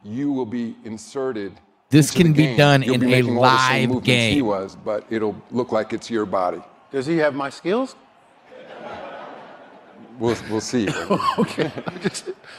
You 0.05 0.31
will 0.33 0.47
be 0.47 0.77
inserted. 0.85 1.53
This 1.91 2.13
can 2.13 2.33
be 2.33 2.45
game. 2.45 2.57
done 2.57 2.83
You'll 2.83 2.95
in 2.95 3.01
be 3.01 3.07
a 3.07 3.11
making 3.11 3.35
the 3.35 3.41
same 3.69 3.89
live 3.89 3.89
movements 3.89 4.35
He 4.35 4.43
was, 4.43 4.77
but 4.77 5.05
it'll 5.11 5.35
look 5.51 5.73
like 5.73 5.93
it's 5.93 6.09
your 6.09 6.25
body. 6.25 6.63
Does 6.93 7.05
he 7.05 7.17
have 7.19 7.35
my 7.35 7.51
skills? 7.51 7.97
We'll, 10.21 10.37
we'll 10.49 10.61
see. 10.61 10.89
okay. 11.39 11.73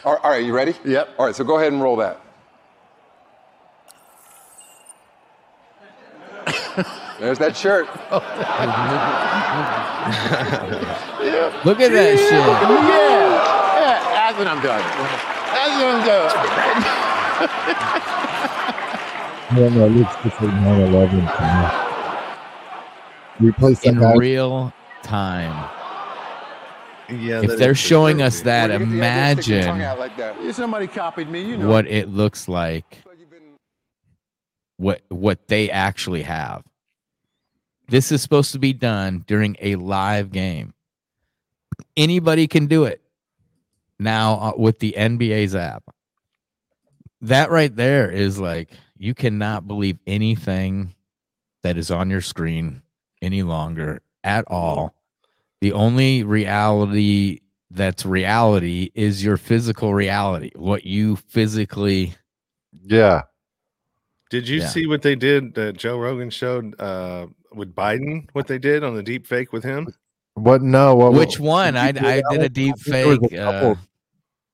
all, 0.04 0.18
all 0.18 0.32
right, 0.32 0.44
you 0.44 0.54
ready? 0.54 0.76
Yep. 0.84 1.10
All 1.18 1.28
right, 1.28 1.36
so 1.36 1.46
go 1.46 1.58
ahead 1.60 1.72
and 1.72 1.82
roll 1.82 1.96
that. 1.98 2.20
There's 7.20 7.38
that 7.38 7.56
shirt. 7.56 7.86
Look 11.66 11.80
at 11.80 11.92
that 11.92 12.18
shit. 12.18 12.32
Yeah. 12.32 12.72
Yeah, 13.80 14.00
that's 14.12 14.38
what 14.38 14.48
I'm 14.48 14.62
doing. 14.62 14.84
That's 15.54 15.76
what 15.78 17.50
I'm 17.50 17.92
doing. 17.94 18.08
I 19.52 19.56
don't 19.56 19.76
know, 19.76 19.86
it 19.86 19.90
looks 19.92 20.16
just 20.24 20.42
like 20.42 20.54
9/11 20.54 21.10
to 21.12 21.18
me. 23.42 23.48
Replace 23.50 23.80
that 23.82 23.88
In 23.90 24.00
guy. 24.00 24.14
real 24.16 24.74
time. 25.04 25.70
Yeah, 27.10 27.42
If 27.44 27.58
they're 27.58 27.76
showing 27.76 28.20
sure, 28.20 28.28
us 28.28 28.42
that, 28.42 28.70
Where'd 28.70 28.82
you 28.82 28.88
the 29.00 29.02
idea 29.02 29.32
of 29.34 29.40
sticking 29.44 29.54
your 29.56 29.64
tongue 29.64 29.76
imagine 29.78 29.82
out 29.82 30.00
like 30.00 30.16
that? 30.18 30.56
Somebody 30.56 30.88
copied 30.88 31.30
me, 31.30 31.42
you 31.44 31.58
know. 31.58 31.68
what 31.68 31.86
it 31.88 32.08
looks 32.08 32.48
like, 32.48 33.00
Like 33.06 33.20
you've 33.20 33.30
been- 33.30 33.58
what 34.78 35.02
what 35.10 35.48
they 35.50 35.70
actually 35.70 36.22
have. 36.24 36.64
This 37.90 38.12
is 38.14 38.22
supposed 38.22 38.54
to 38.54 38.60
be 38.60 38.72
done 38.72 39.26
during 39.28 39.58
a 39.60 39.76
live 39.76 40.32
game. 40.32 40.74
Anybody 41.98 42.48
can 42.48 42.68
do 42.68 42.86
it 42.86 43.02
now 44.00 44.36
uh, 44.36 44.54
with 44.56 44.80
the 44.80 44.94
NBA's 44.98 45.54
app. 45.56 45.84
That 47.20 47.52
right 47.52 47.76
there 47.76 48.10
is 48.10 48.40
like 48.40 48.70
you 49.02 49.16
cannot 49.16 49.68
believe 49.68 49.98
anything 50.06 50.94
that 51.64 51.76
is 51.76 51.90
on 51.90 52.10
your 52.12 52.22
screen 52.22 52.84
any 53.20 53.42
longer 53.42 54.00
at 54.24 54.46
all. 54.46 54.94
The 55.60 55.74
only 55.74 56.22
reality 56.24 57.40
that's 57.72 58.06
reality 58.06 58.92
is 58.94 59.24
your 59.24 59.38
physical 59.38 59.96
reality, 59.96 60.52
what 60.56 60.86
you 60.86 61.16
physically 61.16 62.14
Yeah. 62.86 63.24
Did 64.30 64.48
you 64.48 64.60
Yeah. 64.60 64.68
see 64.68 64.86
what 64.86 65.02
they 65.02 65.16
did 65.16 65.56
that 65.56 65.78
Joe 65.78 65.98
Rogan 65.98 66.30
showed 66.30 66.80
uh, 66.80 67.26
with 67.54 67.74
Biden? 67.76 68.30
What 68.34 68.46
they 68.48 68.60
did 68.60 68.84
on 68.84 68.96
the 68.96 69.04
deep 69.04 69.26
fake 69.28 69.52
with 69.52 69.64
him? 69.64 69.88
What? 70.36 70.62
No. 70.62 70.96
What? 70.96 71.14
Which 71.14 71.40
one? 71.40 71.76
I, 71.76 71.92
did 71.92 72.06
I 72.06 72.22
did 72.30 72.42
a 72.44 72.50
deep 72.50 72.78
think 72.78 73.24
a 73.24 73.28
fake. 73.30 73.40
couple. 73.40 73.72
Uh, 73.72 73.76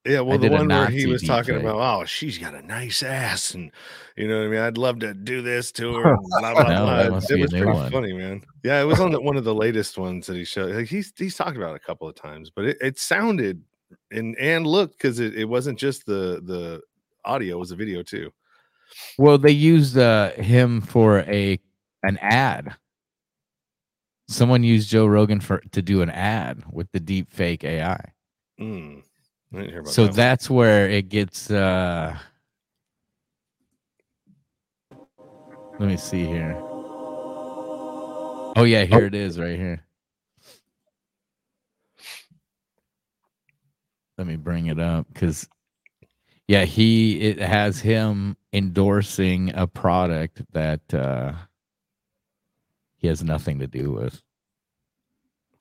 Yeah, 0.07 0.21
well, 0.21 0.37
the 0.37 0.49
one 0.49 0.67
where 0.67 0.89
he 0.89 1.05
was 1.05 1.21
talking 1.23 1.55
about, 1.55 1.75
oh, 2.01 2.05
she's 2.05 2.37
got 2.37 2.55
a 2.55 2.61
nice 2.61 3.03
ass, 3.03 3.53
and 3.53 3.71
you 4.15 4.27
know 4.27 4.37
what 4.37 4.45
I 4.45 4.49
mean. 4.49 4.59
I'd 4.61 4.77
love 4.77 4.99
to 4.99 5.13
do 5.13 5.41
this 5.41 5.71
to 5.73 5.93
her. 5.95 6.15
Blah, 6.39 6.53
blah, 6.53 6.63
No, 6.63 6.85
blah. 6.85 6.97
that 7.19 7.29
It 7.29 7.41
was 7.41 7.51
pretty 7.51 7.65
one. 7.65 7.91
funny, 7.91 8.13
man. 8.13 8.43
Yeah, 8.63 8.81
it 8.81 8.85
was 8.85 8.99
on 8.99 9.11
the, 9.11 9.19
one 9.21 9.35
of 9.37 9.43
the 9.43 9.53
latest 9.55 9.97
ones 9.97 10.27
that 10.27 10.35
he 10.37 10.45
showed. 10.45 10.75
Like 10.75 10.87
he's 10.87 11.11
he's 11.17 11.35
talked 11.35 11.57
about 11.57 11.73
it 11.73 11.81
a 11.81 11.85
couple 11.85 12.07
of 12.07 12.15
times, 12.15 12.49
but 12.49 12.65
it, 12.65 12.77
it 12.81 12.99
sounded 12.99 13.61
and 14.11 14.37
and 14.37 14.65
looked 14.65 14.97
because 14.97 15.19
it, 15.19 15.35
it 15.35 15.45
wasn't 15.45 15.77
just 15.77 16.05
the 16.05 16.41
the 16.43 16.81
audio; 17.25 17.57
it 17.57 17.59
was 17.59 17.71
a 17.71 17.75
video 17.75 18.01
too. 18.03 18.31
well, 19.17 19.37
they 19.37 19.51
used 19.51 19.97
uh, 19.97 20.31
him 20.31 20.81
for 20.81 21.19
a 21.19 21.59
an 22.03 22.17
ad. 22.21 22.75
Someone 24.29 24.63
used 24.63 24.89
Joe 24.89 25.05
Rogan 25.05 25.39
for 25.39 25.59
to 25.71 25.81
do 25.81 26.01
an 26.01 26.09
ad 26.09 26.63
with 26.71 26.91
the 26.91 26.99
deep 26.99 27.31
fake 27.31 27.63
AI. 27.63 28.11
Mm, 28.59 29.03
I 29.53 29.57
didn't 29.57 29.71
hear 29.71 29.81
about 29.81 29.93
So 29.93 30.05
that 30.05 30.15
that's 30.15 30.49
where 30.49 30.89
it 30.89 31.09
gets. 31.09 31.51
uh 31.51 32.17
Let 35.79 35.89
me 35.89 35.97
see 35.97 36.25
here. 36.25 36.57
Oh 38.55 38.63
yeah, 38.65 38.85
here 38.85 39.05
it 39.05 39.15
is, 39.15 39.39
right 39.39 39.57
here. 39.57 39.83
Let 44.17 44.27
me 44.27 44.35
bring 44.37 44.67
it 44.67 44.79
up 44.79 45.07
because, 45.13 45.47
yeah, 46.47 46.65
he 46.65 47.19
it 47.21 47.39
has 47.39 47.79
him 47.81 48.37
endorsing 48.53 49.51
a 49.55 49.67
product 49.67 50.41
that 50.53 50.81
uh 50.93 51.33
he 52.97 53.07
has 53.07 53.23
nothing 53.23 53.59
to 53.59 53.67
do 53.67 53.91
with. 53.91 54.21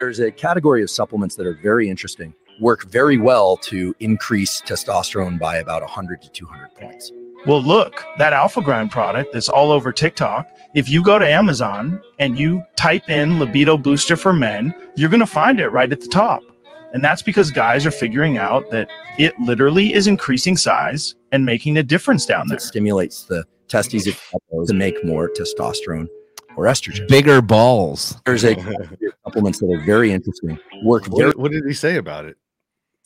there's 0.00 0.20
a 0.20 0.30
category 0.30 0.82
of 0.82 0.90
supplements 0.90 1.36
that 1.36 1.46
are 1.46 1.54
very 1.54 1.88
interesting 1.90 2.34
work 2.60 2.84
very 2.84 3.18
well 3.18 3.56
to 3.58 3.94
increase 4.00 4.60
testosterone 4.62 5.38
by 5.38 5.56
about 5.56 5.82
100 5.82 6.22
to 6.22 6.30
200 6.30 6.74
points 6.74 7.12
Well, 7.46 7.62
look, 7.62 8.04
that 8.18 8.32
Alpha 8.32 8.60
Grind 8.62 8.90
product 8.90 9.32
that's 9.32 9.48
all 9.48 9.70
over 9.70 9.92
TikTok. 9.92 10.48
If 10.74 10.88
you 10.88 11.02
go 11.02 11.18
to 11.18 11.28
Amazon 11.28 12.00
and 12.18 12.38
you 12.38 12.62
type 12.76 13.08
in 13.08 13.38
libido 13.38 13.76
booster 13.76 14.16
for 14.16 14.32
men, 14.32 14.74
you're 14.96 15.10
going 15.10 15.20
to 15.20 15.26
find 15.26 15.60
it 15.60 15.68
right 15.68 15.90
at 15.90 16.00
the 16.00 16.08
top. 16.08 16.42
And 16.92 17.04
that's 17.04 17.22
because 17.22 17.50
guys 17.50 17.84
are 17.84 17.90
figuring 17.90 18.38
out 18.38 18.70
that 18.70 18.88
it 19.18 19.38
literally 19.38 19.92
is 19.92 20.06
increasing 20.06 20.56
size 20.56 21.14
and 21.30 21.44
making 21.44 21.76
a 21.76 21.82
difference 21.82 22.24
down 22.24 22.48
there. 22.48 22.56
it 22.56 22.62
stimulates 22.62 23.24
the 23.24 23.44
testes 23.68 24.04
to 24.66 24.74
make 24.74 25.04
more 25.04 25.28
testosterone 25.28 26.08
or 26.56 26.64
estrogen 26.64 27.06
Bigger 27.08 27.42
balls. 27.42 28.16
there's 28.24 28.44
a 28.44 28.54
category 28.54 28.82
of 29.08 29.12
supplements 29.24 29.58
that 29.60 29.70
are 29.70 29.84
very 29.84 30.10
interesting 30.10 30.58
work 30.84 31.04
very 31.06 31.28
what, 31.28 31.38
what 31.38 31.52
did 31.52 31.64
he 31.66 31.74
say 31.74 31.96
about 31.96 32.24
it? 32.24 32.36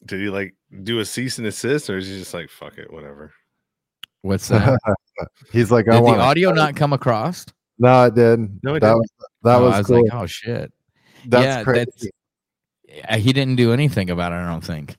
Did 0.07 0.21
he 0.21 0.29
like 0.29 0.55
do 0.83 1.01
a 1.01 1.05
cease 1.05 1.39
and 1.39 1.47
assist, 1.47 1.91
or 1.91 1.99
is 1.99 2.07
he 2.09 2.19
just 2.19 2.33
like 2.35 2.49
fuck 2.51 2.79
it, 2.79 2.93
whatever? 2.93 3.33
What's 4.23 4.49
that? 4.49 4.79
He's 5.53 5.71
like, 5.71 5.89
I 5.89 5.93
Did 5.93 5.99
the 6.01 6.03
want 6.03 6.21
audio 6.21 6.53
not 6.53 6.77
come 6.77 6.93
across? 6.93 7.47
No, 7.79 8.05
it 8.05 8.15
did. 8.15 8.41
No, 8.63 8.75
it 8.75 8.81
that 8.81 8.89
didn't. 8.89 8.99
was 8.99 9.09
that 9.43 9.57
Oh, 9.57 9.65
was, 9.65 9.75
I 9.75 9.79
was 9.79 9.87
cool. 9.87 10.03
like, 10.05 10.15
oh 10.15 10.27
shit. 10.27 10.73
that's 11.27 11.45
yeah, 11.45 11.63
crazy. 11.65 11.85
that's 11.87 12.07
Yeah, 12.87 13.17
he 13.17 13.33
didn't 13.33 13.57
do 13.57 13.73
anything 13.73 14.11
about 14.11 14.33
it. 14.33 14.37
I 14.37 14.47
don't 14.49 14.65
think. 14.65 14.97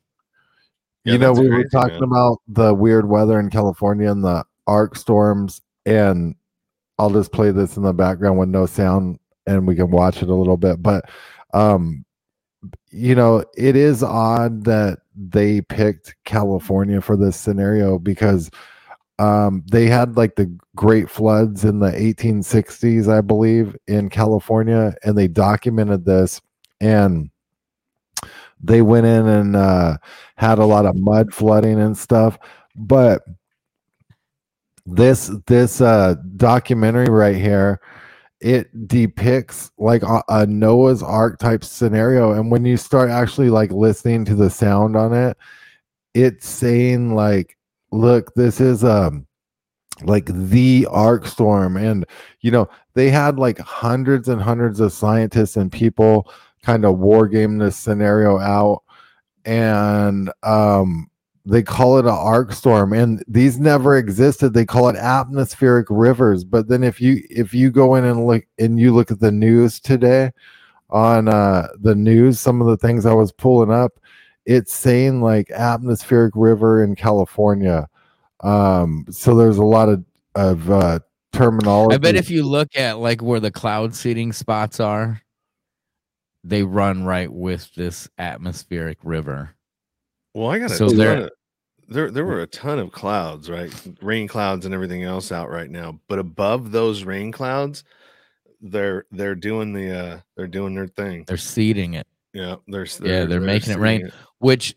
Yeah, 1.03 1.13
you 1.13 1.19
know, 1.19 1.33
that's 1.33 1.39
we 1.39 1.49
were 1.49 1.63
talking 1.69 1.99
man. 1.99 2.03
about 2.03 2.37
the 2.47 2.73
weird 2.73 3.07
weather 3.07 3.39
in 3.39 3.49
California 3.49 4.11
and 4.11 4.23
the 4.23 4.45
arc 4.67 4.95
storms, 4.95 5.61
and 5.85 6.35
I'll 6.99 7.09
just 7.09 7.31
play 7.31 7.49
this 7.51 7.75
in 7.77 7.83
the 7.83 7.93
background 7.93 8.37
with 8.37 8.49
no 8.49 8.65
sound, 8.67 9.17
and 9.47 9.67
we 9.67 9.75
can 9.75 9.89
watch 9.89 10.21
it 10.21 10.29
a 10.29 10.35
little 10.35 10.57
bit. 10.57 10.81
But, 10.81 11.05
um, 11.55 12.05
you 12.91 13.15
know, 13.15 13.43
it 13.57 13.75
is 13.75 14.03
odd 14.03 14.65
that 14.65 14.99
they 15.15 15.61
picked 15.61 16.15
California 16.25 17.01
for 17.01 17.17
this 17.17 17.35
scenario 17.35 17.97
because 17.97 18.51
um, 19.19 19.63
they 19.71 19.87
had 19.87 20.17
like 20.17 20.35
the 20.35 20.55
great 20.75 21.09
floods 21.09 21.63
in 21.63 21.79
the 21.79 21.91
1860s, 21.91 23.07
I 23.07 23.21
believe, 23.21 23.75
in 23.87 24.09
California, 24.09 24.95
and 25.03 25.17
they 25.17 25.27
documented 25.27 26.05
this 26.05 26.41
and 26.79 27.29
they 28.63 28.81
went 28.81 29.05
in 29.05 29.27
and 29.27 29.55
uh, 29.55 29.97
had 30.35 30.59
a 30.59 30.65
lot 30.65 30.85
of 30.85 30.95
mud 30.95 31.33
flooding 31.33 31.79
and 31.79 31.97
stuff. 31.97 32.37
But 32.75 33.21
this 34.85 35.31
this 35.47 35.81
uh, 35.81 36.15
documentary 36.37 37.09
right 37.09 37.35
here, 37.35 37.79
it 38.41 38.87
depicts 38.87 39.71
like 39.77 40.03
a, 40.03 40.23
a 40.29 40.45
Noah's 40.45 41.03
Ark 41.03 41.39
type 41.39 41.63
scenario, 41.63 42.31
and 42.33 42.51
when 42.51 42.65
you 42.65 42.77
start 42.77 43.09
actually 43.09 43.49
like 43.49 43.71
listening 43.71 44.25
to 44.25 44.35
the 44.35 44.49
sound 44.49 44.95
on 44.95 45.13
it, 45.13 45.37
it's 46.13 46.47
saying 46.47 47.15
like, 47.15 47.57
"Look, 47.91 48.33
this 48.35 48.59
is 48.61 48.83
um." 48.83 49.27
like 50.03 50.25
the 50.25 50.87
ark 50.89 51.27
storm 51.27 51.77
and 51.77 52.05
you 52.39 52.49
know 52.49 52.67
they 52.95 53.11
had 53.11 53.37
like 53.37 53.59
hundreds 53.59 54.27
and 54.29 54.41
hundreds 54.41 54.79
of 54.79 54.91
scientists 54.91 55.57
and 55.57 55.71
people 55.71 56.27
kind 56.63 56.85
of 56.85 56.97
war 56.97 57.27
game 57.27 57.59
this 57.59 57.75
scenario 57.75 58.39
out 58.39 58.81
and 59.45 60.31
um 60.41 61.10
they 61.45 61.63
call 61.63 61.97
it 61.97 62.05
an 62.05 62.11
arc 62.11 62.51
storm 62.53 62.93
and 62.93 63.23
these 63.27 63.59
never 63.59 63.97
existed 63.97 64.53
they 64.53 64.65
call 64.65 64.89
it 64.89 64.95
atmospheric 64.95 65.87
rivers 65.89 66.43
but 66.43 66.67
then 66.67 66.83
if 66.83 67.01
you 67.01 67.21
if 67.29 67.53
you 67.53 67.71
go 67.71 67.95
in 67.95 68.05
and 68.05 68.27
look 68.27 68.45
and 68.59 68.79
you 68.79 68.93
look 68.93 69.09
at 69.09 69.19
the 69.19 69.31
news 69.31 69.79
today 69.79 70.31
on 70.91 71.27
uh 71.27 71.67
the 71.79 71.95
news 71.95 72.39
some 72.39 72.61
of 72.61 72.67
the 72.67 72.77
things 72.77 73.05
i 73.05 73.13
was 73.13 73.31
pulling 73.31 73.71
up 73.71 73.93
it's 74.45 74.73
saying 74.73 75.21
like 75.21 75.49
atmospheric 75.51 76.33
river 76.35 76.83
in 76.83 76.95
california 76.95 77.87
um 78.41 79.05
so 79.09 79.35
there's 79.35 79.57
a 79.57 79.63
lot 79.63 79.89
of 79.89 80.03
of 80.35 80.69
uh 80.69 80.99
terminology. 81.31 81.95
I 81.95 81.97
bet 81.97 82.15
if 82.15 82.29
you 82.29 82.43
look 82.43 82.75
at 82.75 82.99
like 82.99 83.21
where 83.21 83.39
the 83.39 83.51
cloud 83.51 83.95
seeding 83.95 84.33
spots 84.33 84.79
are, 84.79 85.21
they 86.43 86.63
run 86.63 87.03
right 87.03 87.31
with 87.31 87.73
this 87.75 88.09
atmospheric 88.17 88.97
river. 89.03 89.55
Well, 90.33 90.49
I 90.49 90.59
got 90.59 90.71
So 90.71 90.89
there- 90.89 91.19
there. 91.21 91.29
There, 91.87 92.09
there 92.09 92.25
were 92.25 92.39
a 92.39 92.47
ton 92.47 92.79
of 92.79 92.93
clouds, 92.93 93.49
right? 93.49 93.69
Rain 94.01 94.25
clouds 94.25 94.65
and 94.65 94.73
everything 94.73 95.03
else 95.03 95.29
out 95.29 95.49
right 95.49 95.69
now. 95.69 95.99
But 96.07 96.19
above 96.19 96.71
those 96.71 97.03
rain 97.03 97.33
clouds, 97.33 97.83
they're 98.61 99.05
they're 99.11 99.35
doing 99.35 99.73
the 99.73 99.91
uh 99.99 100.19
they're 100.37 100.47
doing 100.47 100.73
their 100.73 100.87
thing. 100.87 101.25
They're 101.27 101.35
seeding 101.35 101.95
it, 101.95 102.07
Yeah, 102.33 102.55
they're, 102.67 102.85
Yeah, 103.03 103.25
they're 103.25 103.41
making 103.41 103.73
it 103.73 103.79
rain. 103.79 104.01
seeing 104.01 104.11
which 104.37 104.73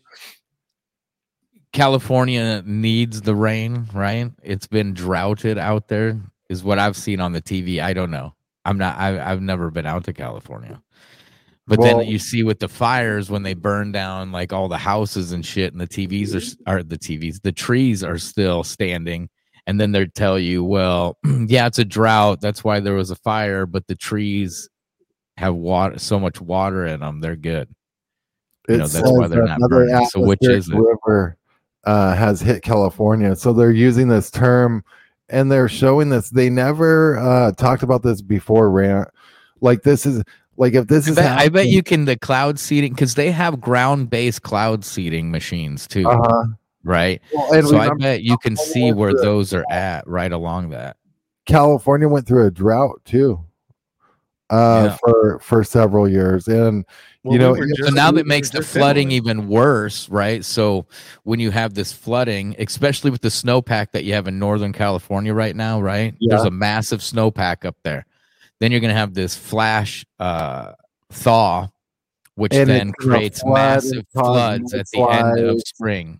California 1.71 2.61
needs 2.65 3.21
the 3.21 3.35
rain, 3.35 3.87
right? 3.93 4.31
It's 4.43 4.67
been 4.67 4.93
droughted 4.93 5.57
out 5.57 5.87
there, 5.87 6.19
is 6.49 6.63
what 6.63 6.79
I've 6.79 6.97
seen 6.97 7.19
on 7.21 7.31
the 7.31 7.41
TV. 7.41 7.79
I 7.81 7.93
don't 7.93 8.11
know. 8.11 8.33
I'm 8.65 8.77
not. 8.77 8.97
I, 8.97 9.31
I've 9.31 9.41
never 9.41 9.69
been 9.71 9.85
out 9.85 10.03
to 10.05 10.13
California. 10.13 10.81
But 11.67 11.79
Well- 11.79 11.97
then 11.99 12.07
you 12.07 12.19
see 12.19 12.43
with 12.43 12.59
the 12.59 12.67
fires 12.67 13.29
when 13.29 13.43
they 13.43 13.53
burn 13.55 13.91
down 13.91 14.31
like 14.31 14.53
all 14.53 14.67
the 14.67 14.77
houses 14.77 15.31
and 15.31 15.45
shit, 15.45 15.73
and 15.73 15.81
the 15.81 15.87
TVs 15.87 16.35
are 16.67 16.71
are 16.71 16.83
the 16.83 16.97
TVs, 16.97 17.41
the 17.41 17.51
trees 17.51 18.03
are 18.03 18.17
still 18.17 18.63
standing, 18.63 19.29
and 19.65 19.79
then 19.79 19.91
they 19.91 20.05
tell 20.05 20.37
you, 20.37 20.63
well, 20.63 21.17
yeah, 21.47 21.65
it's 21.65 21.79
a 21.79 21.85
drought. 21.85 22.39
That's 22.41 22.63
why 22.63 22.79
there 22.79 22.93
was 22.93 23.09
a 23.11 23.15
fire, 23.15 23.65
but 23.65 23.87
the 23.87 23.95
trees 23.95 24.69
have 25.37 25.55
water, 25.55 25.99
so 25.99 26.19
much 26.19 26.39
water 26.39 26.85
in 26.85 26.99
them, 27.01 27.19
they're 27.19 27.35
good. 27.35 27.67
you 28.69 28.77
know, 28.77 28.87
that's 28.87 29.11
why 29.11 29.27
they're 29.27 29.45
not 29.45 29.59
burning. 29.59 30.05
So 30.07 30.21
which 30.21 30.39
is 30.43 30.69
it? 30.69 30.75
river 30.75 31.37
uh, 31.85 32.15
has 32.15 32.41
hit 32.41 32.63
California. 32.63 33.35
So 33.35 33.53
they're 33.53 33.71
using 33.71 34.07
this 34.07 34.31
term 34.31 34.83
and 35.29 35.51
they're 35.51 35.69
showing 35.69 36.09
this. 36.09 36.29
They 36.29 36.49
never 36.49 37.17
uh, 37.17 37.51
talked 37.53 37.83
about 37.83 38.01
this 38.03 38.21
before, 38.21 38.71
rant. 38.71 39.09
Like 39.61 39.83
this 39.83 40.05
is 40.05 40.23
like 40.57 40.73
if 40.73 40.87
this 40.87 41.07
I 41.07 41.11
is 41.11 41.15
bet, 41.15 41.37
I 41.39 41.49
bet 41.49 41.67
you 41.67 41.83
can 41.83 42.05
the 42.05 42.17
cloud 42.17 42.59
seeding 42.59 42.93
because 42.93 43.15
they 43.15 43.31
have 43.31 43.59
ground 43.59 44.09
based 44.09 44.41
cloud 44.43 44.85
seeding 44.85 45.31
machines 45.31 45.87
too, 45.87 46.07
Uh-huh. 46.07 46.45
right? 46.83 47.21
Well, 47.33 47.47
So 47.63 47.77
I 47.77 47.85
remember, 47.85 47.95
bet 48.03 48.23
you 48.23 48.37
can 48.37 48.55
California 48.55 48.73
see 48.73 48.91
where 48.93 49.11
through 49.11 49.21
those 49.21 49.53
are 49.53 49.65
at 49.69 50.07
right 50.07 50.31
along 50.31 50.69
that. 50.69 50.97
California 51.45 52.07
went 52.07 52.27
through 52.27 52.45
a 52.47 52.51
drought 52.51 53.01
too. 53.05 53.39
Uh, 54.51 54.89
Yeah. 54.89 54.97
for 54.97 55.39
for 55.39 55.63
several 55.63 56.07
years, 56.07 56.47
and 56.47 56.85
you 57.23 57.39
know, 57.39 57.53
were 57.53 57.65
yeah, 57.65 57.85
So 57.87 57.89
now 57.89 58.11
we 58.11 58.17
that 58.17 58.27
makes 58.27 58.51
the 58.51 58.61
flooding 58.61 59.09
even 59.09 59.47
worse, 59.47 60.07
right? 60.09 60.45
So 60.45 60.85
when 61.23 61.39
you 61.39 61.49
have 61.49 61.73
this 61.73 61.91
flooding, 61.91 62.55
especially 62.59 63.09
with 63.09 63.21
the 63.21 63.29
snowpack 63.29 63.89
that 63.93 64.03
you 64.03 64.13
have 64.13 64.27
in 64.27 64.37
Northern 64.37 64.71
California 64.71 65.33
right 65.33 65.55
now, 65.55 65.81
right? 65.81 66.13
There's 66.21 66.43
a 66.43 66.51
massive 66.51 66.99
snowpack 66.99 67.65
up 67.65 67.75
there. 67.83 68.05
Then 68.59 68.71
you're 68.71 68.81
gonna 68.81 68.93
have 68.93 69.13
this 69.13 69.35
flash 69.35 70.05
uh 70.19 70.73
thaw, 71.11 71.67
which 72.35 72.53
And 72.53 72.69
then 72.69 72.91
creates 72.93 73.41
flood 73.41 73.53
massive 73.53 73.97
and 73.97 74.07
floods 74.13 74.73
at 74.73 74.85
the 74.93 75.01
end 75.01 75.39
of 75.39 75.61
spring. 75.65 76.19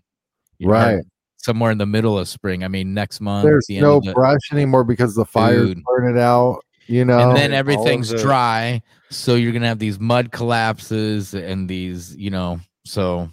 Right. 0.62 0.92
heard 0.96 1.04
Somewhere 1.38 1.70
in 1.70 1.78
the 1.78 1.86
middle 1.86 2.18
of 2.18 2.26
spring. 2.28 2.64
I 2.64 2.68
mean 2.68 2.92
next 2.94 3.20
month. 3.20 3.44
there's 3.44 3.66
the 3.68 3.76
end 3.76 3.82
no 3.84 3.96
of 3.98 4.04
the- 4.04 4.12
brush 4.12 4.52
anymore 4.52 4.84
because 4.84 5.14
the 5.14 5.24
fires 5.24 5.68
Dude. 5.68 5.82
burn 5.84 6.16
it 6.16 6.20
out. 6.20 6.60
You 6.88 7.04
know, 7.04 7.18
and 7.18 7.36
then 7.36 7.52
everything's 7.52 8.10
the- 8.10 8.18
dry 8.18 8.80
so 9.10 9.34
you're 9.34 9.52
gonna 9.52 9.66
have 9.68 9.78
these 9.78 9.98
mud 10.00 10.30
collapses 10.32 11.32
and 11.34 11.68
these 11.68 12.14
you 12.16 12.30
know 12.30 12.60
so 12.84 13.28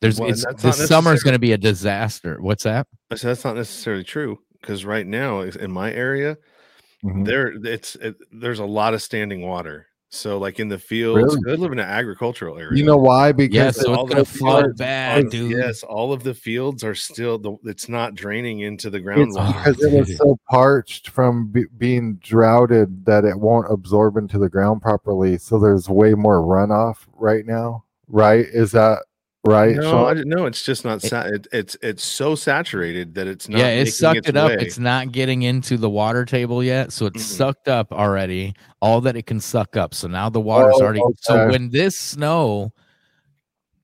there's 0.00 0.18
Well, 0.18 0.28
and 0.28 0.34
it's 0.34 0.44
that's 0.44 0.62
the 0.62 0.68
not 0.68 0.76
summer's 0.76 1.22
gonna 1.24 1.38
be 1.38 1.52
a 1.52 1.58
disaster 1.58 2.38
what's 2.40 2.62
that 2.64 2.86
I 3.10 3.14
said 3.16 3.28
that's 3.30 3.44
not 3.44 3.56
necessarily 3.56 4.02
true 4.04 4.38
because 4.60 4.84
right 4.84 5.06
now 5.06 5.40
in 5.42 5.70
my 5.72 5.92
area, 5.92 6.36
Mhm. 7.04 7.24
there 7.26 7.52
it's 7.64 7.96
it, 7.96 8.16
there's 8.32 8.58
a 8.60 8.64
lot 8.64 8.94
of 8.94 9.02
standing 9.02 9.42
water. 9.46 9.86
So 10.14 10.36
like 10.36 10.60
in 10.60 10.68
the 10.68 10.78
fields, 10.78 11.34
Really? 11.36 11.52
I 11.52 11.56
live 11.56 11.72
in 11.72 11.78
an 11.78 11.88
agricultural 11.88 12.58
area. 12.58 12.78
you 12.78 12.84
know 12.84 12.98
why? 12.98 13.32
Because 13.32 13.54
yeah 13.56 13.70
so 13.70 13.94
all 13.94 14.04
gonna 14.06 14.20
the 14.20 14.26
flood 14.26 14.64
fields 14.64 14.78
bad 14.78 15.24
all- 15.24 15.30
dude 15.30 15.50
Yes, 15.52 15.82
all 15.82 16.12
of 16.12 16.22
the 16.22 16.34
fields 16.34 16.84
are 16.84 16.94
still 16.94 17.38
the, 17.38 17.56
it's 17.64 17.88
not 17.88 18.14
draining 18.14 18.60
into 18.60 18.90
the 18.90 18.98
it's 18.98 19.06
groundwater. 19.06 19.64
because 19.64 19.82
it 19.82 19.98
was 19.98 20.16
so 20.18 20.38
parched 20.50 21.08
from 21.08 21.48
be- 21.50 21.64
being 21.78 22.16
droughted 22.16 23.06
that 23.06 23.24
it 23.24 23.40
won't 23.40 23.72
absorb 23.72 24.18
into 24.18 24.38
the 24.38 24.50
ground 24.50 24.82
properly. 24.82 25.38
So 25.38 25.58
there's 25.58 25.88
way 25.88 26.12
more 26.12 26.40
runoff 26.42 27.06
right 27.14 27.46
now. 27.46 27.84
Right? 28.06 28.44
Is 28.52 28.72
that 28.72 29.04
right? 29.44 29.74
No, 29.76 29.82
Sean? 29.82 30.18
I, 30.18 30.22
no, 30.24 30.46
it's 30.46 30.62
just 30.62 30.84
not. 30.84 31.02
Sa- 31.02 31.22
it, 31.26 31.46
it's 31.52 31.76
it's 31.82 32.04
so 32.04 32.34
saturated 32.34 33.14
that 33.14 33.26
it's 33.26 33.48
not. 33.48 33.58
yeah 33.58 33.68
it 33.68 33.86
sucked 33.92 34.18
its 34.18 34.28
it 34.28 34.36
up 34.36 34.50
way. 34.50 34.56
it's 34.60 34.78
not 34.78 35.12
getting 35.12 35.42
into 35.42 35.76
the 35.76 35.90
water 35.90 36.24
table 36.24 36.62
yet 36.62 36.92
so 36.92 37.06
it's 37.06 37.22
Mhm. 37.22 37.36
sucked 37.36 37.68
up 37.68 37.92
already 37.92 38.54
all 38.80 39.00
that 39.00 39.16
it 39.16 39.26
can 39.26 39.40
suck 39.40 39.76
up 39.76 39.94
so 39.94 40.06
now 40.08 40.28
the 40.28 40.40
water's 40.40 40.74
Oh, 40.76 40.82
already 40.84 41.00
so 41.20 41.48
when 41.48 41.70
this 41.70 41.98
snow 41.98 42.72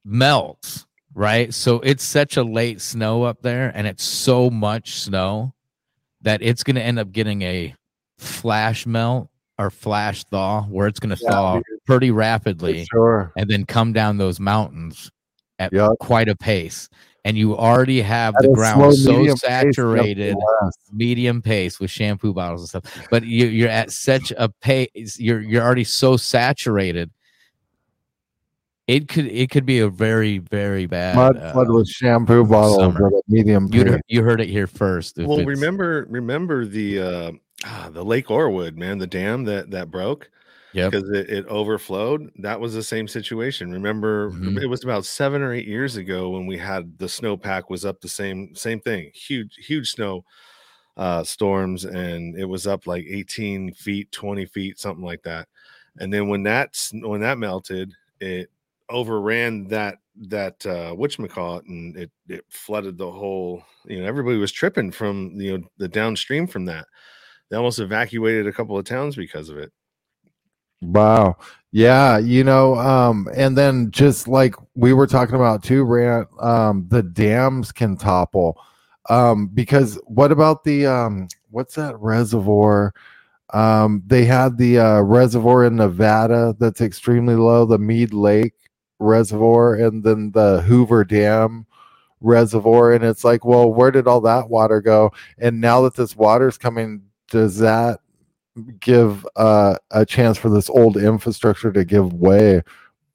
melts 0.04 0.86
right 1.14 1.52
so 1.52 1.80
it's 1.80 2.04
such 2.04 2.36
a 2.36 2.42
late 2.42 2.80
snow 2.80 3.24
up 3.24 3.42
there 3.42 3.72
and 3.74 3.86
it's 3.86 4.04
so 4.04 4.48
much 4.50 5.00
snow 5.00 5.52
that 6.22 6.40
it's 6.42 6.62
going 6.62 6.76
to 6.76 6.82
end 6.82 6.98
up 6.98 7.12
getting 7.12 7.42
a 7.42 7.74
flash 8.18 8.86
melt 8.86 9.28
or 9.58 9.70
flash 9.70 10.24
thaw 10.24 10.62
where 10.64 10.86
it's 10.86 11.00
going 11.00 11.14
to 11.14 11.22
Yeah, 11.22 11.30
thaw 11.30 11.54
dude. 11.56 11.64
pretty 11.86 12.10
rapidly 12.10 12.86
sure. 12.90 13.32
and 13.36 13.48
then 13.50 13.64
come 13.64 13.92
down 13.92 14.16
those 14.18 14.38
mountains 14.40 15.10
at 15.58 15.72
Yep. 15.72 15.90
quite 16.00 16.28
a 16.28 16.36
pace 16.36 16.88
and 17.24 17.36
you 17.36 17.56
already 17.56 18.00
have 18.00 18.34
At 18.36 18.42
the 18.42 18.48
ground 18.54 18.80
slow, 18.80 18.90
so 18.92 19.18
medium 19.18 19.34
pace, 19.36 19.40
saturated 19.40 20.36
nevertheless. 20.38 20.76
medium 20.92 21.42
pace 21.42 21.80
with 21.80 21.90
shampoo 21.90 22.32
bottles 22.32 22.62
and 22.72 22.84
stuff 22.84 23.06
but 23.10 23.24
you, 23.24 23.46
you're 23.46 23.68
at 23.68 23.90
such 23.90 24.32
a 24.36 24.48
pace 24.48 25.18
you're 25.18 25.40
you're 25.40 25.62
already 25.62 25.84
so 25.84 26.16
saturated 26.16 27.10
it 28.86 29.08
could 29.08 29.26
it 29.26 29.50
could 29.50 29.66
be 29.66 29.80
a 29.80 29.88
very 29.88 30.38
very 30.38 30.86
bad 30.86 31.14
Mud 31.16 31.36
uh, 31.36 31.52
flood 31.52 31.70
with 31.70 31.88
shampoo 31.88 32.44
bottles 32.44 32.78
summer. 32.78 33.08
at 33.08 33.12
a 33.14 33.22
medium 33.28 33.68
you 33.72 33.98
you 34.08 34.22
heard 34.22 34.40
it 34.40 34.48
here 34.48 34.66
first 34.66 35.18
Well, 35.18 35.44
remember 35.44 36.06
remember 36.08 36.64
the 36.64 37.00
uh, 37.00 37.32
ah, 37.64 37.90
the 37.92 38.04
Lake 38.04 38.30
Oroville 38.30 38.70
man, 38.76 38.98
the 38.98 39.06
dam 39.06 39.44
that 39.44 39.70
that 39.72 39.90
broke 39.90 40.30
Yep. 40.72 40.92
because 40.92 41.09
it, 41.11 41.31
it 41.31 41.46
overflowed. 41.46 42.31
That 42.40 42.61
was 42.61 42.74
the 42.74 42.83
same 42.83 43.09
situation. 43.09 43.72
Remember, 43.72 44.31
Mhm. 44.31 44.61
it 44.62 44.66
was 44.66 44.85
about 44.85 45.04
seven 45.07 45.42
or 45.42 45.52
eight 45.52 45.66
years 45.66 45.96
ago 45.96 46.31
when 46.31 46.46
we 46.46 46.59
had 46.59 46.98
the 46.98 47.07
snowpack 47.07 47.64
was 47.70 47.85
up 47.85 48.00
the 48.00 48.09
same 48.09 48.54
same 48.54 48.81
thing, 48.81 49.11
huge 49.14 49.54
huge 49.57 49.90
snow 49.92 50.24
uh, 50.96 51.22
storms, 51.24 51.85
and 51.85 52.37
it 52.38 52.44
was 52.46 52.66
up 52.66 52.87
like 52.87 53.04
eighteen 53.07 53.72
feet, 53.74 54.11
twenty 54.12 54.46
feet, 54.46 54.78
something 54.78 55.04
like 55.04 55.22
that. 55.22 55.48
And 55.98 56.12
then 56.12 56.28
when 56.28 56.42
that 56.44 56.76
when 56.92 57.20
that 57.20 57.38
melted, 57.38 57.92
it 58.20 58.50
overran 58.90 59.68
that 59.68 59.98
that 60.28 60.64
uh 60.66 60.92
whatchamacallit 60.94 61.62
and 61.68 61.96
it 61.96 62.11
it 62.28 62.44
flooded 62.50 62.98
the 62.98 63.11
whole 63.11 63.62
you 63.87 63.98
know 64.00 64.07
everybody 64.07 64.37
was 64.38 64.50
tripping 64.52 64.90
from 64.90 65.33
you 65.40 65.59
know 65.59 65.64
the 65.78 65.88
downstream 65.88 66.46
from 66.46 66.64
that 66.64 66.87
they 67.50 67.57
almost 67.57 67.78
evacuated 67.81 68.46
a 68.46 68.52
couple 68.52 68.78
of 68.78 68.85
towns 68.85 69.16
because 69.16 69.48
of 69.50 69.59
it 69.59 69.72
Wow. 70.80 71.36
Yeah, 71.70 72.18
you 72.18 72.44
know, 72.44 72.76
um, 72.76 73.28
and 73.36 73.56
then 73.56 73.90
just 73.90 74.26
like 74.26 74.54
we 74.74 74.92
were 74.94 75.06
talking 75.06 75.34
about 75.34 75.62
too, 75.62 75.84
Rant, 75.84 76.28
um, 76.40 76.86
the 76.88 77.02
dams 77.02 77.72
can 77.72 77.96
topple. 77.96 78.58
Um, 79.10 79.48
because 79.48 79.98
what 80.06 80.32
about 80.32 80.64
the 80.64 80.86
um 80.86 81.28
what's 81.50 81.74
that 81.74 81.98
reservoir? 81.98 82.94
Um, 83.54 84.02
they 84.06 84.24
had 84.24 84.58
the 84.58 84.78
uh 84.78 85.00
reservoir 85.02 85.64
in 85.64 85.76
Nevada 85.76 86.54
that's 86.58 86.80
extremely 86.80 87.34
low, 87.36 87.64
the 87.66 87.78
Mead 87.78 88.12
Lake 88.14 88.54
reservoir, 88.98 89.74
and 89.74 90.02
then 90.04 90.30
the 90.32 90.62
Hoover 90.62 91.04
Dam 91.04 91.66
reservoir. 92.20 92.92
And 92.92 93.04
it's 93.04 93.24
like, 93.24 93.44
well, 93.44 93.72
where 93.72 93.90
did 93.90 94.06
all 94.08 94.20
that 94.22 94.48
water 94.50 94.80
go? 94.80 95.12
And 95.38 95.60
now 95.60 95.82
that 95.82 95.94
this 95.94 96.16
water's 96.16 96.58
coming, 96.58 97.02
does 97.30 97.58
that 97.58 98.00
give 98.80 99.26
uh, 99.36 99.76
a 99.90 100.04
chance 100.04 100.38
for 100.38 100.48
this 100.48 100.68
old 100.70 100.96
infrastructure 100.96 101.72
to 101.72 101.84
give 101.84 102.12
way 102.12 102.62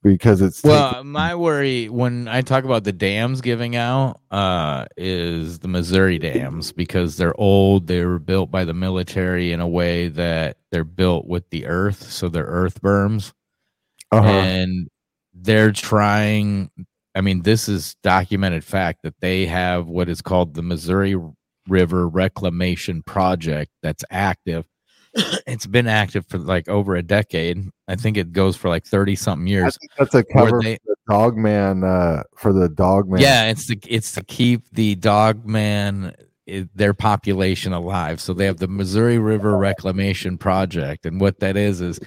because 0.04 0.42
it's 0.42 0.62
well 0.62 0.92
taken- 0.92 1.08
my 1.08 1.34
worry 1.34 1.88
when 1.88 2.28
i 2.28 2.40
talk 2.42 2.62
about 2.62 2.84
the 2.84 2.92
dams 2.92 3.40
giving 3.40 3.74
out 3.74 4.20
uh 4.30 4.84
is 4.96 5.58
the 5.60 5.68
missouri 5.68 6.18
dams 6.18 6.70
because 6.70 7.16
they're 7.16 7.38
old 7.40 7.86
they 7.86 8.04
were 8.04 8.18
built 8.18 8.50
by 8.50 8.64
the 8.64 8.74
military 8.74 9.50
in 9.50 9.60
a 9.60 9.66
way 9.66 10.08
that 10.08 10.58
they're 10.70 10.84
built 10.84 11.26
with 11.26 11.48
the 11.50 11.66
earth 11.66 12.02
so 12.12 12.28
they're 12.28 12.44
earth 12.44 12.80
berms 12.82 13.32
uh-huh. 14.12 14.28
and 14.28 14.88
they're 15.32 15.72
trying 15.72 16.70
i 17.14 17.20
mean 17.20 17.42
this 17.42 17.66
is 17.68 17.96
documented 18.02 18.62
fact 18.62 19.00
that 19.02 19.18
they 19.20 19.46
have 19.46 19.86
what 19.86 20.08
is 20.08 20.20
called 20.20 20.54
the 20.54 20.62
missouri 20.62 21.16
river 21.66 22.06
reclamation 22.06 23.02
project 23.02 23.70
that's 23.82 24.04
active 24.10 24.66
it's 25.46 25.66
been 25.66 25.86
active 25.86 26.26
for 26.26 26.38
like 26.38 26.68
over 26.68 26.96
a 26.96 27.02
decade 27.02 27.68
i 27.88 27.94
think 27.94 28.16
it 28.16 28.32
goes 28.32 28.56
for 28.56 28.68
like 28.68 28.84
30 28.84 29.14
something 29.16 29.46
I 29.46 29.50
years 29.50 29.78
think 29.78 29.92
that's 29.98 30.14
a 30.14 30.24
cover 30.24 30.60
they- 30.62 30.76
for 30.76 30.94
the 31.06 31.12
dog 31.12 31.36
man 31.36 31.84
uh 31.84 32.22
for 32.36 32.52
the 32.52 32.68
dog 32.68 33.08
man 33.08 33.20
yeah 33.20 33.44
it's 33.50 33.66
to 33.68 33.76
it's 33.88 34.12
to 34.12 34.24
keep 34.24 34.62
the 34.72 34.94
dog 34.96 35.46
man 35.46 36.14
i- 36.48 36.68
their 36.74 36.92
population 36.94 37.72
alive. 37.72 38.20
So 38.20 38.34
they 38.34 38.44
have 38.44 38.58
the 38.58 38.68
Missouri 38.68 39.18
River 39.18 39.56
Reclamation 39.56 40.36
Project, 40.36 41.06
and 41.06 41.20
what 41.20 41.40
that 41.40 41.56
is 41.56 41.80
is 41.80 41.98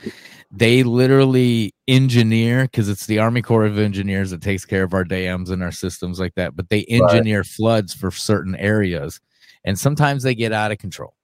they 0.52 0.84
literally 0.84 1.74
engineer 1.88 2.64
because 2.64 2.88
it's 2.88 3.06
the 3.08 3.20
Army 3.20 3.42
Corps 3.42 3.66
of 3.66 3.78
Engineers 3.80 4.30
that 4.32 4.42
takes 4.42 4.64
care 4.64 4.84
of 4.84 4.94
our 4.94 5.04
dams 5.04 5.50
and 5.50 5.64
our 5.64 5.72
systems 5.72 6.20
like 6.20 6.36
that. 6.36 6.56
But 6.56 6.70
they 6.70 6.86
engineer 6.86 7.44
floods 7.44 7.94
for 7.96 8.12
certain 8.12 8.56
areas, 8.56 9.20
and 9.66 9.78
sometimes 9.78 10.24
they 10.24 10.36
get 10.36 10.52
out 10.54 10.72
of 10.72 10.78
control. 10.78 11.16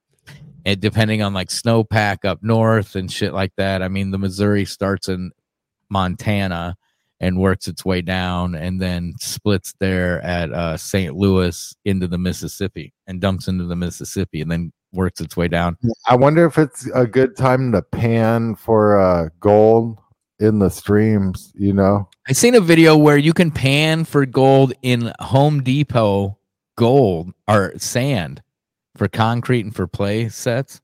And 0.66 0.80
depending 0.80 1.22
on 1.22 1.34
like 1.34 1.50
snowpack 1.50 2.26
up 2.26 2.40
north 2.42 2.96
and 2.96 3.12
shit 3.12 3.34
like 3.34 3.52
that. 3.58 3.82
I 3.82 3.88
mean, 3.88 4.12
the 4.12 4.18
Missouri 4.18 4.66
starts 4.66 5.10
in 5.10 5.32
Montana 5.90 6.78
and 7.20 7.40
works 7.40 7.68
its 7.68 7.86
way 7.86 8.02
down 8.02 8.54
and 8.54 8.82
then 8.82 9.14
splits 9.20 9.74
there 9.80 10.22
at 10.22 10.52
uh, 10.52 10.76
St. 10.78 11.16
Louis 11.16 11.74
into 11.86 12.08
the 12.08 12.18
Mississippi 12.18 12.94
and 13.08 13.22
dumps 13.22 13.48
into 13.48 13.64
the 13.64 13.76
Mississippi 13.76 14.42
and 14.42 14.52
then 14.52 14.74
works 14.92 15.22
its 15.22 15.38
way 15.38 15.48
down. 15.48 15.78
I 16.08 16.16
wonder 16.16 16.46
if 16.46 16.58
it's 16.58 16.86
a 16.94 17.08
good 17.08 17.38
time 17.38 17.72
to 17.72 17.82
pan 17.82 18.56
for 18.56 19.00
uh, 19.00 19.30
gold 19.40 19.98
in 20.40 20.60
the 20.60 20.70
streams. 20.70 21.52
You 21.56 21.74
know, 21.74 22.10
I 22.28 22.34
seen 22.34 22.56
a 22.56 22.60
video 22.60 22.98
where 22.98 23.18
you 23.18 23.34
can 23.34 23.52
pan 23.52 24.04
for 24.06 24.26
gold 24.26 24.74
in 24.82 25.14
Home 25.20 25.64
Depot 25.64 26.38
gold 26.76 27.34
or 27.48 27.74
sand 27.78 28.43
for 28.96 29.08
concrete 29.08 29.62
and 29.66 29.76
for 29.76 29.88
play 29.88 30.30
sets. 30.30 30.80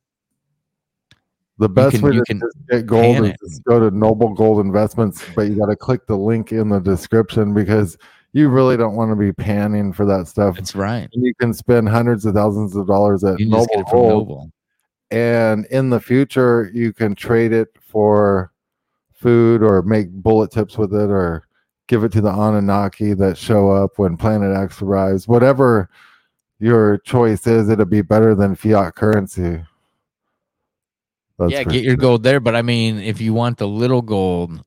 the 1.59 1.67
best 1.69 1.97
can- 1.97 2.01
way 2.05 2.15
you 2.15 2.23
to 2.25 2.49
get 2.69 2.85
gold 2.85 3.25
is 3.25 3.33
just 3.45 3.63
go 3.65 3.79
to 3.79 3.95
Noble 3.95 4.33
Gold 4.33 4.65
Investments, 4.65 5.23
but 5.35 5.43
you 5.43 5.55
got 5.57 5.65
to 5.67 5.75
click 5.75 6.07
the 6.07 6.15
link 6.17 6.51
in 6.53 6.69
the 6.69 6.79
description 6.79 7.53
because 7.53 7.97
you 8.31 8.47
really 8.47 8.77
don't 8.77 8.95
want 8.95 9.11
to 9.11 9.15
be 9.15 9.33
panning 9.33 9.91
for 9.91 10.05
that 10.05 10.27
stuff. 10.27 10.55
That's 10.55 10.73
right. 10.75 11.09
And 11.13 11.25
you 11.25 11.33
can 11.35 11.53
spend 11.53 11.89
hundreds 11.89 12.25
of 12.25 12.33
thousands 12.35 12.75
of 12.75 12.87
dollars 12.87 13.23
at 13.25 13.39
You 13.39 13.47
can 13.47 13.53
just 13.55 13.69
get 13.69 13.77
Noble 13.79 13.91
Gold. 13.91 14.09
Noble. 14.29 14.51
and 15.11 15.65
in 15.67 15.89
the 15.89 15.99
future 15.99 16.71
you 16.73 16.93
can 16.93 17.13
trade 17.15 17.51
it 17.51 17.69
for 17.81 18.53
food 19.13 19.61
or 19.61 19.81
make 19.81 20.09
bullet 20.11 20.51
tips 20.51 20.77
with 20.77 20.93
it 20.93 21.09
or 21.09 21.45
give 21.87 22.03
it 22.05 22.11
to 22.13 22.21
the 22.21 22.29
Anunnaki 22.31 23.13
that 23.15 23.35
show 23.37 23.69
up 23.71 23.97
when 23.99 24.15
Planet 24.15 24.55
X 24.55 24.81
arrives. 24.81 25.27
Whatever 25.27 25.89
your 26.59 26.97
choice 26.99 27.47
is, 27.47 27.69
it'll 27.69 27.85
be 27.85 28.01
better 28.01 28.35
than 28.35 28.55
fiat 28.55 28.95
currency. 28.95 29.63
That's 31.37 31.51
yeah, 31.51 31.63
get 31.63 31.83
your 31.83 31.91
sure. 31.91 31.97
gold 31.97 32.23
there. 32.23 32.39
But 32.39 32.55
I 32.55 32.61
mean, 32.61 32.99
if 32.99 33.21
you 33.21 33.33
want 33.33 33.57
the 33.57 33.67
little 33.67 34.01
gold 34.01 34.63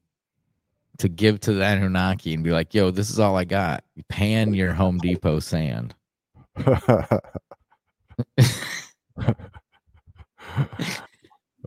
to 0.98 1.08
give 1.08 1.40
to 1.40 1.52
the 1.52 1.64
Anunnaki 1.64 2.32
and 2.32 2.42
be 2.42 2.50
like, 2.50 2.72
yo, 2.72 2.90
this 2.90 3.10
is 3.10 3.18
all 3.18 3.36
I 3.36 3.44
got, 3.44 3.84
pan 4.08 4.54
your 4.54 4.72
Home 4.72 4.98
Depot 4.98 5.40
sand. 5.40 5.94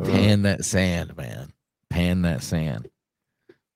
Pan 0.04 0.42
that 0.42 0.66
sand, 0.66 1.16
man. 1.16 1.54
Pan 1.90 2.22
that 2.24 2.44
sand. 2.44 2.90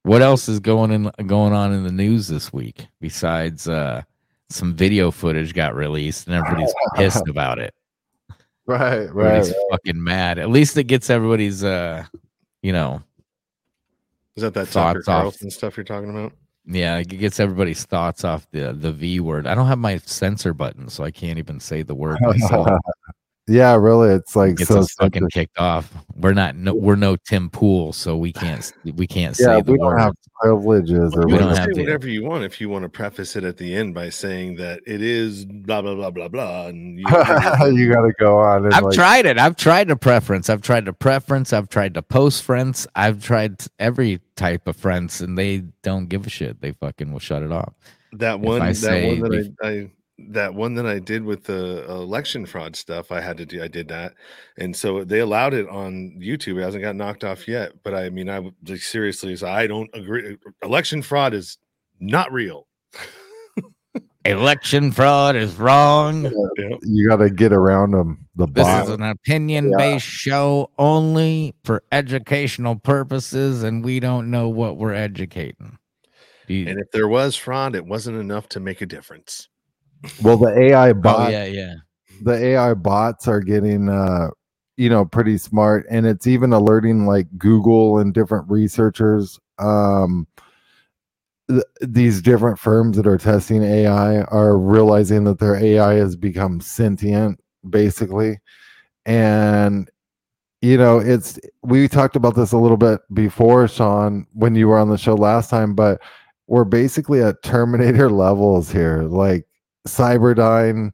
What 0.04 0.22
else 0.22 0.50
is 0.50 0.60
going 0.60 0.92
in 0.92 1.12
going 1.28 1.54
on 1.54 1.74
in 1.74 1.84
the 1.84 1.92
news 1.92 2.28
this 2.28 2.52
week 2.52 2.88
besides 3.00 3.68
uh 3.68 4.04
some 4.50 4.74
video 4.74 5.12
footage 5.12 5.54
got 5.54 5.76
released 5.76 6.28
and 6.28 6.36
everybody's 6.36 6.74
pissed 6.96 7.28
about 7.30 7.60
it. 7.60 7.74
right, 8.66 9.08
right. 9.14 9.28
Everybody's 9.38 9.54
fucking 9.72 10.04
mad. 10.04 10.40
At 10.40 10.50
least 10.50 10.78
it 10.78 10.86
gets 10.86 11.10
everybody's 11.10 11.64
uh 11.64 12.06
you 12.62 12.74
know, 12.74 13.02
Is 14.36 14.44
that 14.44 14.54
that 14.56 14.68
Tucker 14.70 15.02
Thoughts 15.02 15.08
off. 15.08 15.22
Carlson 15.22 15.50
stuff 15.52 15.78
you're 15.78 15.84
talking 15.84 16.10
about? 16.10 16.34
yeah, 16.66 16.98
it 16.98 17.08
gets 17.08 17.40
everybody's 17.40 17.86
thoughts 17.86 18.24
off 18.26 18.48
the 18.52 18.74
the 18.74 18.92
V 18.92 19.20
word. 19.22 19.48
I 19.48 19.56
don't 19.56 19.68
have 19.68 19.80
my 19.80 19.98
censor 20.00 20.54
button, 20.54 20.90
so 20.90 21.04
I 21.04 21.12
can't 21.12 21.40
even 21.40 21.60
say 21.60 21.84
the 21.84 21.96
word 21.96 22.18
myself. 22.22 22.68
Yeah, 23.50 23.76
really, 23.76 24.14
it's 24.14 24.36
like 24.36 24.56
Gets 24.58 24.70
so 24.70 24.80
us 24.80 24.94
fucking 24.94 25.28
kicked 25.30 25.58
off. 25.60 25.92
We're 26.16 26.34
not 26.34 26.56
no, 26.56 26.74
we're 26.74 26.96
no 26.96 27.16
Tim 27.16 27.50
Pool, 27.50 27.92
so 27.94 28.16
we 28.18 28.32
can't 28.32 28.72
we 28.96 29.08
can't 29.08 29.38
Yeah, 29.40 29.46
say 29.58 29.62
the 29.62 29.72
we 29.74 29.78
don't 29.78 29.88
word. 29.88 30.00
have 30.00 30.14
privileges 30.42 31.14
or 31.16 31.22
You 31.22 31.26
We 31.28 31.32
can 31.34 31.40
don't 31.40 31.48
whatever. 31.50 31.56
have 31.56 31.66
say 31.68 31.74
to. 31.74 31.80
whatever 31.82 32.08
you 32.08 32.24
want 32.24 32.44
if 32.44 32.62
you 32.62 32.70
want 32.70 32.84
to 32.84 32.90
preface 32.90 33.36
it 33.36 33.44
at 33.44 33.58
the 33.58 33.76
end 33.76 33.94
by 33.94 34.10
saying 34.10 34.56
that 34.58 34.80
it 34.88 35.02
is 35.02 35.46
blah 35.46 35.82
blah 35.82 35.96
blah 35.96 36.12
blah 36.12 36.28
blah. 36.28 36.68
And 36.68 37.00
you, 37.00 37.06
you 37.08 37.92
got 37.94 38.02
to 38.04 38.14
go 38.20 38.38
on. 38.40 38.66
And 38.66 38.74
I've 38.74 38.84
like, 38.84 38.94
tried 38.94 39.26
it. 39.26 39.38
I've 39.38 39.56
tried 39.56 39.88
to 39.90 39.96
preference. 39.96 40.50
I've 40.50 40.62
tried 40.62 40.86
to 40.86 40.94
preference. 40.94 41.52
I've 41.54 41.70
tried 41.70 41.94
to 41.96 42.02
post 42.02 42.44
friends. 42.44 42.88
I've 42.96 43.24
tried 43.24 43.62
every 43.80 44.22
type 44.36 44.68
of 44.68 44.76
friends, 44.76 45.22
and 45.22 45.38
they 45.38 45.64
don't 45.84 46.08
give 46.08 46.26
a 46.26 46.30
shit. 46.30 46.62
They 46.62 46.72
fucking 46.74 47.12
will 47.12 47.20
shut 47.20 47.44
it 47.44 47.52
off. 47.52 47.74
that 48.14 48.40
one 48.40 48.62
I 48.62 48.68
that 48.70 48.76
say 48.76 49.08
one 49.20 49.20
that 49.22 49.30
we- 49.32 49.68
I, 49.68 49.70
I 49.70 49.90
that 50.30 50.54
one 50.54 50.74
that 50.76 50.86
I 50.86 51.00
did 51.00 51.24
with 51.24 51.44
the 51.46 51.86
election 51.90 52.46
fraud 52.46 52.76
stuff, 52.76 53.12
I 53.12 53.22
had 53.22 53.38
to 53.38 53.46
do. 53.46 53.64
I 53.64 53.68
did 53.68 53.88
that, 53.90 54.14
and 54.58 54.76
so 54.76 55.04
they 55.04 55.20
allowed 55.20 55.54
it 55.54 55.68
on 55.70 56.18
YouTube. 56.22 56.60
It 56.60 56.64
hasn't 56.64 56.84
got 56.84 56.96
knocked 56.96 57.24
off 57.24 57.48
yet, 57.48 57.72
but 57.84 57.94
I 57.94 58.10
mean, 58.10 58.30
I 58.30 58.40
like 58.68 58.82
seriously, 58.82 59.36
so 59.36 59.48
I 59.48 59.68
don't 59.68 59.90
agree. 59.94 60.38
Election 60.64 61.02
fraud 61.02 61.34
is 61.34 61.58
not 62.00 62.32
real. 62.32 62.68
Election 64.26 64.92
fraud 64.92 65.36
is 65.36 65.56
wrong. 65.56 66.24
Yeah. 66.24 66.76
you 66.84 67.08
got 67.08 67.18
to 67.18 67.30
get 67.30 67.54
around 67.54 67.92
them. 67.92 68.28
The 68.36 68.48
This 68.48 68.64
bot. 68.66 68.84
is 68.84 68.90
an 68.90 69.02
opinion 69.04 69.74
based 69.78 70.06
show 70.06 70.70
only 70.78 71.56
for 71.64 71.84
educational 71.92 72.76
purposes, 72.76 73.64
and 73.64 73.84
we 73.84 74.00
don't 74.00 74.30
know 74.30 74.50
what 74.50 74.78
we're 74.78 74.94
educating. 74.94 75.78
You- 76.48 76.68
And 76.68 76.80
if 76.80 76.90
there 76.92 77.08
was 77.08 77.36
fraud, 77.36 77.76
it 77.76 77.86
wasn't 77.86 78.18
enough 78.18 78.50
to 78.50 78.60
make 78.60 78.82
a 78.82 78.86
difference. 78.86 79.49
Well, 80.22 80.38
the 80.38 80.58
AI 80.58 80.92
oh, 80.92 81.30
yeah, 81.30 81.46
yeah. 81.46 81.76
the 82.22 82.34
AI 82.34 82.74
bots 82.74 83.28
are 83.28 83.42
getting 83.42 83.90
uh 83.90 84.30
you 84.78 84.90
know 84.90 85.04
pretty 85.04 85.38
smart 85.38 85.86
and 85.90 86.08
it's 86.08 86.26
even 86.26 86.54
alerting 86.54 87.06
like 87.06 87.28
Google 87.38 88.00
and 88.00 88.14
different 88.14 88.50
researchers 88.50 89.38
um 89.58 90.26
th- 91.50 91.64
these 91.82 92.22
different 92.22 92.58
firms 92.58 92.96
that 92.96 93.06
are 93.06 93.18
testing 93.18 93.62
AI 93.62 94.22
are 94.22 94.58
realizing 94.58 95.26
that 95.26 95.40
their 95.40 95.58
AI 95.58 95.96
has 95.96 96.16
become 96.16 96.62
sentient 96.62 97.40
basically 97.70 98.40
and 99.06 99.90
you 100.62 100.78
know 100.78 101.00
it's 101.00 101.38
we 101.64 101.88
talked 101.90 102.16
about 102.16 102.36
this 102.36 102.54
a 102.54 102.58
little 102.58 102.78
bit 102.78 103.02
before 103.14 103.68
Sean 103.68 104.26
when 104.32 104.56
you 104.56 104.70
were 104.70 104.80
on 104.80 104.90
the 104.90 104.98
show 104.98 105.14
last 105.16 105.50
time 105.50 105.76
but 105.76 106.02
we're 106.48 106.64
basically 106.64 107.22
at 107.22 107.44
terminator 107.44 108.10
levels 108.26 108.72
here 108.72 109.04
like 109.04 109.46
cyberdyne 109.98 110.94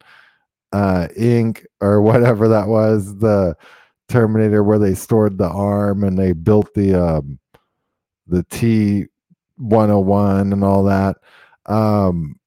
uh 0.73 1.07
ink 1.15 1.65
or 1.81 2.01
whatever 2.01 2.47
that 2.47 2.67
was 2.67 3.17
the 3.17 3.55
terminator 4.09 4.63
where 4.63 4.79
they 4.79 4.93
stored 4.93 5.37
the 5.37 5.47
arm 5.47 6.03
and 6.03 6.17
they 6.17 6.31
built 6.31 6.73
the 6.73 6.93
um 6.93 7.39
the 8.27 8.43
t 8.49 9.05
101 9.57 10.51
and 10.51 10.63
all 10.63 10.83
that. 10.83 11.17
Um 11.65 12.39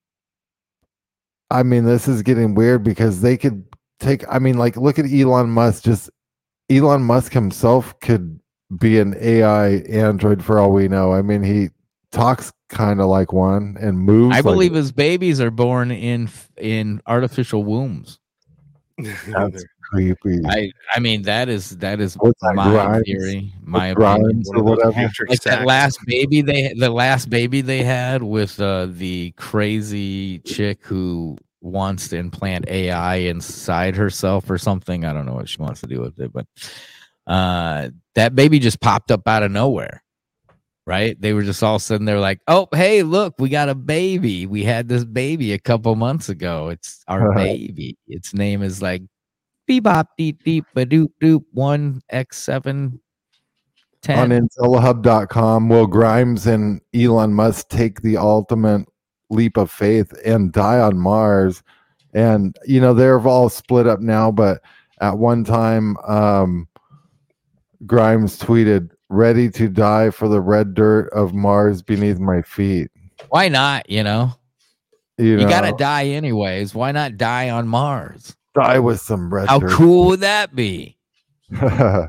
i 1.51 1.63
mean 1.63 1.85
this 1.85 2.07
is 2.07 2.23
getting 2.23 2.55
weird 2.55 2.85
because 2.85 3.23
they 3.23 3.37
could 3.37 3.65
take 4.01 4.23
i 4.29 4.39
mean 4.39 4.59
like 4.59 4.77
look 4.77 4.99
at 4.99 5.11
elon 5.11 5.49
musk 5.49 5.83
just 5.83 6.11
elon 6.71 7.03
musk 7.03 7.33
himself 7.33 7.99
could 8.01 8.39
be 8.77 8.99
an 8.99 9.17
ai 9.21 9.77
android 9.89 10.45
for 10.45 10.59
all 10.59 10.73
we 10.73 10.89
know. 10.89 11.13
I 11.13 11.23
mean 11.23 11.43
he 11.43 11.71
talks 12.11 12.53
kind 12.69 13.01
of 13.01 13.07
like 13.07 13.33
one 13.33 13.77
and 13.81 13.99
moves 13.99 14.35
I 14.35 14.37
like 14.37 14.45
believe 14.45 14.75
his 14.75 14.93
babies 14.93 15.41
are 15.41 15.51
born 15.51 15.91
in 15.91 16.29
in 16.57 17.01
artificial 17.07 17.65
wombs. 17.65 18.19
That's 18.99 19.65
creepy 19.91 20.41
I 20.45 20.71
I 20.95 21.01
mean 21.01 21.23
that 21.23 21.49
is 21.49 21.77
that 21.79 22.01
is 22.01 22.15
What's 22.17 22.43
my 22.43 22.71
Grimes? 22.71 23.05
theory, 23.07 23.53
my 23.63 23.89
opinion. 23.89 24.43
Or 24.55 24.63
whatever 24.63 25.11
Like 25.29 25.41
that 25.43 25.65
last 25.65 25.99
baby 26.07 26.43
they 26.43 26.73
the 26.75 26.91
last 26.91 27.31
baby 27.31 27.61
they 27.61 27.83
had 27.83 28.23
with 28.23 28.61
uh, 28.61 28.87
the 28.91 29.33
crazy 29.37 30.41
chick 30.41 30.85
who 30.85 31.39
wants 31.61 32.09
to 32.09 32.17
implant 32.17 32.69
AI 32.69 33.17
inside 33.17 33.97
herself 33.97 34.49
or 34.51 34.59
something. 34.59 35.05
I 35.05 35.13
don't 35.13 35.27
know 35.27 35.35
what 35.35 35.49
she 35.49 35.61
wants 35.61 35.81
to 35.81 35.87
do 35.87 36.01
with 36.01 36.19
it, 36.21 36.33
but 36.33 36.47
uh, 37.27 37.91
that 38.15 38.35
baby 38.35 38.59
just 38.59 38.81
popped 38.81 39.11
up 39.11 39.27
out 39.27 39.43
of 39.43 39.51
nowhere. 39.51 40.03
Right? 40.89 41.21
They 41.21 41.35
were 41.35 41.43
just 41.43 41.63
all 41.63 41.79
sudden. 41.79 42.07
They're 42.07 42.19
like, 42.19 42.41
"Oh, 42.49 42.67
hey, 42.73 43.03
look, 43.03 43.35
we 43.39 43.51
got 43.51 43.69
a 43.69 43.75
baby. 43.75 44.47
We 44.47 44.65
had 44.65 44.89
this 44.89 45.05
baby 45.05 45.53
a 45.53 45.59
couple 45.59 45.95
months 45.97 46.31
ago. 46.31 46.71
It's 46.71 47.05
our 47.07 47.35
baby. 47.35 47.99
Its 48.09 48.33
name 48.33 48.63
is 48.63 48.81
like 48.81 49.03
Bebop 49.69 50.07
Deep 50.17 50.43
Deep 50.45 50.65
Ba 50.75 50.87
Doop 50.87 51.11
Doop 51.23 51.45
One 51.53 52.01
X 52.09 52.39
Seven 52.39 52.99
on 54.09 54.31
Ten. 54.31 54.31
intellihub.com 54.31 55.69
will 55.69 55.87
grimes 55.87 56.47
and 56.47 56.81
elon 56.95 57.35
musk 57.35 57.69
take 57.69 58.01
the 58.01 58.17
ultimate 58.17 58.87
leap 59.29 59.59
of 59.59 59.71
faith 59.71 60.11
and 60.25 60.53
die 60.53 60.81
on 60.81 60.99
mars 60.99 61.63
and 62.15 62.57
you 62.65 62.81
know 62.81 62.95
they're 62.95 63.21
all 63.21 63.51
split 63.51 63.87
up 63.87 64.01
now 64.01 64.31
but 64.31 64.63
at 65.03 65.19
one 65.19 65.45
time 65.45 65.97
um 66.07 66.67
grimes 67.85 68.39
tweeted 68.39 68.91
ready 69.09 69.49
to 69.51 69.69
die 69.69 70.11
for 70.11 70.29
the 70.29 70.41
red 70.41 70.75
dirt 70.75 71.09
of 71.15 71.33
mars 71.35 71.81
beneath 71.83 72.19
my 72.19 72.43
feet 72.43 72.91
Why 73.31 73.49
not? 73.49 73.89
You 73.91 74.03
know, 74.05 74.33
you, 75.17 75.41
you 75.41 75.49
gotta 75.49 75.73
die 75.77 76.07
anyways. 76.09 76.75
Why 76.75 76.93
not 76.93 77.17
die 77.17 77.51
on 77.51 77.67
Mars? 77.69 78.37
die 78.55 78.79
with 78.79 79.01
some 79.01 79.33
red. 79.33 79.49
How 79.49 79.59
turkey. 79.61 79.75
cool 79.75 80.07
would 80.09 80.21
that 80.33 80.55
be? 80.55 80.97
yeah. 81.51 82.09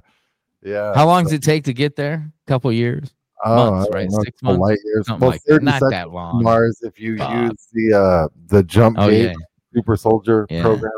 How 0.95 1.05
long 1.05 1.23
does 1.23 1.33
it 1.33 1.43
take 1.43 1.63
to 1.65 1.73
get 1.73 1.95
there? 1.95 2.31
A 2.45 2.47
couple 2.47 2.71
years, 2.71 3.13
Oh, 3.45 3.71
months, 3.71 3.89
right? 3.93 4.09
know, 4.09 4.21
Six 4.23 4.43
months? 4.43 4.59
light 4.59 4.77
years. 4.85 5.05
Well, 5.19 5.29
like. 5.31 5.41
Not 5.61 5.81
that 5.89 6.11
long. 6.11 6.43
Mars 6.43 6.79
if 6.83 6.99
you 6.99 7.17
Fuck. 7.17 7.33
use 7.51 7.67
the 7.73 7.97
uh 7.97 8.27
the 8.47 8.63
jump 8.63 8.97
Oh 8.99 9.09
gate 9.09 9.25
yeah, 9.29 9.33
super 9.73 9.95
soldier 9.95 10.45
Yeah. 10.49 10.61
program. 10.61 10.91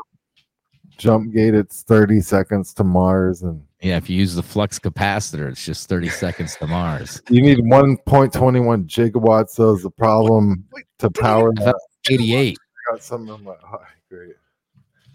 Jump 0.98 1.34
gate, 1.34 1.54
it's 1.56 1.84
30 1.84 2.22
seconds 2.22 2.74
to 2.76 2.84
Mars 2.84 3.42
and 3.44 3.62
yeah. 3.82 3.98
If 3.98 4.10
you 4.10 4.18
use 4.18 4.36
the 4.36 4.44
flux 4.44 4.80
capacitor, 4.80 5.50
it's 5.50 5.66
just 5.66 5.90
thirty 5.90 6.10
seconds 6.10 6.56
to 6.58 6.68
Mars. 6.68 7.22
you 7.30 7.42
need 7.42 7.60
1.21 7.60 8.86
gigawatts. 8.88 9.50
So 9.52 9.74
is 9.74 9.84
the 9.84 9.90
problem 9.90 10.66
to 11.00 11.10
power 11.10 11.54
that. 11.56 11.76
Eighty-eight. 12.10 12.58
Got 12.90 13.04
something 13.04 13.34
of 13.34 13.42
my 13.44 13.54
oh, 13.72 13.78
great. 14.10 14.36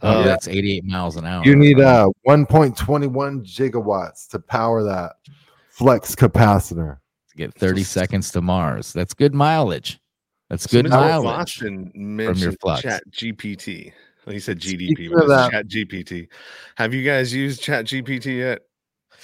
Oh, 0.03 0.21
Uh, 0.21 0.23
that's 0.23 0.47
eighty-eight 0.47 0.85
miles 0.85 1.17
an 1.17 1.25
hour. 1.27 1.45
You 1.45 1.57
need 1.57 1.81
uh 1.81 2.09
1.21 2.29 2.75
gigawatts 3.45 4.29
to 4.29 4.39
power 4.39 4.83
that 4.85 5.15
flux 5.71 6.15
capacitor. 6.15 6.99
to 7.31 7.37
get 7.37 7.55
thirty 7.55 7.83
seconds 7.83 8.31
to 8.33 8.41
Mars. 8.41 8.93
That's 8.93 9.15
good 9.15 9.35
mileage. 9.35 9.99
That's 10.49 10.67
good 10.67 10.87
as 10.87 10.93
mileage. 10.93 11.25
Boston 11.25 11.93
your 12.37 12.53
flux. 12.53 12.83
Chat 12.83 13.03
GPT. 13.11 13.93
Well, 14.27 14.33
he 14.35 14.41
said 14.41 14.59
GDP, 14.59 14.95
Speaking 14.95 15.13
but 15.15 15.29
that- 15.29 15.51
Chat 15.53 15.69
GPT. 15.69 16.29
Have 16.77 16.93
you 16.93 17.05
guys 17.05 17.33
used 17.33 17.63
Chat 17.63 17.85
GPT 17.87 18.39
yet? 18.39 18.63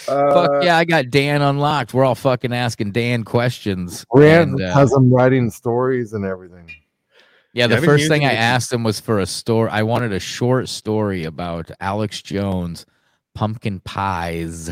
Uh, 0.09 0.33
Fuck 0.33 0.65
yeah, 0.65 0.79
I 0.79 0.85
got 0.85 1.11
Dan 1.11 1.43
unlocked. 1.43 1.93
We're 1.93 2.05
all 2.05 2.15
fucking 2.15 2.53
asking 2.53 2.93
Dan 2.93 3.25
questions. 3.25 4.07
Rand 4.13 4.53
and, 4.53 4.63
uh, 4.63 4.73
has 4.75 4.91
them 4.91 5.13
writing 5.13 5.51
stories 5.51 6.13
and 6.13 6.25
everything. 6.25 6.65
Yeah, 6.69 7.65
Yeah, 7.65 7.67
the 7.67 7.77
I've 7.77 7.85
first 7.85 8.09
thing 8.09 8.25
I 8.25 8.33
asked 8.33 8.73
him 8.73 8.85
was 8.85 9.01
for 9.01 9.19
a 9.19 9.27
story. 9.27 9.71
I 9.71 9.83
wanted 9.83 10.13
a 10.13 10.21
short 10.21 10.69
story 10.69 11.25
about 11.25 11.71
Alex 11.81 12.23
Jones 12.23 12.87
pumpkin 13.35 13.81
pies. 13.81 14.71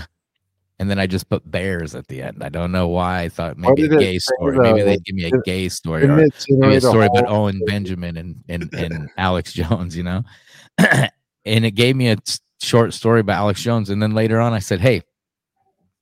And 0.81 0.89
then 0.89 0.99
I 0.99 1.07
just 1.07 1.29
put 1.29 1.49
bears 1.49 1.95
at 1.95 2.09
the 2.09 2.23
end. 2.23 2.43
I 2.43 2.49
don't 2.49 2.73
know 2.73 2.89
why. 2.89 3.21
I 3.21 3.29
thought 3.29 3.59
maybe 3.59 3.85
a 3.85 3.89
gay 3.89 4.19
story. 4.19 4.59
Maybe 4.59 4.81
they'd 4.81 5.05
give 5.05 5.15
me 5.15 5.27
a 5.27 5.41
gay 5.45 5.69
story 5.69 6.07
or 6.07 6.21
it 6.21 6.33
maybe 6.49 6.77
a 6.77 6.81
story 6.81 7.05
about 7.05 7.29
Owen 7.29 7.61
Benjamin 7.67 8.17
and, 8.17 8.43
and, 8.49 8.73
and 8.73 9.11
Alex 9.19 9.53
Jones, 9.53 9.95
you 9.95 10.05
know? 10.05 10.23
and 10.79 11.11
it 11.45 11.73
gave 11.73 11.97
me 11.97 12.09
a 12.09 12.17
s- 12.27 12.41
short 12.63 12.95
story 12.95 13.21
about 13.21 13.37
Alex 13.37 13.61
Jones. 13.61 13.91
And 13.91 14.03
then 14.03 14.13
later 14.13 14.41
on, 14.41 14.55
I 14.55 14.59
said, 14.59 14.81
hey, 14.81 15.03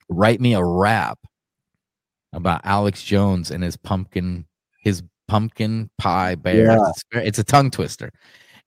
write 0.09 0.41
me 0.41 0.55
a 0.55 0.65
rap 0.65 1.19
about 2.33 2.61
Alex 2.63 3.03
Jones 3.03 3.51
and 3.51 3.65
his 3.65 3.77
pumpkin, 3.77 4.47
his 4.85 5.03
pumpkin 5.27 5.91
pie 5.99 6.37
bear. 6.37 6.67
Yeah. 6.67 7.21
It's, 7.25 7.41
a 7.41 7.45
tongue 7.45 7.73
twister. 7.73 8.13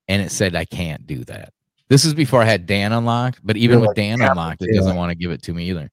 And 0.10 0.22
it 0.22 0.32
said, 0.32 0.58
I 0.58 0.66
can't 0.66 1.08
do 1.08 1.24
that. 1.24 1.54
This 1.88 2.04
is 2.04 2.14
before 2.14 2.42
I 2.42 2.46
had 2.46 2.66
Dan 2.66 2.92
unlocked, 2.92 3.40
but 3.42 3.56
even 3.56 3.76
You're 3.76 3.88
with 3.88 3.88
like, 3.90 3.96
Dan 3.96 4.22
unlocked, 4.22 4.62
it 4.62 4.76
doesn't 4.76 4.98
want 4.98 5.12
to 5.12 5.16
give 5.16 5.32
it 5.32 5.42
to 5.44 5.54
me 5.54 5.70
either. 5.70 5.90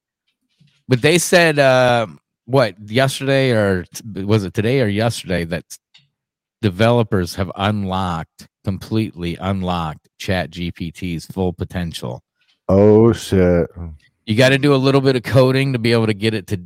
But 0.89 1.03
they 1.03 1.19
said, 1.19 1.59
uh, 1.59 2.07
what, 2.47 2.75
yesterday 2.89 3.51
or 3.51 3.85
was 4.15 4.45
it 4.45 4.55
today 4.55 4.81
or 4.81 4.89
yesterday 4.89 5.45
that 5.45 5.65
developers 6.63 7.35
have 7.35 7.51
unlocked, 7.57 8.49
completely 8.65 9.37
unlocked 9.37 10.09
Chat 10.19 10.51
GPT's 10.51 11.27
full 11.27 11.53
potential. 11.53 12.23
Oh 12.69 13.13
shit. 13.13 13.69
You 14.27 14.37
got 14.37 14.51
to 14.51 14.59
do 14.59 14.75
a 14.75 14.77
little 14.77 15.01
bit 15.01 15.17
of 15.17 15.23
coding 15.23 15.73
to 15.73 15.79
be 15.79 15.93
able 15.93 16.07
to 16.07 16.15
get 16.15 16.35
it 16.35 16.47
to 16.49 16.61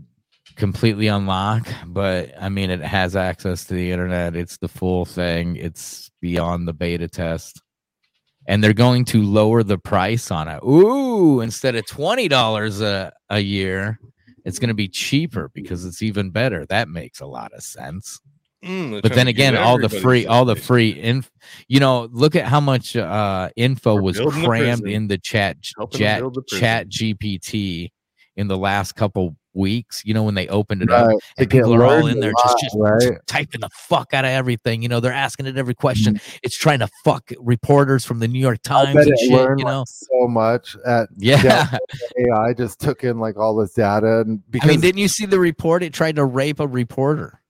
completely 0.56 1.06
unlock, 1.06 1.68
but 1.86 2.32
I 2.40 2.48
mean, 2.48 2.70
it 2.70 2.80
has 2.80 3.16
access 3.16 3.64
to 3.66 3.74
the 3.74 3.90
internet. 3.90 4.36
It's 4.36 4.58
the 4.58 4.68
full 4.68 5.04
thing, 5.04 5.56
it's 5.56 6.10
beyond 6.20 6.66
the 6.66 6.72
beta 6.72 7.08
test. 7.08 7.60
And 8.48 8.62
they're 8.62 8.72
going 8.72 9.04
to 9.06 9.22
lower 9.22 9.62
the 9.62 9.78
price 9.78 10.32
on 10.32 10.48
it. 10.48 10.60
Ooh, 10.64 11.40
instead 11.40 11.76
of 11.76 11.84
$20 11.84 12.80
a, 12.82 13.12
a 13.30 13.38
year, 13.38 14.00
it's 14.44 14.58
going 14.58 14.68
to 14.68 14.74
be 14.74 14.88
cheaper 14.88 15.50
because 15.54 15.84
it's 15.84 16.02
even 16.02 16.30
better. 16.30 16.66
That 16.66 16.88
makes 16.88 17.20
a 17.20 17.26
lot 17.26 17.52
of 17.52 17.62
sense. 17.62 18.20
Mm, 18.64 19.02
but 19.02 19.12
then 19.12 19.26
again 19.26 19.56
all 19.56 19.76
the 19.76 19.88
free 19.88 20.24
all 20.24 20.44
the 20.44 20.54
free 20.54 20.90
inf 20.90 21.28
you 21.66 21.80
know 21.80 22.08
look 22.12 22.36
at 22.36 22.44
how 22.44 22.60
much 22.60 22.94
uh 22.94 23.48
info 23.56 23.96
We're 23.96 24.02
was 24.02 24.18
building 24.18 24.40
the 24.40 24.46
crammed 24.46 24.86
in 24.86 25.08
the 25.08 25.18
chat 25.18 25.56
Helping 25.76 25.98
chat 25.98 26.22
chat 26.46 26.88
gpt 26.88 27.90
in 28.36 28.46
the 28.46 28.56
last 28.56 28.92
couple 28.92 29.34
weeks 29.54 30.02
you 30.04 30.14
know 30.14 30.22
when 30.22 30.34
they 30.34 30.48
opened 30.48 30.82
it 30.82 30.90
up 30.90 31.06
Right. 31.06 31.16
To 31.36 31.42
and 31.42 31.50
people 31.50 31.74
are 31.74 31.84
all 31.84 32.06
in 32.06 32.20
there 32.20 32.32
lot, 32.32 32.44
just 32.44 32.58
just 32.60 32.76
right? 32.78 33.18
typing 33.26 33.60
the 33.60 33.68
fuck 33.70 34.14
out 34.14 34.24
of 34.24 34.30
everything 34.30 34.82
you 34.82 34.88
know 34.88 35.00
they're 35.00 35.12
asking 35.12 35.46
it 35.46 35.56
every 35.56 35.74
question 35.74 36.14
Mm-hmm. 36.14 36.36
it's 36.42 36.56
trying 36.56 36.78
to 36.80 36.88
fuck 37.04 37.30
reporters 37.38 38.04
from 38.04 38.18
the 38.18 38.28
new 38.28 38.38
york 38.38 38.62
times 38.62 39.06
and 39.06 39.18
shit 39.18 39.30
you 39.30 39.36
like, 39.36 39.58
know 39.58 39.84
so 39.86 40.26
much 40.28 40.76
at 40.86 41.08
yeah 41.16 41.76
AI 42.18 42.52
just 42.56 42.80
took 42.80 43.04
in 43.04 43.18
like 43.18 43.36
all 43.36 43.54
this 43.56 43.72
data 43.74 44.20
and 44.20 44.42
because 44.50 44.68
i 44.68 44.72
mean 44.72 44.80
didn't 44.80 44.98
you 44.98 45.08
see 45.08 45.26
the 45.26 45.38
report 45.38 45.82
it 45.82 45.92
tried 45.92 46.16
to 46.16 46.24
rape 46.24 46.60
a 46.60 46.66
reporter 46.66 47.40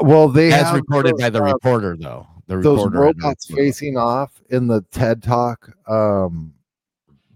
well 0.00 0.28
they 0.28 0.52
as 0.52 0.72
reported 0.74 1.12
those, 1.14 1.20
by 1.20 1.30
the 1.30 1.42
uh, 1.42 1.52
reporter 1.52 1.96
though 1.98 2.26
the 2.48 2.56
those 2.56 2.84
reporter 2.84 2.98
robots 2.98 3.46
facing 3.46 3.96
off 3.96 4.40
in 4.50 4.66
the 4.66 4.82
TED 4.92 5.22
talk 5.22 5.70
um 5.88 6.52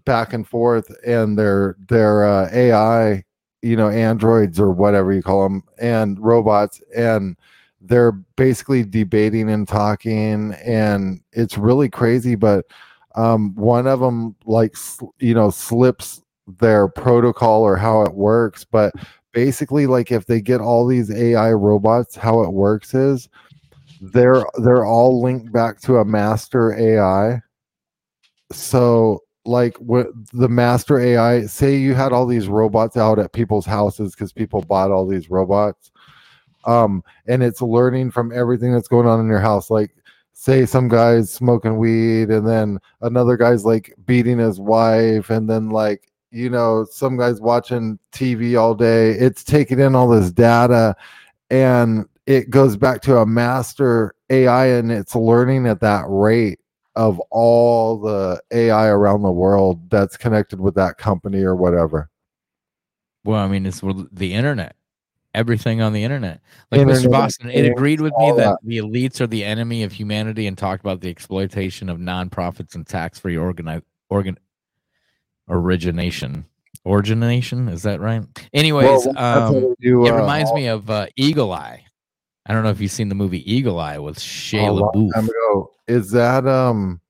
back 0.04 0.32
and 0.32 0.46
forth 0.46 0.90
and 1.06 1.38
their 1.38 1.76
their 1.88 2.24
uh, 2.24 2.48
AI 2.52 3.22
you 3.62 3.76
know 3.76 3.88
androids 3.88 4.58
or 4.58 4.70
whatever 4.70 5.12
you 5.12 5.22
call 5.22 5.42
them 5.42 5.62
and 5.78 6.18
robots 6.18 6.80
and 6.96 7.36
they're 7.82 8.12
basically 8.36 8.84
debating 8.84 9.50
and 9.50 9.68
talking 9.68 10.54
and 10.64 11.20
it's 11.32 11.58
really 11.58 11.88
crazy 11.88 12.34
but 12.34 12.64
um 13.16 13.54
one 13.54 13.86
of 13.86 14.00
them 14.00 14.34
like 14.44 14.74
you 15.18 15.34
know 15.34 15.50
slips 15.50 16.22
their 16.58 16.88
protocol 16.88 17.62
or 17.62 17.76
how 17.76 18.02
it 18.02 18.14
works 18.14 18.64
but 18.64 18.92
basically 19.32 19.86
like 19.86 20.10
if 20.10 20.26
they 20.26 20.40
get 20.40 20.60
all 20.60 20.86
these 20.86 21.10
AI 21.10 21.52
robots 21.52 22.16
how 22.16 22.42
it 22.42 22.52
works 22.52 22.94
is 22.94 23.28
they're 24.00 24.44
they're 24.62 24.84
all 24.84 25.22
linked 25.22 25.52
back 25.52 25.80
to 25.82 25.98
a 25.98 26.04
master 26.04 26.72
AI. 26.72 27.40
So 28.52 29.20
like 29.44 29.76
what 29.78 30.08
the 30.32 30.48
master 30.48 30.98
AI 30.98 31.46
say 31.46 31.76
you 31.76 31.94
had 31.94 32.12
all 32.12 32.26
these 32.26 32.48
robots 32.48 32.96
out 32.96 33.18
at 33.18 33.32
people's 33.32 33.66
houses 33.66 34.14
because 34.14 34.32
people 34.32 34.60
bought 34.62 34.90
all 34.90 35.06
these 35.06 35.30
robots. 35.30 35.90
Um, 36.66 37.02
and 37.26 37.42
it's 37.42 37.62
learning 37.62 38.10
from 38.10 38.32
everything 38.32 38.72
that's 38.72 38.88
going 38.88 39.06
on 39.06 39.20
in 39.20 39.28
your 39.28 39.40
house. 39.40 39.70
Like 39.70 39.94
say 40.32 40.66
some 40.66 40.88
guy's 40.88 41.30
smoking 41.30 41.78
weed 41.78 42.30
and 42.30 42.46
then 42.46 42.78
another 43.00 43.36
guy's 43.36 43.64
like 43.64 43.94
beating 44.06 44.38
his 44.38 44.60
wife 44.60 45.30
and 45.30 45.48
then 45.48 45.70
like 45.70 46.10
you 46.30 46.48
know 46.48 46.86
some 46.90 47.16
guy's 47.16 47.40
watching 47.40 47.98
TV 48.12 48.60
all 48.60 48.74
day. 48.74 49.10
It's 49.10 49.42
taking 49.42 49.80
in 49.80 49.94
all 49.94 50.08
this 50.08 50.30
data 50.30 50.94
and 51.50 52.06
it 52.26 52.50
goes 52.50 52.76
back 52.76 53.00
to 53.02 53.18
a 53.18 53.26
master 53.26 54.14
AI 54.28 54.66
and 54.66 54.92
it's 54.92 55.14
learning 55.14 55.66
at 55.66 55.80
that 55.80 56.04
rate 56.08 56.60
of 57.00 57.18
all 57.30 57.96
the 57.98 58.38
AI 58.50 58.88
around 58.88 59.22
the 59.22 59.30
world 59.32 59.88
that's 59.88 60.18
connected 60.18 60.60
with 60.60 60.74
that 60.74 60.98
company 60.98 61.42
or 61.42 61.56
whatever. 61.56 62.10
Well, 63.24 63.38
I 63.38 63.48
mean, 63.48 63.64
it's 63.64 63.80
the 64.12 64.34
internet. 64.34 64.76
Everything 65.34 65.80
on 65.80 65.94
the 65.94 66.04
internet. 66.04 66.42
Like 66.70 66.82
Internet, 66.82 67.02
Mr. 67.04 67.10
Boston, 67.10 67.50
it 67.50 67.64
agreed 67.64 68.02
with 68.02 68.12
me 68.18 68.32
that 68.32 68.36
that. 68.36 68.58
the 68.64 68.78
elites 68.78 69.18
are 69.22 69.26
the 69.26 69.44
enemy 69.44 69.82
of 69.82 69.92
humanity 69.92 70.46
and 70.46 70.58
talked 70.58 70.82
about 70.82 71.00
the 71.00 71.08
exploitation 71.08 71.88
of 71.88 71.96
nonprofits 71.98 72.74
and 72.74 72.86
tax-free 72.86 73.36
organi- 73.36 73.82
organ 74.10 74.38
origination. 75.48 76.44
Origination, 76.84 77.68
is 77.68 77.82
that 77.84 78.00
right? 78.00 78.24
Anyways, 78.52 79.06
Well, 79.06 79.18
um, 79.18 79.74
do, 79.80 80.04
it 80.04 80.10
uh, 80.10 80.16
reminds 80.16 80.50
all- 80.50 80.56
me 80.56 80.66
of 80.66 80.90
uh, 80.90 81.06
Eagle 81.16 81.52
Eye. 81.52 81.84
I 82.50 82.52
don't 82.52 82.64
know 82.64 82.70
if 82.70 82.80
you've 82.80 82.90
seen 82.90 83.08
the 83.08 83.14
movie 83.14 83.48
Eagle 83.50 83.78
Eye 83.78 83.96
with 83.98 84.16
a 84.16 84.20
Shia 84.20 84.74
long 84.74 84.92
LaBeouf, 84.92 85.14
time 85.14 85.24
ago. 85.28 85.70
Is 85.86 86.10
that 86.10 86.48
um 86.48 87.00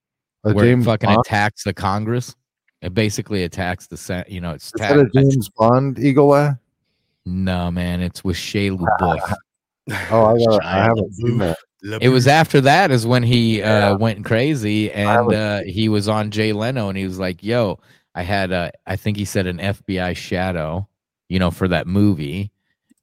a 0.44 0.52
where 0.52 0.66
James 0.66 0.84
it 0.84 0.90
fucking 0.90 1.08
Bond? 1.08 1.20
attacks 1.24 1.64
the 1.64 1.72
Congress. 1.72 2.36
It 2.82 2.92
basically 2.92 3.44
attacks 3.44 3.86
the 3.86 3.96
Senate. 3.96 4.28
You 4.28 4.42
know, 4.42 4.50
it's 4.50 4.66
Is 4.66 4.72
that 4.80 4.98
a 4.98 5.08
James 5.14 5.48
Bond 5.48 5.98
Eagle 5.98 6.30
Eye? 6.34 6.52
no 7.24 7.70
man, 7.70 8.02
it's 8.02 8.22
with 8.22 8.36
Shia 8.36 8.78
LaBeouf. 8.78 9.34
Oh, 10.10 10.26
I, 10.26 10.38
got, 10.38 10.64
I 10.64 10.84
haven't 10.84 11.14
seen 11.14 11.38
that. 11.38 11.58
It 12.02 12.10
was 12.10 12.28
after 12.28 12.60
that 12.60 12.90
is 12.92 13.06
when 13.06 13.22
he 13.24 13.60
uh, 13.60 13.96
went 13.96 14.24
crazy 14.24 14.92
and 14.92 15.32
uh, 15.32 15.62
he 15.64 15.88
was 15.88 16.06
on 16.06 16.30
Jay 16.30 16.52
Leno 16.52 16.90
and 16.90 16.98
he 16.98 17.04
was 17.04 17.18
like, 17.18 17.42
"Yo, 17.42 17.80
I 18.14 18.22
had 18.22 18.52
a, 18.52 18.70
I 18.86 18.94
think 18.94 19.16
he 19.16 19.24
said 19.24 19.48
an 19.48 19.56
FBI 19.56 20.14
shadow, 20.16 20.86
you 21.28 21.38
know, 21.40 21.50
for 21.50 21.66
that 21.66 21.88
movie." 21.88 22.52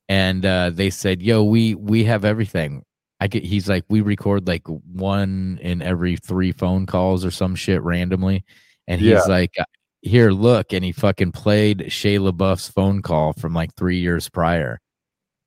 And 0.10 0.46
uh, 0.46 0.70
they 0.72 0.90
said, 0.90 1.22
"Yo, 1.22 1.44
we 1.44 1.76
we 1.76 2.04
have 2.06 2.24
everything." 2.26 2.84
I 3.20 3.28
get. 3.28 3.44
He's 3.44 3.68
like, 3.68 3.84
"We 3.90 4.02
record 4.02 4.48
like 4.48 4.66
one 4.68 5.60
in 5.62 5.82
every 5.82 6.16
three 6.18 6.52
phone 6.52 6.86
calls 6.86 7.26
or 7.26 7.32
some 7.32 7.56
shit 7.56 7.82
randomly," 7.84 8.44
and 8.88 9.02
he's 9.02 9.10
Yeah. 9.10 9.22
like, 9.28 9.56
"Here, 10.02 10.32
look," 10.32 10.72
and 10.72 10.84
he 10.86 10.92
fucking 10.92 11.32
played 11.34 11.80
Shia 11.90 12.20
LaBeouf's 12.32 12.70
phone 12.70 13.02
call 13.02 13.34
from 13.34 13.54
like 13.54 13.76
three 13.76 14.00
years 14.00 14.30
prior, 14.30 14.80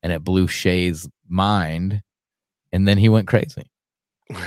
and 0.02 0.12
it 0.12 0.24
blew 0.24 0.46
Shia's 0.46 1.08
mind, 1.28 2.02
and 2.72 2.86
then 2.86 2.98
he 2.98 3.08
went 3.08 3.28
crazy 3.28 3.62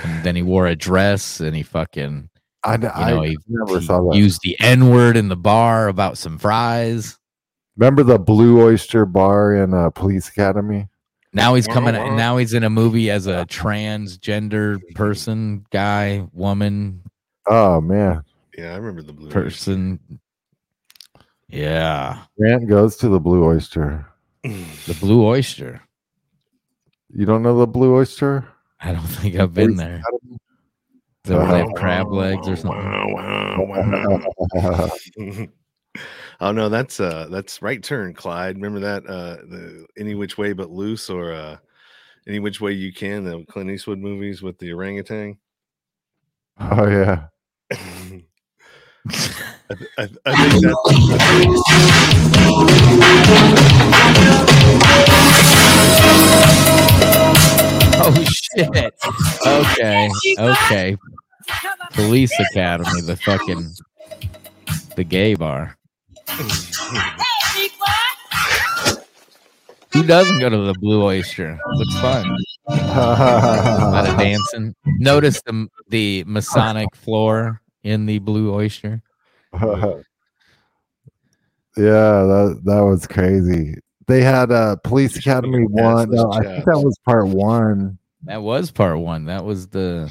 and 0.04 0.24
then 0.24 0.34
he 0.34 0.40
wore 0.42 0.66
a 0.66 0.74
dress 0.76 1.40
and 1.40 1.54
he 1.54 1.62
fucking 1.62 2.26
I, 2.62 2.76
You 2.76 2.88
I 2.88 3.10
know, 3.10 3.20
he, 3.22 3.36
never 3.48 3.80
he 3.80 3.84
saw 3.86 4.00
that. 4.10 4.16
used 4.16 4.40
the 4.42 4.56
N 4.60 4.88
word 4.88 5.16
in 5.18 5.28
the 5.28 5.36
bar 5.36 5.88
about 5.88 6.16
some 6.16 6.38
fries. 6.38 7.18
Remember 7.76 8.02
the 8.02 8.18
Blue 8.18 8.62
Oyster 8.62 9.04
Bar 9.04 9.56
in 9.56 9.74
uh, 9.74 9.90
Police 9.90 10.28
Academy? 10.28 10.88
Now 11.32 11.54
he's 11.54 11.66
Wow, 11.66 11.74
coming. 11.74 11.94
wow. 11.96 12.16
Now 12.16 12.36
he's 12.36 12.54
in 12.54 12.62
a 12.62 12.70
movie 12.70 13.10
as 13.10 13.26
a 13.26 13.44
transgender 13.46 14.80
person, 14.94 15.66
guy, 15.70 16.26
woman, 16.32 17.02
Oh 17.46 17.80
man, 17.80 18.22
Yeah, 18.56 18.72
I 18.72 18.76
remember 18.76 19.02
the 19.02 19.12
blue. 19.12 19.28
person. 19.30 19.98
Yeah, 21.48 22.22
Grant 22.38 22.68
goes 22.68 22.96
to 22.98 23.08
the 23.08 23.20
Blue 23.20 23.44
Oyster. 23.44 24.06
the 24.42 24.96
Blue 25.00 25.24
Oyster. 25.26 25.82
You 27.12 27.26
don't 27.26 27.42
know 27.42 27.58
the 27.58 27.66
Blue 27.66 27.94
Oyster? 27.94 28.46
I 28.80 28.92
don't 28.92 29.02
think 29.06 29.34
I've 29.36 29.52
been 29.52 29.74
Police 29.76 29.78
there. 29.78 29.96
Academy? 29.96 30.38
Is 31.24 31.30
that 31.30 31.36
where 31.38 31.46
they 31.52 31.58
have 31.58 31.74
crab 31.74 32.12
legs 32.12 32.48
or 32.48 32.56
something? 32.56 32.78
Wow, 32.78 33.08
wow, 33.08 34.30
wow. 34.54 35.46
oh 36.44 36.52
no, 36.52 36.68
that's 36.68 37.00
uh 37.00 37.26
that's 37.30 37.62
right 37.62 37.82
turn, 37.82 38.12
Clyde. 38.12 38.56
Remember 38.56 38.80
that 38.80 39.06
uh 39.06 39.36
the 39.48 39.86
any 39.96 40.14
which 40.14 40.36
way 40.36 40.52
but 40.52 40.70
loose 40.70 41.08
or 41.08 41.32
uh 41.32 41.56
any 42.26 42.38
which 42.38 42.60
way 42.60 42.72
you 42.72 42.92
can, 42.92 43.24
the 43.24 43.44
Clint 43.48 43.70
Eastwood 43.70 43.98
movies 43.98 44.42
with 44.42 44.58
the 44.58 44.72
orangutan. 44.72 45.38
oh 46.60 46.86
yeah. 46.88 47.26
I, 49.70 49.74
th- 49.74 49.90
I, 49.98 50.06
th- 50.06 50.18
I 50.24 50.50
think 50.50 50.62
that's 50.62 50.74
Oh 58.06 58.24
shit. 58.24 58.94
Okay. 59.46 60.10
Okay. 60.38 60.96
Police 61.92 62.32
Academy, 62.50 63.00
the 63.00 63.16
fucking 63.16 63.74
the 64.96 65.04
gay 65.04 65.34
bar. 65.34 65.76
Who 69.92 70.02
doesn't 70.02 70.40
go 70.40 70.48
to 70.48 70.56
the 70.58 70.74
Blue 70.80 71.04
Oyster? 71.04 71.58
Looks 71.74 72.00
fun. 72.00 72.36
A 72.68 72.72
lot 72.74 74.08
of 74.08 74.18
dancing. 74.18 74.74
Notice 74.98 75.40
the 75.42 75.68
the 75.88 76.24
Masonic 76.26 76.94
floor 76.96 77.60
in 77.84 78.06
the 78.06 78.18
Blue 78.18 78.52
Oyster. 78.52 79.02
yeah, 79.52 80.00
that 81.76 82.60
that 82.64 82.80
was 82.80 83.06
crazy. 83.06 83.76
They 84.06 84.22
had 84.22 84.50
uh 84.50 84.76
Police 84.82 85.16
Academy 85.16 85.64
one. 85.64 86.10
No, 86.10 86.32
I 86.32 86.42
think 86.42 86.64
that 86.64 86.78
was 86.78 86.98
part 87.04 87.28
one. 87.28 87.98
That 88.24 88.42
was 88.42 88.70
part 88.70 88.98
one. 88.98 89.26
That 89.26 89.44
was 89.44 89.68
the 89.68 90.10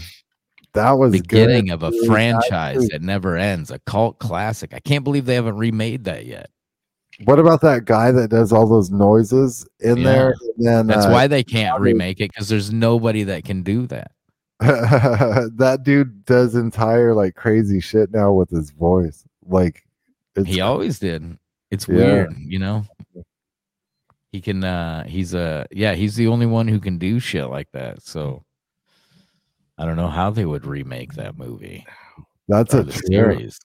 That 0.73 0.91
was 0.93 1.11
the 1.11 1.21
beginning 1.21 1.65
good, 1.67 1.73
of 1.73 1.83
a 1.83 1.91
dude. 1.91 2.05
franchise 2.07 2.87
That- 2.87 3.01
never 3.01 3.37
ends, 3.37 3.69
a 3.71 3.79
cult 3.79 4.19
classic. 4.19 4.73
I 4.73 4.79
can't 4.79 5.03
believe 5.03 5.25
they 5.25 5.35
haven't 5.35 5.57
remade 5.57 6.05
that 6.05 6.25
yet. 6.25 6.49
What 7.25 7.37
about 7.37 7.61
that 7.61 7.85
guy 7.85 8.09
that 8.11 8.29
does 8.29 8.51
all 8.51 8.67
those 8.67 8.89
noises 8.89 9.67
in 9.79 9.97
Yeah. 9.97 10.03
there? 10.03 10.27
And 10.57 10.65
then 10.65 10.87
That's 10.87 11.05
uh, 11.05 11.11
why 11.11 11.27
they 11.27 11.43
can't 11.43 11.79
remake 11.79 12.19
it 12.19 12.31
because 12.31 12.49
there's 12.49 12.73
nobody 12.73 13.23
that 13.23 13.43
can 13.43 13.61
do 13.61 13.85
that. 13.87 14.11
that 14.59 15.81
dude 15.83 16.25
does 16.25 16.55
entire 16.55 17.13
like 17.13 17.35
crazy 17.35 17.79
shit 17.79 18.11
now 18.11 18.31
with 18.33 18.49
his 18.49 18.71
voice. 18.71 19.23
Like 19.45 19.83
it's 20.35 20.47
he 20.47 20.61
always 20.61 20.99
did. 20.99 21.37
It's 21.69 21.87
Yeah. 21.87 21.95
weird, 21.95 22.35
you 22.39 22.59
know. 22.59 22.85
He 24.31 24.41
can. 24.41 24.63
uh 24.63 25.03
He's 25.03 25.33
a 25.35 25.67
yeah. 25.71 25.93
He's 25.93 26.15
the 26.15 26.27
only 26.27 26.45
one 26.47 26.67
who 26.67 26.79
can 26.79 26.97
do 26.97 27.19
shit 27.19 27.47
like 27.49 27.71
that. 27.73 28.01
So 28.03 28.43
I 29.77 29.85
don't 29.85 29.95
know 29.97 30.07
how 30.07 30.29
they 30.29 30.45
would 30.45 30.65
remake 30.65 31.13
that 31.13 31.37
movie 31.37 31.85
that's 32.47 32.73
or 32.73 32.79
a 32.81 32.83
the 32.83 32.91
series. 32.93 33.59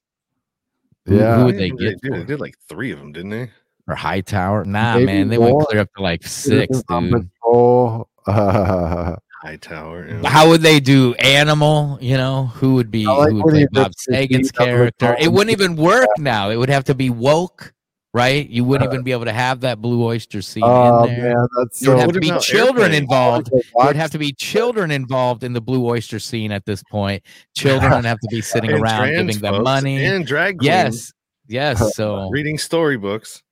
Yeah. 1.07 1.37
who 1.37 1.41
I 1.43 1.45
would 1.45 1.55
they 1.55 1.59
think 1.59 1.79
they 1.79 1.85
get 1.91 2.01
did, 2.03 2.13
they 2.13 2.25
did 2.25 2.41
like 2.41 2.55
three 2.69 2.93
of 2.93 2.99
them, 2.99 3.13
didn't 3.13 3.31
they? 3.31 3.51
or 3.89 3.95
High 3.95 4.21
Tower? 4.21 4.65
Nah, 4.65 4.95
Maybe 4.95 5.07
man, 5.07 5.29
they 5.29 5.39
more. 5.39 5.57
went 5.57 5.69
clear 5.69 5.81
up 5.81 5.89
to 5.97 6.03
like 6.03 6.23
six, 6.23 6.77
Citizen 6.79 6.85
on 6.91 7.11
dude. 7.11 7.31
Patrol. 7.43 8.09
Uh, 8.27 9.17
High 9.43 9.57
Tower. 9.57 10.07
yeah. 10.09 10.29
How 10.29 10.49
would 10.49 10.61
they 10.63 10.79
do 10.81 11.15
Animal? 11.15 11.97
You 12.01 12.17
know, 12.19 12.47
who 12.47 12.75
would 12.75 12.91
be 12.91 13.07
like 13.07 13.31
who 13.31 13.37
would 13.37 13.45
when 13.45 13.55
play 13.55 13.67
Bob 13.73 13.87
rips 13.87 14.05
Sagan's 14.05 14.51
teeth 14.53 14.61
out 14.61 14.69
of 14.69 14.75
the 14.75 14.93
character? 14.93 15.17
It 15.19 15.33
wouldn't 15.33 15.53
even 15.53 15.77
work 15.77 16.09
now. 16.19 16.51
It 16.51 16.57
would 16.57 16.69
have 16.69 16.85
to 16.85 16.95
be 16.95 17.09
woke, 17.09 17.73
right? 18.19 18.49
You 18.49 18.65
wouldn't 18.65 18.91
uh, 18.91 18.93
even 18.93 19.05
be 19.05 19.13
able 19.13 19.25
to 19.27 19.33
have 19.33 19.61
that 19.61 19.81
blue 19.81 20.05
oyster 20.05 20.43
scene 20.43 20.63
oh 20.67 21.05
in 21.05 21.15
there. 21.15 21.35
man, 21.37 21.47
that's 21.59 21.81
There 21.81 21.91
would 21.95 22.01
so 22.01 22.07
have 22.07 22.13
to 22.13 22.21
be 22.21 22.31
children 22.41 22.85
Airplane? 22.87 23.03
involved. 23.03 23.51
There 23.53 23.63
would 23.87 23.97
have 23.97 24.11
to 24.11 24.19
be 24.19 24.33
children 24.33 24.91
involved 24.91 25.45
in 25.45 25.53
the 25.53 25.61
blue 25.61 25.87
oyster 25.87 26.19
scene 26.19 26.53
at 26.53 26.67
this 26.67 26.83
point. 26.91 27.23
Children 27.57 27.93
would 27.93 28.05
have 28.05 28.19
to 28.21 28.29
be 28.31 28.41
sitting 28.53 28.71
around 28.73 29.11
giving 29.13 29.39
them 29.39 29.63
money. 29.63 30.05
and 30.05 30.27
drag 30.27 30.59
queens 30.59 30.67
Yes, 30.67 31.13
yes. 31.81 31.95
So 31.95 32.29
reading 32.31 32.59
storybooks. 32.59 33.43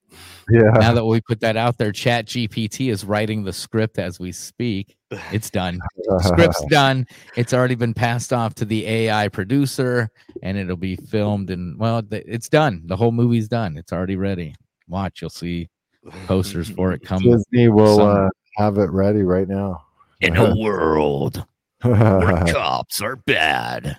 Yeah. 0.50 0.70
now 0.78 0.92
that 0.92 1.04
we 1.04 1.20
put 1.20 1.40
that 1.40 1.56
out 1.56 1.78
there, 1.78 1.92
Chat 1.92 2.26
GPT 2.26 2.90
is 2.90 3.04
writing 3.04 3.44
the 3.44 3.52
script 3.52 3.98
as 3.98 4.18
we 4.18 4.32
speak. 4.32 4.96
It's 5.32 5.50
done. 5.50 5.80
Script's 6.20 6.64
done. 6.70 7.06
It's 7.36 7.54
already 7.54 7.74
been 7.74 7.94
passed 7.94 8.32
off 8.32 8.54
to 8.56 8.64
the 8.64 8.86
AI 8.86 9.28
producer, 9.28 10.10
and 10.42 10.56
it'll 10.56 10.76
be 10.76 10.96
filmed. 10.96 11.50
And 11.50 11.78
well, 11.78 12.02
it's 12.10 12.48
done. 12.48 12.82
The 12.86 12.96
whole 12.96 13.12
movie's 13.12 13.48
done. 13.48 13.76
It's 13.76 13.92
already 13.92 14.16
ready. 14.16 14.54
Watch, 14.88 15.20
you'll 15.20 15.30
see 15.30 15.68
posters 16.26 16.68
for 16.70 16.92
it 16.92 17.02
come 17.02 17.20
Disney 17.22 17.68
will 17.68 18.00
uh, 18.00 18.28
have 18.56 18.78
it 18.78 18.90
ready 18.90 19.22
right 19.22 19.48
now. 19.48 19.84
in 20.20 20.36
a 20.36 20.54
world 20.60 21.44
where 21.82 22.44
cops 22.52 23.00
are 23.00 23.16
bad. 23.16 23.98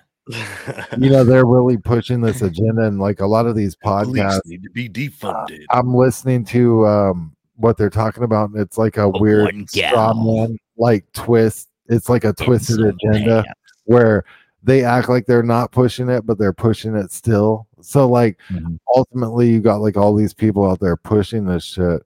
You 0.98 1.10
know 1.10 1.24
they're 1.24 1.46
really 1.46 1.76
pushing 1.76 2.20
this 2.20 2.42
agenda 2.42 2.84
and 2.86 2.98
like 3.00 3.20
a 3.20 3.26
lot 3.26 3.46
of 3.46 3.54
these 3.56 3.74
Police 3.76 4.20
podcasts 4.22 4.40
need 4.46 4.62
to 4.62 4.70
be 4.70 4.88
defunded. 4.88 5.64
i'm 5.70 5.94
listening 5.94 6.44
to 6.46 6.86
um 6.86 7.34
what 7.56 7.76
they're 7.76 7.90
talking 7.90 8.22
about 8.22 8.50
and 8.50 8.60
it's 8.60 8.78
like 8.78 8.96
a 8.98 9.08
weird 9.08 9.44
one 9.46 9.66
straw 9.66 10.14
man 10.14 10.58
like 10.76 11.04
twist 11.12 11.68
it's 11.88 12.08
like 12.08 12.24
a 12.24 12.32
twisted 12.34 12.80
agenda 12.80 13.44
where 13.84 14.24
they 14.62 14.84
act 14.84 15.08
like 15.08 15.24
they're 15.26 15.42
not 15.42 15.72
pushing 15.72 16.08
it 16.08 16.26
but 16.26 16.38
they're 16.38 16.52
pushing 16.52 16.94
it 16.94 17.10
still 17.10 17.66
so 17.80 18.08
like 18.08 18.38
Mhm. 18.50 18.78
ultimately 18.94 19.50
you 19.50 19.60
got 19.60 19.76
like 19.80 19.96
all 19.96 20.14
these 20.14 20.34
people 20.34 20.68
out 20.70 20.80
there 20.80 20.96
pushing 20.96 21.44
this 21.46 21.64
shit 21.64 22.02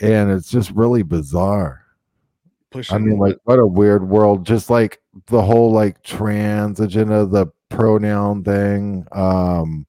and 0.00 0.30
it's 0.30 0.50
just 0.50 0.70
really 0.70 1.02
bizarre 1.02 1.82
Pushing 2.70 2.94
I 2.96 2.98
mean, 2.98 3.18
like, 3.18 3.38
what 3.44 3.58
a 3.58 3.66
weird 3.66 4.06
world. 4.10 4.44
Just 4.44 4.68
like 4.68 5.00
the 5.26 5.42
whole 5.42 5.72
like 5.72 6.02
trans 6.02 6.80
agenda, 6.80 7.26
the 7.26 7.46
pronoun 7.68 8.44
thing, 8.44 9.06
um, 9.12 9.86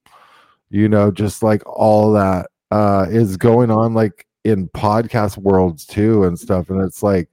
you 0.69 0.89
know, 0.89 1.11
just 1.11 1.43
like 1.43 1.61
all 1.67 2.13
that 2.13 2.47
uh 2.71 3.05
is 3.09 3.37
going 3.37 3.71
on 3.71 3.93
like 3.93 4.25
in 4.43 4.67
podcast 4.69 5.37
worlds 5.37 5.85
too 5.85 6.23
and 6.23 6.37
stuff. 6.39 6.69
And 6.69 6.81
it's 6.81 7.01
like, 7.03 7.29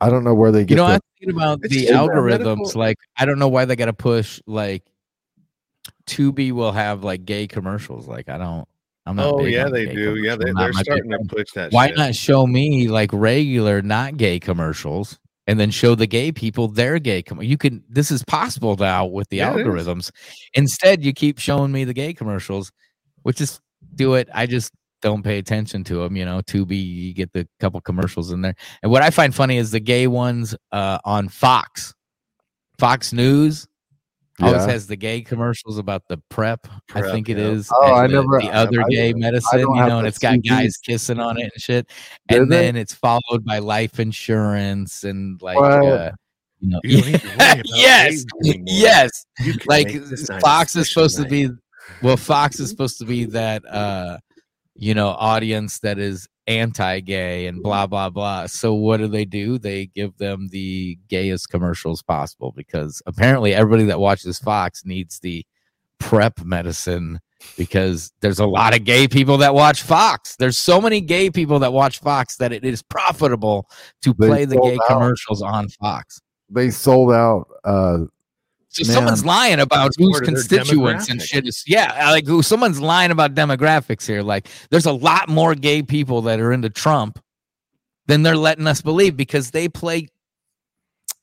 I 0.00 0.10
don't 0.10 0.24
know 0.24 0.34
where 0.34 0.52
they 0.52 0.64
get. 0.64 0.70
You 0.70 0.76
know, 0.76 0.86
the- 0.86 0.92
I'm 0.94 1.00
thinking 1.18 1.36
about 1.36 1.60
the 1.62 1.86
algorithms. 1.86 2.44
medical- 2.44 2.72
Like, 2.80 2.98
I 3.16 3.24
don't 3.24 3.38
know 3.38 3.48
why 3.48 3.64
they 3.64 3.76
got 3.76 3.86
to 3.86 3.92
push 3.92 4.40
like 4.46 4.82
Tubi 6.06 6.52
will 6.52 6.72
have 6.72 7.02
like 7.04 7.24
gay 7.24 7.46
commercials. 7.46 8.06
Like, 8.06 8.28
I 8.28 8.38
don't. 8.38 8.68
I'm 9.06 9.16
not. 9.16 9.26
oh 9.26 9.38
big 9.38 9.52
yeah, 9.54 9.66
on 9.66 9.72
they 9.72 9.86
gay 9.86 9.94
do. 9.94 10.16
Yeah, 10.16 10.34
they, 10.36 10.46
they're 10.46 10.54
my 10.54 10.66
big 10.66 10.76
starting 10.78 11.10
to 11.10 11.18
push 11.28 11.52
that. 11.54 11.72
Why 11.72 11.88
shit. 11.88 11.96
not 11.96 12.14
show 12.14 12.46
me 12.46 12.88
like 12.88 13.10
regular, 13.12 13.80
not 13.80 14.16
gay 14.16 14.40
commercials, 14.40 15.18
and 15.46 15.58
then 15.60 15.70
show 15.70 15.94
the 15.94 16.06
gay 16.06 16.32
people 16.32 16.68
their 16.68 16.98
gay? 16.98 17.22
Com- 17.22 17.42
you 17.42 17.56
can. 17.56 17.82
This 17.88 18.10
is 18.10 18.24
possible 18.24 18.76
now 18.76 19.06
with 19.06 19.28
the 19.28 19.38
Yeah, 19.38 19.52
algorithms. 19.52 20.10
Instead, 20.54 21.04
you 21.04 21.12
keep 21.12 21.38
showing 21.38 21.72
me 21.72 21.84
the 21.84 21.94
gay 21.94 22.12
commercials, 22.14 22.72
which 23.22 23.40
is 23.40 23.60
do 23.94 24.14
it. 24.14 24.28
I 24.34 24.46
just 24.46 24.72
don't 25.02 25.22
pay 25.22 25.38
attention 25.38 25.84
to 25.84 25.96
them. 26.02 26.16
You 26.16 26.24
know, 26.24 26.40
to 26.48 26.66
be 26.66 26.76
you 26.76 27.14
get 27.14 27.32
the 27.32 27.46
couple 27.60 27.80
commercials 27.80 28.30
in 28.32 28.40
there. 28.42 28.54
And 28.82 28.90
what 28.90 29.02
I 29.02 29.10
find 29.10 29.34
funny 29.34 29.56
is 29.58 29.70
the 29.70 29.80
gay 29.80 30.06
ones 30.06 30.54
uh, 30.72 30.98
on 31.04 31.28
Fox, 31.28 31.94
Fox 32.78 33.12
News. 33.12 33.66
Always 34.42 34.66
has 34.66 34.86
the 34.86 34.96
gay 34.96 35.22
commercials 35.22 35.78
about 35.78 36.02
the 36.08 36.18
prep. 36.28 36.66
I 36.94 37.00
think 37.02 37.28
it 37.30 37.38
yeah. 37.38 37.44
is. 37.44 37.70
Oh, 37.74 37.84
and 37.86 37.94
I 37.94 38.06
the, 38.06 38.12
never- 38.22 38.38
the 38.40 38.50
other 38.50 38.82
I- 38.82 38.88
gay 38.90 39.10
I 39.10 39.12
medicine, 39.14 39.60
don't 39.60 39.76
you 39.76 39.86
know, 39.86 39.98
and 39.98 40.06
it's 40.06 40.18
got 40.18 40.34
see 40.34 40.38
guys 40.40 40.76
kissing 40.76 41.18
on 41.20 41.38
it 41.38 41.44
and 41.54 41.62
shit. 41.62 41.88
Do 42.28 42.42
And 42.42 42.52
they? 42.52 42.56
then 42.66 42.76
it's 42.76 42.92
followed 42.94 43.44
by 43.46 43.58
life 43.60 43.98
insurance 43.98 45.04
and 45.04 45.40
like, 45.40 45.58
What? 45.58 45.72
uh, 45.84 46.12
you 46.60 46.70
know, 46.70 46.80
You 46.84 47.00
don't 47.02 47.12
need 47.12 47.20
to 47.20 47.26
worry 47.28 47.34
about 47.34 47.60
yes, 47.66 48.24
yes. 48.66 49.26
Like 49.66 49.86
make 49.86 50.04
this 50.04 50.28
night 50.28 50.38
a 50.38 50.40
Fox 50.40 50.76
is 50.76 50.90
special 50.90 51.08
supposed 51.08 51.16
to 51.22 51.28
be, 51.28 51.48
well, 52.02 52.16
Fox 52.16 52.60
is 52.60 52.68
supposed 52.68 52.98
to 52.98 53.04
be 53.04 53.24
that, 53.26 53.62
uh, 53.66 54.18
you 54.78 54.94
know, 54.94 55.08
audience 55.08 55.78
that 55.80 55.98
is 55.98 56.28
anti-gay 56.46 57.46
and 57.46 57.62
blah 57.62 57.86
blah 57.86 58.10
blah. 58.10 58.46
So 58.46 58.74
what 58.74 58.98
do 58.98 59.08
they 59.08 59.24
do? 59.24 59.58
They 59.58 59.86
give 59.86 60.16
them 60.18 60.48
the 60.48 60.98
gayest 61.08 61.50
commercials 61.50 62.02
possible 62.02 62.52
because 62.56 63.02
apparently 63.06 63.54
everybody 63.54 63.84
that 63.86 64.00
watches 64.00 64.38
Fox 64.38 64.84
needs 64.84 65.18
the 65.18 65.44
prep 65.98 66.44
medicine 66.44 67.20
because 67.56 68.12
there's 68.20 68.38
a 68.38 68.46
lot 68.46 68.74
of 68.76 68.84
gay 68.84 69.08
people 69.08 69.38
that 69.38 69.54
watch 69.54 69.82
Fox. 69.82 70.36
There's 70.36 70.58
so 70.58 70.80
many 70.80 71.00
gay 71.00 71.30
people 71.30 71.58
that 71.60 71.72
watch 71.72 71.98
Fox 71.98 72.36
that 72.36 72.52
it 72.52 72.64
is 72.64 72.82
profitable 72.82 73.68
to 74.02 74.14
play 74.14 74.44
the 74.44 74.58
gay 74.60 74.74
out. 74.74 74.88
commercials 74.88 75.42
on 75.42 75.68
Fox. 75.68 76.20
they 76.48 76.70
sold 76.70 77.12
out 77.12 77.46
uh 77.64 77.98
So 78.84 78.92
someone's 78.92 79.24
lying 79.24 79.60
about 79.60 79.92
who's 79.96 80.12
part 80.12 80.24
constituents 80.24 81.08
and 81.08 81.20
shit 81.22 81.46
is 81.46 81.64
yeah, 81.66 82.10
like 82.10 82.26
who 82.26 82.42
someone's 82.42 82.80
lying 82.80 83.10
about 83.10 83.34
demographics 83.34 84.06
here. 84.06 84.22
Like 84.22 84.48
there's 84.70 84.86
a 84.86 84.92
lot 84.92 85.28
more 85.28 85.54
gay 85.54 85.82
people 85.82 86.22
that 86.22 86.40
are 86.40 86.52
into 86.52 86.70
Trump 86.70 87.18
than 88.06 88.22
they're 88.22 88.36
letting 88.36 88.66
us 88.66 88.82
believe 88.82 89.16
because 89.16 89.50
they 89.50 89.68
play 89.68 90.08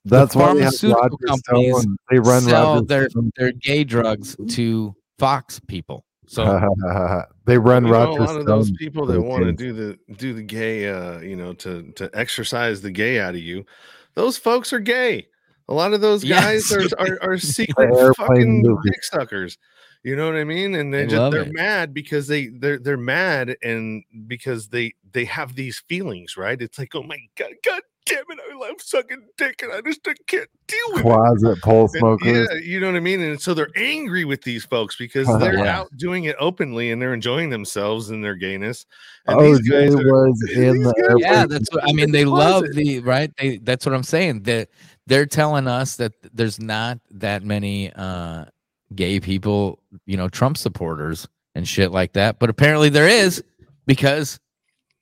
That's 0.05 0.35
why 0.35 0.53
they 0.53 0.61
have 0.61 0.75
pharmaceutical 0.75 1.01
Roger 1.01 1.27
companies 1.27 1.81
Stone. 1.81 1.97
They 2.09 2.19
run 2.19 2.41
sell 2.43 2.73
Roger 2.75 2.85
their 2.85 3.09
Stone. 3.09 3.31
their 3.37 3.51
gay 3.51 3.83
drugs 3.83 4.35
to 4.49 4.95
Fox 5.19 5.59
people. 5.67 6.05
So 6.27 6.43
they 7.45 7.57
run 7.57 7.85
You 7.85 7.91
know, 7.91 7.97
Roger 7.97 8.21
a 8.21 8.25
lot 8.25 8.37
of 8.37 8.45
those 8.45 8.71
people 8.71 9.05
that 9.07 9.21
want 9.21 9.43
to 9.43 9.51
do 9.51 9.73
the 9.73 9.99
do 10.15 10.33
the 10.33 10.43
gay, 10.43 10.89
uh, 10.89 11.19
you 11.19 11.35
know, 11.35 11.53
to 11.53 11.91
to 11.93 12.09
exercise 12.13 12.81
the 12.81 12.91
gay 12.91 13.19
out 13.19 13.35
of 13.35 13.41
you, 13.41 13.65
those 14.15 14.37
folks 14.37 14.73
are 14.73 14.79
gay. 14.79 15.27
A 15.69 15.73
lot 15.73 15.93
of 15.93 16.01
those 16.01 16.23
guys 16.23 16.69
Yes. 16.71 16.93
are, 16.93 16.99
are 17.21 17.31
are 17.31 17.37
secret 17.37 18.15
fucking 18.17 18.63
dick 18.83 19.03
suckers. 19.03 19.57
You 20.03 20.17
know 20.17 20.25
what 20.25 20.35
I 20.35 20.43
mean? 20.43 20.75
And 20.75 20.93
they 20.93 21.03
I 21.03 21.05
just 21.05 21.15
love 21.15 21.31
they're 21.31 21.43
it. 21.43 21.53
mad 21.53 21.93
because 21.93 22.27
they 22.27 22.47
they're 22.47 22.77
they're 22.79 22.97
mad 22.97 23.55
and 23.63 24.03
because 24.27 24.67
they 24.67 24.93
they 25.13 25.23
have 25.25 25.55
these 25.55 25.81
feelings, 25.87 26.35
right? 26.35 26.61
It's 26.61 26.77
like, 26.77 26.93
oh 26.95 27.03
my 27.03 27.17
god, 27.37 27.53
god 27.63 27.81
damn 28.05 28.17
it, 28.31 28.39
I 28.51 28.57
love 28.57 28.81
sucking 28.81 29.23
dick 29.37 29.61
and 29.63 29.71
I 29.71 29.79
just 29.79 30.01
I 30.05 30.13
can't 30.27 30.49
deal 30.67 30.77
with 30.89 30.99
it. 30.99 31.03
Closet 31.03 31.61
pole 31.61 31.81
And 31.83 31.91
smokers. 31.91 32.47
Yeah, 32.51 32.57
you 32.61 32.81
know 32.81 32.87
what 32.87 32.97
I 32.97 32.99
mean? 32.99 33.21
And 33.21 33.39
so 33.39 33.53
they're 33.53 33.69
angry 33.77 34.25
with 34.25 34.41
these 34.41 34.65
folks 34.65 34.97
because 34.97 35.25
they're 35.39 35.59
Yeah. 35.59 35.79
out 35.79 35.95
doing 35.95 36.25
it 36.25 36.35
openly 36.37 36.91
and 36.91 37.01
they're 37.01 37.13
enjoying 37.13 37.49
themselves 37.49 38.09
in 38.09 38.21
their 38.21 38.35
gayness. 38.35 38.85
And 39.25 39.39
OJ 39.39 39.57
these 39.59 39.69
guys 39.69 39.95
are- 39.95 39.97
was 40.03 40.49
in 40.53 40.73
these 40.73 40.83
the 40.83 40.93
guys- 41.07 41.15
yeah, 41.19 41.45
that's 41.45 41.71
what 41.73 41.89
I 41.89 41.93
mean. 41.93 42.11
They 42.11 42.25
love 42.25 42.65
the 42.73 42.99
right. 42.99 43.31
They 43.37 43.59
that's 43.59 43.85
what 43.85 43.95
I'm 43.95 44.03
saying. 44.03 44.43
That 44.43 44.67
they're 45.07 45.25
telling 45.25 45.67
us 45.67 45.97
that 45.97 46.13
there's 46.33 46.59
not 46.59 46.99
that 47.11 47.43
many 47.43 47.91
uh 47.93 48.45
gay 48.95 49.19
people, 49.19 49.79
you 50.05 50.17
know, 50.17 50.29
Trump 50.29 50.57
supporters 50.57 51.27
and 51.55 51.67
shit 51.67 51.91
like 51.91 52.13
that. 52.13 52.39
But 52.39 52.49
apparently 52.49 52.89
there 52.89 53.07
is 53.07 53.43
because 53.85 54.39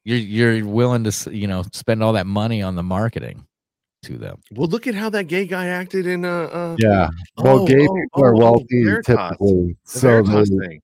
you're 0.04 0.18
you're 0.18 0.66
willing 0.66 1.04
to 1.04 1.36
you 1.36 1.48
know 1.48 1.64
spend 1.74 2.04
all 2.04 2.14
that 2.14 2.28
money 2.28 2.62
on 2.62 2.76
the 2.76 2.84
marketing 2.84 3.46
to 4.04 4.18
them. 4.18 4.40
Well, 4.52 4.68
look 4.68 4.88
at 4.88 4.96
how 4.96 5.10
that 5.12 5.26
gay 5.26 5.46
guy 5.46 5.68
acted 5.68 6.08
in 6.08 6.26
uh, 6.26 6.30
uh 6.30 6.76
Yeah. 6.80 7.10
Well, 7.38 7.60
oh, 7.60 7.68
gay 7.68 7.88
oh, 7.88 7.94
people 7.94 8.24
are 8.24 8.36
oh, 8.36 8.38
oh, 8.38 8.40
wealthy 8.40 8.84
Veritas, 8.84 9.16
typically, 9.16 9.78
the 9.84 10.00
so 10.00 10.24
Veritas 10.24 10.50
they, 10.50 10.68
thing. 10.68 10.82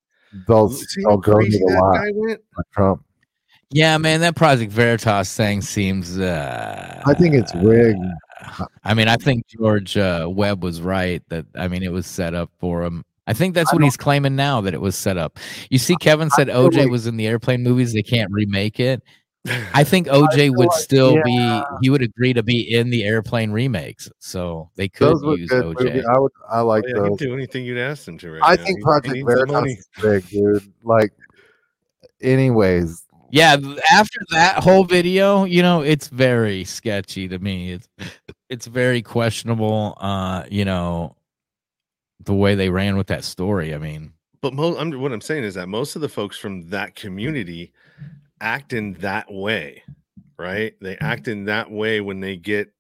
they'll 0.48 0.68
they'll 0.68 1.10
how 1.10 1.18
go 1.18 1.40
to 1.40 1.50
the 1.50 1.78
lot 1.82 1.96
guy 1.96 2.12
went? 2.14 2.42
for 2.54 2.64
Trump. 2.74 3.04
Yeah, 3.70 3.98
man, 3.98 4.22
that 4.22 4.36
Project 4.36 4.72
Veritas 4.72 5.36
thing 5.36 5.62
seems. 5.62 6.20
uh 6.20 7.02
I 7.06 7.14
think 7.14 7.34
it's 7.34 7.54
rigged. 7.56 8.00
I 8.84 8.94
mean, 8.94 9.08
I 9.08 9.16
think 9.18 9.48
George 9.48 9.98
uh, 9.98 10.28
Webb 10.30 10.64
was 10.64 10.82
right 10.82 11.22
that 11.30 11.46
I 11.56 11.68
mean 11.68 11.84
it 11.84 11.92
was 11.92 12.06
set 12.06 12.34
up 12.34 12.52
for 12.60 12.84
him. 12.84 13.04
I 13.26 13.34
think 13.34 13.56
that's 13.56 13.72
I 13.74 13.76
what 13.76 13.84
he's 13.84 13.98
claiming 13.98 14.36
now 14.36 14.62
that 14.62 14.74
it 14.74 14.80
was 14.82 14.96
set 14.96 15.18
up. 15.18 15.38
You 15.70 15.78
see, 15.78 15.96
Kevin 15.98 16.30
said 16.30 16.48
OJ 16.48 16.78
like- 16.78 16.90
was 16.90 17.08
in 17.08 17.18
the 17.18 17.28
airplane 17.28 17.62
movies; 17.64 17.94
they 17.94 18.04
can't 18.04 18.32
remake 18.32 18.80
it. 18.80 19.02
I 19.74 19.84
think 19.86 20.08
OJ 20.08 20.34
feel 20.36 20.54
would 20.56 20.68
like- 20.68 20.78
still 20.80 21.14
yeah. 21.26 21.64
be. 21.72 21.78
He 21.82 21.90
would 21.90 22.02
agree 22.02 22.34
to 22.34 22.44
be 22.44 22.74
in 22.74 22.90
the 22.90 23.04
airplane 23.04 23.52
remakes, 23.52 24.10
so 24.20 24.70
they 24.76 24.88
could 24.88 25.18
use 25.38 25.50
good 25.50 25.66
OJ. 25.76 25.84
movies. 25.86 26.06
I 26.14 26.20
would 26.20 26.32
I 26.50 26.60
like 26.62 26.84
Oh, 26.86 26.88
yeah, 26.90 27.04
he'd 27.04 27.12
those. 27.12 27.18
do 27.20 27.34
anything 27.34 27.66
you'd 27.66 27.78
ask 27.78 28.08
him 28.08 28.18
to 28.20 28.32
right 28.32 28.42
I 28.44 28.56
now. 28.56 28.64
think 28.64 28.68
He- 28.68 28.76
he 28.76 28.84
Project 28.84 29.14
needs 29.14 29.26
Veritas 29.28 29.78
is 29.78 29.88
big, 30.02 30.28
dude. 30.30 30.74
Like, 30.84 31.12
anyways, 32.22 33.04
Yeah, 33.30 33.58
after 33.92 34.20
that 34.30 34.64
whole 34.64 34.86
video, 34.86 35.44
you 35.44 35.62
know, 35.62 35.82
it's 35.82 36.08
very 36.08 36.64
sketchy 36.64 37.28
to 37.28 37.40
me. 37.40 37.74
It's 37.74 37.90
it's 38.50 38.68
very 38.68 39.02
questionable. 39.02 39.98
Uh, 40.00 40.44
you 40.50 40.64
know, 40.64 41.16
the 42.24 42.34
way 42.34 42.56
they 42.56 42.70
ran 42.70 42.96
with 42.96 43.08
that 43.08 43.24
story. 43.24 43.74
I 43.74 43.78
mean, 43.78 44.14
But 44.42 44.54
mo- 44.54 44.78
I'm, 44.78 44.92
what 45.02 45.12
I'm 45.12 45.22
saying 45.22 45.44
is 45.44 45.56
that 45.56 45.68
most 45.68 45.96
of 45.96 46.02
the 46.02 46.10
folks 46.10 46.38
from 46.38 46.70
that 46.70 46.96
community 46.96 47.74
act 48.40 48.72
in 48.74 48.94
that 48.96 49.32
way, 49.32 49.84
right? 50.38 50.74
They 50.82 50.98
act 50.98 51.28
in 51.28 51.46
that 51.46 51.70
way 51.70 52.00
when 52.02 52.22
they 52.22 52.38
get 52.38 52.72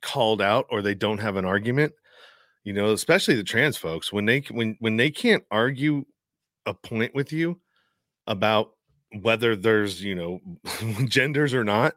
called 0.00 0.40
out 0.40 0.66
or 0.70 0.82
they 0.82 0.94
don't 0.94 1.18
have 1.18 1.36
an 1.36 1.44
argument. 1.44 1.92
You 2.62 2.72
know, 2.72 2.92
especially 2.92 3.34
the 3.34 3.44
trans 3.44 3.76
folks 3.76 4.12
when 4.12 4.26
they 4.26 4.40
when 4.50 4.76
when 4.80 4.96
they 4.96 5.10
can't 5.10 5.44
argue 5.50 6.04
a 6.66 6.74
point 6.74 7.14
with 7.14 7.32
you 7.32 7.60
about 8.26 8.75
whether 9.20 9.56
there's 9.56 10.02
you 10.02 10.14
know 10.14 10.40
genders 11.06 11.54
or 11.54 11.64
not, 11.64 11.94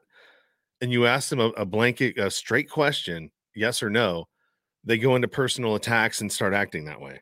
and 0.81 0.91
you 0.91 1.05
ask 1.05 1.29
them 1.29 1.39
a, 1.39 1.49
a 1.49 1.65
blanket 1.65 2.17
a 2.17 2.31
straight 2.31 2.69
question, 2.69 3.31
yes 3.55 3.83
or 3.83 3.89
no, 3.89 4.27
they 4.83 4.97
go 4.97 5.15
into 5.15 5.27
personal 5.27 5.75
attacks 5.75 6.21
and 6.21 6.31
start 6.31 6.53
acting 6.53 6.85
that 6.85 7.01
way. 7.01 7.21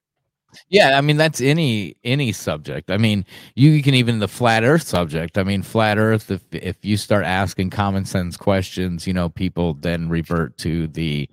Yeah, 0.69 0.97
I 0.97 1.01
mean 1.01 1.17
that's 1.17 1.41
any 1.41 1.95
any 2.03 2.31
subject. 2.31 2.89
I 2.89 2.97
mean, 2.97 3.25
you 3.55 3.83
can 3.83 3.93
even 3.93 4.19
the 4.19 4.27
flat 4.27 4.63
Earth 4.63 4.83
subject. 4.83 5.37
I 5.37 5.43
mean, 5.43 5.61
flat 5.61 5.97
Earth. 5.97 6.31
If 6.31 6.41
if 6.51 6.77
you 6.83 6.97
start 6.97 7.25
asking 7.25 7.71
common 7.71 8.05
sense 8.05 8.37
questions, 8.37 9.05
you 9.05 9.13
know, 9.13 9.29
people 9.29 9.73
then 9.75 10.09
revert 10.09 10.57
to 10.59 10.87
the 10.87 11.29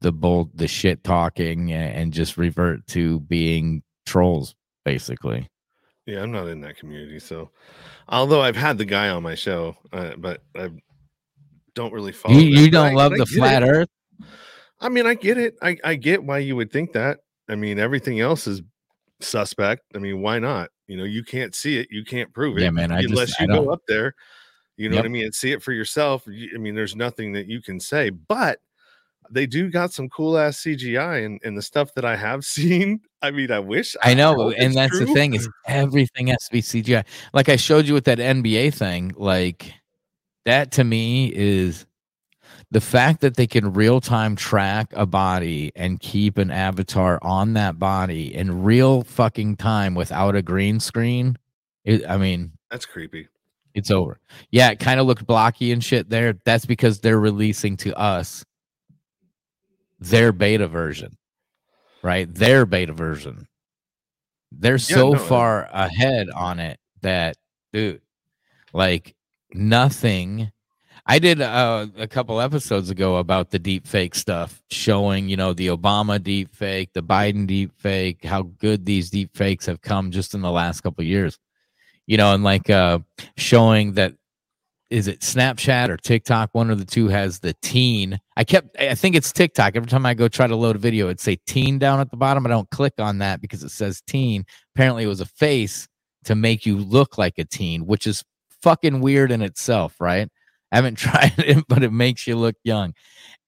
the 0.00 0.12
bold 0.12 0.50
the 0.54 0.68
shit 0.68 1.04
talking 1.04 1.72
and 1.72 2.12
just 2.12 2.36
revert 2.36 2.86
to 2.88 3.20
being 3.20 3.82
trolls, 4.06 4.54
basically. 4.84 5.48
Yeah, 6.06 6.22
I'm 6.22 6.32
not 6.32 6.48
in 6.48 6.60
that 6.62 6.76
community. 6.76 7.18
So, 7.18 7.50
although 8.08 8.40
I've 8.40 8.56
had 8.56 8.78
the 8.78 8.84
guy 8.84 9.10
on 9.10 9.22
my 9.22 9.34
show, 9.34 9.76
uh, 9.92 10.12
but 10.16 10.42
I 10.56 10.70
don't 11.74 11.92
really 11.92 12.12
follow. 12.12 12.34
You 12.34 12.42
you 12.62 12.70
don't 12.70 12.94
love 12.94 13.12
the 13.16 13.26
flat 13.26 13.62
it. 13.62 13.66
Earth. 13.66 13.88
I 14.80 14.88
mean, 14.88 15.06
I 15.06 15.14
get 15.14 15.36
it. 15.38 15.56
I, 15.62 15.76
I 15.84 15.94
get 15.94 16.24
why 16.24 16.38
you 16.38 16.56
would 16.56 16.72
think 16.72 16.92
that. 16.92 17.18
I 17.48 17.54
mean, 17.54 17.78
everything 17.78 18.20
else 18.20 18.46
is 18.46 18.62
suspect. 19.20 19.82
I 19.94 19.98
mean, 19.98 20.20
why 20.22 20.38
not? 20.38 20.70
You 20.86 20.96
know, 20.96 21.04
you 21.04 21.22
can't 21.22 21.54
see 21.54 21.78
it, 21.78 21.88
you 21.90 22.04
can't 22.04 22.32
prove 22.32 22.56
it. 22.58 22.62
Yeah, 22.62 22.70
man, 22.70 22.90
I 22.90 23.02
just- 23.02 23.12
unless 23.12 23.40
I 23.40 23.44
you 23.44 23.48
go 23.48 23.70
up 23.70 23.82
there, 23.86 24.14
you 24.76 24.88
know 24.88 24.96
what 24.96 25.04
I 25.04 25.08
mean, 25.08 25.24
and 25.24 25.34
see 25.34 25.52
it 25.52 25.62
for 25.62 25.72
yourself. 25.72 26.24
I 26.26 26.58
mean, 26.58 26.74
there's 26.74 26.96
nothing 26.96 27.32
that 27.34 27.46
you 27.46 27.60
can 27.60 27.78
say, 27.78 28.10
but 28.10 28.58
they 29.30 29.46
do 29.46 29.70
got 29.70 29.92
some 29.92 30.08
cool 30.08 30.38
ass 30.38 30.62
CGI 30.62 31.24
and, 31.24 31.40
and 31.44 31.56
the 31.56 31.62
stuff 31.62 31.94
that 31.94 32.04
I 32.04 32.16
have 32.16 32.44
seen. 32.56 33.00
I 33.22 33.30
mean, 33.30 33.50
I 33.50 33.58
wish 33.58 33.96
I 34.02 34.14
know, 34.14 34.50
and 34.50 34.74
that's 34.74 34.98
the 34.98 35.06
thing 35.06 35.34
is 35.34 35.48
everything 35.66 36.28
has 36.28 36.44
to 36.46 36.52
be 36.52 36.62
CGI. 36.62 37.04
Like 37.34 37.48
I 37.48 37.56
showed 37.56 37.86
you 37.86 37.94
with 37.94 38.04
that 38.04 38.18
NBA 38.18 38.72
thing, 38.74 39.12
like 39.16 39.74
that 40.46 40.72
to 40.72 40.84
me 40.84 41.30
is 41.34 41.84
the 42.70 42.80
fact 42.80 43.20
that 43.20 43.36
they 43.36 43.46
can 43.46 43.72
real 43.72 44.00
time 44.00 44.36
track 44.36 44.92
a 44.94 45.04
body 45.04 45.72
and 45.74 46.00
keep 46.00 46.38
an 46.38 46.50
avatar 46.50 47.18
on 47.20 47.54
that 47.54 47.78
body 47.78 48.34
in 48.34 48.62
real 48.62 49.02
fucking 49.02 49.56
time 49.56 49.94
without 49.94 50.34
a 50.36 50.42
green 50.42 50.80
screen. 50.80 51.36
It, 51.84 52.08
I 52.08 52.16
mean, 52.16 52.52
That's 52.70 52.86
creepy. 52.86 53.28
it's 53.74 53.90
over. 53.90 54.18
Yeah, 54.50 54.70
it 54.70 54.78
kind 54.78 55.00
of 55.00 55.06
looked 55.06 55.26
blocky 55.26 55.72
and 55.72 55.82
shit 55.82 56.08
there. 56.08 56.34
That's 56.44 56.64
because 56.64 57.00
they're 57.00 57.20
releasing 57.20 57.76
to 57.78 57.98
us 57.98 58.44
their 59.98 60.32
beta 60.32 60.68
version, 60.68 61.16
right? 62.02 62.32
Their 62.32 62.66
beta 62.66 62.92
version. 62.92 63.46
They're 64.52 64.78
so 64.78 65.12
no, 65.12 65.18
far 65.18 65.68
ahead 65.72 66.28
on 66.30 66.58
it 66.58 66.78
that, 67.02 67.36
dude, 67.72 68.00
like 68.72 69.14
nothing. 69.54 70.50
I 71.06 71.18
did 71.18 71.40
uh, 71.40 71.86
a 71.96 72.06
couple 72.06 72.40
episodes 72.40 72.90
ago 72.90 73.16
about 73.16 73.50
the 73.50 73.58
deep 73.58 73.86
fake 73.86 74.14
stuff, 74.14 74.60
showing 74.70 75.28
you 75.28 75.36
know 75.36 75.52
the 75.52 75.68
Obama 75.68 76.22
deep 76.22 76.54
fake, 76.54 76.90
the 76.92 77.02
Biden 77.02 77.46
deep 77.46 77.72
fake, 77.78 78.24
how 78.24 78.42
good 78.42 78.84
these 78.84 79.10
deep 79.10 79.36
fakes 79.36 79.66
have 79.66 79.80
come 79.80 80.10
just 80.10 80.34
in 80.34 80.40
the 80.40 80.50
last 80.50 80.80
couple 80.80 81.04
years 81.04 81.38
you 82.10 82.16
know, 82.16 82.34
and 82.34 82.42
like 82.42 82.68
uh 82.68 82.98
showing 83.36 83.92
that 83.92 84.14
is 84.90 85.06
it 85.06 85.20
Snapchat 85.20 85.88
or 85.88 85.96
TikTok? 85.96 86.50
One 86.52 86.68
of 86.68 86.78
the 86.78 86.84
two 86.84 87.08
has 87.08 87.38
the 87.38 87.54
teen. 87.62 88.18
I 88.36 88.44
kept 88.44 88.76
I 88.78 88.94
think 88.94 89.14
it's 89.14 89.32
TikTok. 89.32 89.76
Every 89.76 89.88
time 89.88 90.04
I 90.04 90.14
go 90.14 90.28
try 90.28 90.48
to 90.48 90.56
load 90.56 90.76
a 90.76 90.80
video, 90.80 91.06
it'd 91.06 91.20
say 91.20 91.38
teen 91.46 91.78
down 91.78 92.00
at 92.00 92.10
the 92.10 92.16
bottom. 92.16 92.44
I 92.44 92.50
don't 92.50 92.68
click 92.70 92.94
on 92.98 93.18
that 93.18 93.40
because 93.40 93.62
it 93.62 93.70
says 93.70 94.02
teen. 94.06 94.44
Apparently 94.74 95.04
it 95.04 95.08
was 95.08 95.20
a 95.20 95.26
face 95.26 95.88
to 96.24 96.34
make 96.34 96.66
you 96.66 96.76
look 96.76 97.18
like 97.18 97.38
a 97.38 97.44
teen, 97.44 97.86
which 97.86 98.06
is 98.06 98.24
fucking 98.62 99.00
weird 99.00 99.30
in 99.30 99.42
itself, 99.42 99.94
right? 100.00 100.28
I 100.72 100.76
haven't 100.76 100.94
tried 100.98 101.34
it, 101.38 101.64
but 101.68 101.84
it 101.84 101.92
makes 101.92 102.26
you 102.26 102.36
look 102.36 102.56
young. 102.64 102.94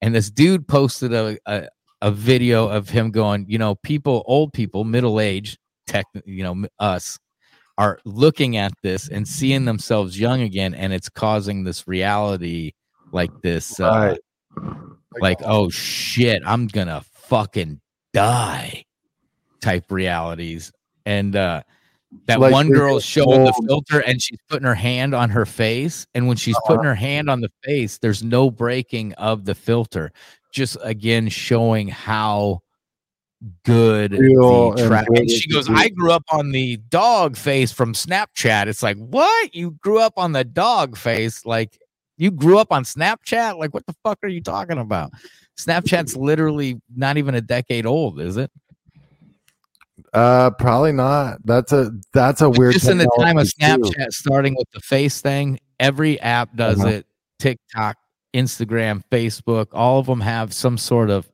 And 0.01 0.15
this 0.15 0.31
dude 0.31 0.67
posted 0.67 1.13
a 1.13 1.37
a, 1.45 1.67
a 2.01 2.11
video 2.11 2.69
of 2.69 2.87
him 2.87 3.11
going, 3.11 3.45
you 3.49 3.57
know, 3.57 3.75
people, 3.75 4.23
old 4.27 4.53
people, 4.53 4.85
middle 4.85 5.19
age, 5.19 5.57
tech, 5.87 6.05
you 6.25 6.43
know, 6.43 6.65
us 6.79 7.19
are 7.77 7.99
looking 8.05 8.57
at 8.57 8.71
this 8.83 9.07
and 9.09 9.27
seeing 9.27 9.65
themselves 9.65 10.19
young 10.19 10.41
again 10.41 10.73
and 10.73 10.93
it's 10.93 11.09
causing 11.09 11.63
this 11.63 11.87
reality 11.87 12.71
like 13.11 13.31
this 13.41 13.79
uh, 13.79 14.15
Right. 14.59 14.69
like 15.19 15.39
oh 15.43 15.69
shit 15.69 16.41
i'm 16.45 16.67
gonna 16.67 17.03
fucking 17.13 17.79
die 18.13 18.83
type 19.61 19.91
realities. 19.91 20.71
And 21.05 21.35
uh 21.35 21.63
that 22.27 22.39
Like 22.39 22.51
one 22.51 22.69
girl 22.69 22.99
showing 22.99 23.43
the 23.45 23.53
filter 23.65 24.01
and 24.01 24.21
she's 24.21 24.37
putting 24.47 24.67
her 24.67 24.75
hand 24.75 25.15
on 25.15 25.31
her 25.31 25.47
face 25.47 26.05
and 26.13 26.27
when 26.27 26.37
she's 26.37 26.57
putting 26.67 26.83
her 26.83 26.93
hand 26.93 27.27
on 27.29 27.41
the 27.41 27.49
face 27.63 27.97
there's 27.97 28.21
no 28.21 28.51
breaking 28.51 29.13
of 29.13 29.45
the 29.45 29.55
filter. 29.55 30.11
Just 30.51 30.77
again 30.83 31.27
showing 31.29 31.87
how 31.87 32.61
good 33.63 34.13
Real 34.13 34.71
the 34.71 34.87
track. 34.87 35.07
And 35.13 35.29
she 35.29 35.49
goes, 35.49 35.69
I 35.69 35.89
grew 35.89 36.11
up 36.11 36.23
on 36.31 36.51
the 36.51 36.77
dog 36.89 37.35
face 37.35 37.71
from 37.71 37.93
Snapchat. 37.93 38.67
It's 38.67 38.83
like, 38.83 38.97
what? 38.97 39.53
You 39.53 39.71
grew 39.81 39.99
up 39.99 40.13
on 40.17 40.31
the 40.31 40.43
dog 40.43 40.97
face? 40.97 41.45
Like 41.45 41.77
you 42.17 42.31
grew 42.31 42.57
up 42.57 42.71
on 42.71 42.83
Snapchat? 42.83 43.57
Like 43.57 43.73
what 43.73 43.85
the 43.85 43.95
fuck 44.03 44.19
are 44.23 44.29
you 44.29 44.41
talking 44.41 44.77
about? 44.77 45.11
Snapchat's 45.57 46.15
literally 46.15 46.81
not 46.95 47.17
even 47.17 47.35
a 47.35 47.41
decade 47.41 47.85
old, 47.85 48.19
is 48.19 48.37
it? 48.37 48.51
Uh, 50.13 50.51
probably 50.51 50.91
not. 50.91 51.37
That's 51.43 51.71
a 51.71 51.91
that's 52.13 52.41
a 52.41 52.49
weird. 52.49 52.73
Just 52.73 52.87
in 52.89 52.97
the 52.97 53.09
time 53.19 53.37
of 53.37 53.47
technology, 53.51 53.91
too. 53.91 53.99
Snapchat 53.99 54.11
starting 54.11 54.55
with 54.55 54.69
the 54.71 54.79
face 54.79 55.21
thing, 55.21 55.59
every 55.79 56.19
app 56.19 56.55
does 56.55 56.79
Uh-huh. 56.79 56.89
it. 56.89 57.07
TikTok, 57.39 57.97
Instagram, 58.33 59.03
Facebook, 59.11 59.67
all 59.73 59.99
of 59.99 60.05
them 60.05 60.21
have 60.21 60.53
some 60.53 60.77
sort 60.77 61.09
of 61.09 61.27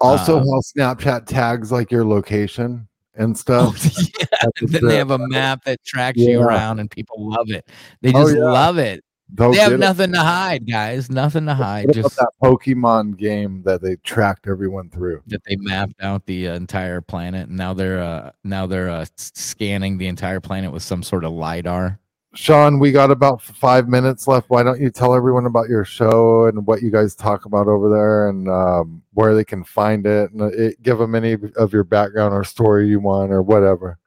Also, 0.00 0.38
Um, 0.38 0.46
how 0.46 0.60
Snapchat 0.60 1.26
tags 1.26 1.72
like 1.72 1.90
your 1.90 2.04
location 2.04 2.86
and 3.16 3.32
Oh, 3.48 3.72
stuff. 3.72 3.84
yeah. 4.20 4.26
And 4.60 4.68
then 4.68 4.84
they 4.86 4.96
have 4.96 5.10
a 5.10 5.18
map 5.18 5.64
that 5.64 5.84
tracks 5.84 6.18
you 6.18 6.40
around, 6.40 6.78
and 6.80 6.90
people 6.90 7.16
love 7.18 7.50
it. 7.50 7.68
They 8.02 8.12
Oh, 8.14 8.22
just 8.24 8.36
yeah. 8.36 8.44
love 8.44 8.78
it. 8.78 9.02
They 9.30 9.44
have 9.44 9.52
get 9.54 9.72
it. 9.72 9.78
nothing 9.78 10.12
to 10.12 10.20
hide, 10.20 10.66
guys. 10.70 11.10
Nothing 11.10 11.44
to 11.46 11.54
hide. 11.54 11.92
Just 11.92 12.16
that 12.16 12.30
Pokemon 12.42 13.18
game 13.18 13.62
that 13.64 13.82
they 13.82 13.96
tracked 13.96 14.46
everyone 14.48 14.88
through? 14.88 15.20
that 15.26 15.42
they 15.44 15.56
mapped 15.56 16.00
out 16.00 16.24
the 16.24 16.48
uh, 16.48 16.54
entire 16.54 17.02
planet, 17.02 17.48
and 17.48 17.58
now 17.58 17.74
they're 17.74 18.00
uh, 18.00 18.30
now 18.44 18.66
they're 18.66 18.88
uh, 18.88 19.04
scanning 19.16 19.98
the 19.98 20.06
entire 20.06 20.40
planet 20.40 20.72
with 20.72 20.82
some 20.82 21.02
sort 21.02 21.24
of 21.24 21.32
lidar. 21.32 21.98
Sean, 22.34 22.78
we 22.78 22.92
got 22.92 23.10
about 23.10 23.40
five 23.40 23.88
minutes 23.88 24.28
left. 24.28 24.50
Why 24.50 24.62
don't 24.62 24.80
you 24.80 24.90
tell 24.90 25.14
everyone 25.14 25.46
about 25.46 25.68
your 25.68 25.84
show 25.84 26.46
and 26.46 26.66
what 26.66 26.82
you 26.82 26.90
guys 26.90 27.14
talk 27.14 27.46
about 27.46 27.68
over 27.68 27.88
there 27.88 28.28
and 28.28 28.48
um, 28.48 29.02
where 29.14 29.34
they 29.34 29.44
can 29.44 29.64
find 29.64 30.06
it? 30.06 30.30
And 30.32 30.42
uh, 30.42 30.46
it, 30.48 30.82
give 30.82 30.98
them 30.98 31.14
any 31.14 31.36
of 31.56 31.72
your 31.72 31.84
background 31.84 32.34
or 32.34 32.44
story 32.44 32.88
you 32.88 33.00
want 33.00 33.32
or 33.32 33.42
whatever. 33.42 33.98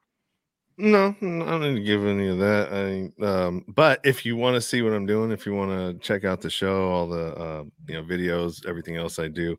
No, 0.77 1.15
I 1.19 1.25
don't 1.25 1.75
to 1.75 1.81
give 1.81 2.05
any 2.05 2.27
of 2.27 2.37
that. 2.37 2.69
I 2.71 3.23
um, 3.25 3.65
but 3.67 3.99
if 4.03 4.25
you 4.25 4.35
want 4.35 4.55
to 4.55 4.61
see 4.61 4.81
what 4.81 4.93
I'm 4.93 5.05
doing, 5.05 5.31
if 5.31 5.45
you 5.45 5.53
want 5.53 5.71
to 5.71 5.99
check 6.05 6.23
out 6.23 6.41
the 6.41 6.49
show, 6.49 6.89
all 6.89 7.07
the 7.07 7.35
uh, 7.35 7.63
you 7.87 7.95
know 7.95 8.03
videos, 8.03 8.65
everything 8.67 8.97
else 8.97 9.19
I 9.19 9.27
do, 9.27 9.57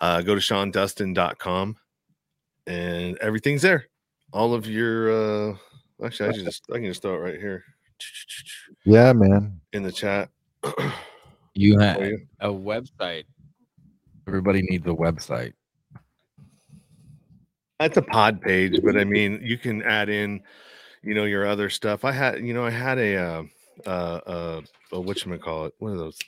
uh, 0.00 0.22
go 0.22 0.34
to 0.34 0.40
SeanDustin.com 0.40 1.76
and 2.66 3.18
everything's 3.18 3.62
there. 3.62 3.86
All 4.32 4.54
of 4.54 4.66
your 4.66 5.50
uh, 5.50 5.56
actually, 6.02 6.28
I 6.30 6.32
just 6.32 6.64
I 6.70 6.74
can 6.76 6.86
just 6.86 7.02
throw 7.02 7.14
it 7.14 7.18
right 7.18 7.40
here 7.40 7.64
Yeah, 8.84 9.12
man. 9.12 9.60
in 9.72 9.82
the 9.82 9.92
chat. 9.92 10.30
You 11.54 11.78
have 11.78 12.00
you. 12.00 12.26
a 12.40 12.48
website. 12.48 13.24
Everybody 14.26 14.62
needs 14.62 14.86
a 14.86 14.90
website. 14.90 15.52
That's 17.78 17.96
a 17.96 18.02
pod 18.02 18.40
page, 18.40 18.80
but 18.82 18.96
I 18.96 19.04
mean, 19.04 19.40
you 19.42 19.58
can 19.58 19.82
add 19.82 20.08
in, 20.08 20.40
you 21.02 21.14
know, 21.14 21.24
your 21.24 21.46
other 21.46 21.68
stuff. 21.68 22.04
I 22.04 22.12
had, 22.12 22.40
you 22.40 22.54
know, 22.54 22.64
I 22.64 22.70
had 22.70 22.98
a, 22.98 23.16
uh, 23.16 23.42
uh, 23.86 23.88
uh, 24.26 24.60
a 24.92 25.00
what 25.00 25.24
you 25.24 25.38
call 25.38 25.66
it, 25.66 25.74
one 25.78 25.92
of 25.92 25.98
those 25.98 26.18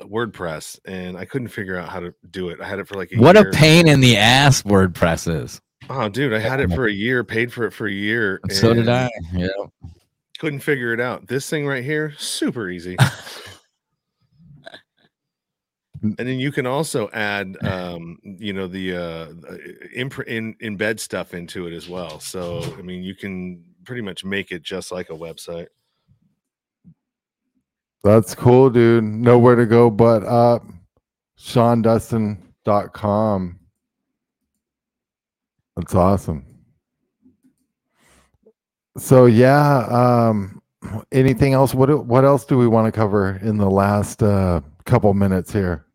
uh, 0.00 0.04
WordPress, 0.04 0.78
and 0.86 1.16
I 1.16 1.24
couldn't 1.24 1.48
figure 1.48 1.76
out 1.76 1.88
how 1.88 2.00
to 2.00 2.14
do 2.30 2.48
it. 2.48 2.60
I 2.60 2.68
had 2.68 2.78
it 2.78 2.88
for 2.88 2.94
like 2.94 3.12
a 3.12 3.16
What 3.16 3.36
year. 3.36 3.48
a 3.48 3.52
pain 3.52 3.88
in 3.88 4.00
the 4.00 4.16
ass 4.16 4.62
WordPress 4.62 5.42
is. 5.42 5.60
Oh, 5.90 6.08
dude, 6.08 6.32
I 6.32 6.38
had 6.38 6.60
it 6.60 6.70
for 6.72 6.86
a 6.86 6.92
year, 6.92 7.24
paid 7.24 7.52
for 7.52 7.66
it 7.66 7.72
for 7.72 7.88
a 7.88 7.92
year. 7.92 8.40
So 8.50 8.72
did 8.72 8.88
I. 8.88 9.10
Yeah. 9.32 9.48
Couldn't 10.42 10.58
figure 10.58 10.92
it 10.92 10.98
out. 10.98 11.28
This 11.28 11.48
thing 11.48 11.68
right 11.68 11.84
here, 11.84 12.14
super 12.18 12.68
easy. 12.68 12.96
and 16.02 16.16
then 16.16 16.40
you 16.40 16.50
can 16.50 16.66
also 16.66 17.08
add, 17.12 17.56
um, 17.62 18.18
you 18.24 18.52
know, 18.52 18.66
the 18.66 18.96
uh, 18.96 19.28
imp- 19.94 20.26
in 20.26 20.54
embed 20.54 20.98
stuff 20.98 21.32
into 21.32 21.68
it 21.68 21.72
as 21.72 21.88
well. 21.88 22.18
So, 22.18 22.60
I 22.76 22.82
mean, 22.82 23.04
you 23.04 23.14
can 23.14 23.62
pretty 23.84 24.02
much 24.02 24.24
make 24.24 24.50
it 24.50 24.64
just 24.64 24.90
like 24.90 25.10
a 25.10 25.12
website. 25.12 25.68
That's 28.02 28.34
cool, 28.34 28.68
dude. 28.68 29.04
Nowhere 29.04 29.54
to 29.54 29.64
go 29.64 29.90
but 29.90 30.24
up. 30.24 30.66
SeanDustin.com. 31.38 33.60
That's 35.76 35.94
awesome. 35.94 36.51
So 38.96 39.26
yeah, 39.26 39.86
um 39.86 40.60
anything 41.12 41.54
else? 41.54 41.74
What 41.74 42.06
what 42.06 42.24
else 42.24 42.44
do 42.44 42.58
we 42.58 42.66
want 42.66 42.92
to 42.92 42.92
cover 42.92 43.40
in 43.42 43.56
the 43.56 43.70
last 43.70 44.22
uh 44.22 44.60
couple 44.84 45.12
minutes 45.14 45.52
here? 45.52 45.86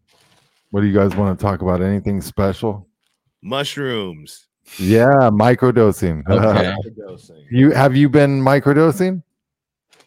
What 0.71 0.81
do 0.81 0.87
you 0.87 0.93
guys 0.93 1.15
want 1.15 1.37
to 1.37 1.43
talk 1.43 1.61
about? 1.61 1.81
Anything 1.81 2.21
special? 2.21 2.87
Mushrooms. 3.41 4.47
Yeah, 4.77 5.29
microdosing. 5.31 6.23
Okay. 6.29 6.73
Dosing. 6.97 7.45
you 7.49 7.71
have 7.71 7.95
you 7.95 8.09
been 8.09 8.41
microdosing? 8.41 9.23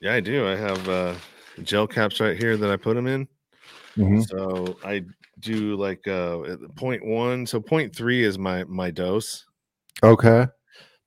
Yeah, 0.01 0.14
I 0.14 0.20
do. 0.20 0.47
I 0.47 0.57
have 0.57 0.88
uh, 0.88 1.14
gel 1.62 1.86
caps 1.86 2.20
right 2.20 2.36
here 2.36 2.57
that 2.57 2.70
I 2.70 2.76
put 2.76 2.95
them 2.95 3.07
in. 3.07 3.28
Mhm. 3.97 4.26
So 4.26 4.78
I 4.84 5.05
do 5.41 5.76
like 5.76 6.07
uh, 6.07 6.57
point 6.76 7.05
one. 7.05 7.47
So 7.47 7.61
point 7.61 7.95
three 7.95 8.22
is 8.22 8.38
my 8.38 8.64
my 8.64 8.91
dose. 8.91 9.47
Okay. 10.03 10.47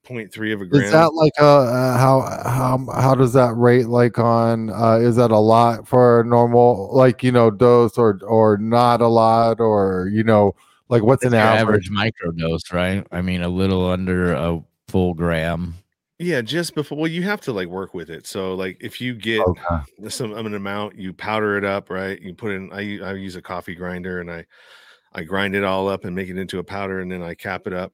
Point 0.03 0.33
three 0.33 0.51
of 0.51 0.59
a 0.59 0.65
gram. 0.65 0.83
Is 0.83 0.91
that 0.91 1.13
like 1.13 1.31
uh, 1.39 1.61
uh 1.63 1.97
how 1.97 2.21
how 2.49 2.85
how 3.01 3.15
does 3.15 3.31
that 3.33 3.53
rate 3.55 3.87
like 3.87 4.19
on 4.19 4.69
uh 4.69 4.95
is 4.97 5.15
that 5.15 5.31
a 5.31 5.37
lot 5.39 5.87
for 5.87 6.19
a 6.19 6.25
normal 6.25 6.89
like 6.93 7.23
you 7.23 7.31
know 7.31 7.49
dose 7.49 7.97
or 7.97 8.19
or 8.23 8.57
not 8.57 8.99
a 8.99 9.07
lot 9.07 9.61
or 9.61 10.09
you 10.11 10.23
know 10.25 10.55
like 10.89 11.03
what's 11.03 11.23
an 11.23 11.31
Your 11.31 11.41
average? 11.41 11.89
average 11.89 11.89
microdose, 11.89 12.73
right? 12.73 13.07
I 13.13 13.21
mean, 13.21 13.41
a 13.43 13.47
little 13.49 13.89
under 13.89 14.33
a 14.33 14.61
full 14.89 15.13
gram. 15.13 15.75
yeah, 16.19 16.41
just 16.41 16.75
before. 16.75 16.97
Well, 16.97 17.11
you 17.11 17.23
have 17.23 17.41
to 17.41 17.53
like 17.53 17.67
work 17.67 17.93
with 17.93 18.09
it. 18.09 18.27
So 18.27 18.53
like 18.55 18.77
if 18.81 19.01
you 19.01 19.13
get 19.15 19.41
Okay. 19.47 20.09
some 20.09 20.33
an 20.33 20.53
amount, 20.53 20.95
you 20.97 21.13
powder 21.13 21.57
it 21.57 21.65
up, 21.65 21.89
right? 21.89 22.21
You 22.21 22.33
put 22.33 22.51
in. 22.51 22.71
I 22.71 22.99
I 22.99 23.13
use 23.13 23.35
a 23.35 23.41
coffee 23.41 23.75
grinder 23.75 24.19
and 24.21 24.29
I 24.31 24.45
I 25.13 25.23
grind 25.23 25.55
it 25.55 25.63
all 25.63 25.87
up 25.89 26.05
and 26.05 26.15
make 26.15 26.29
it 26.29 26.37
into 26.37 26.59
a 26.59 26.63
powder, 26.63 26.99
and 26.99 27.11
then 27.11 27.21
I 27.23 27.33
cap 27.35 27.67
it 27.67 27.73
up. 27.73 27.93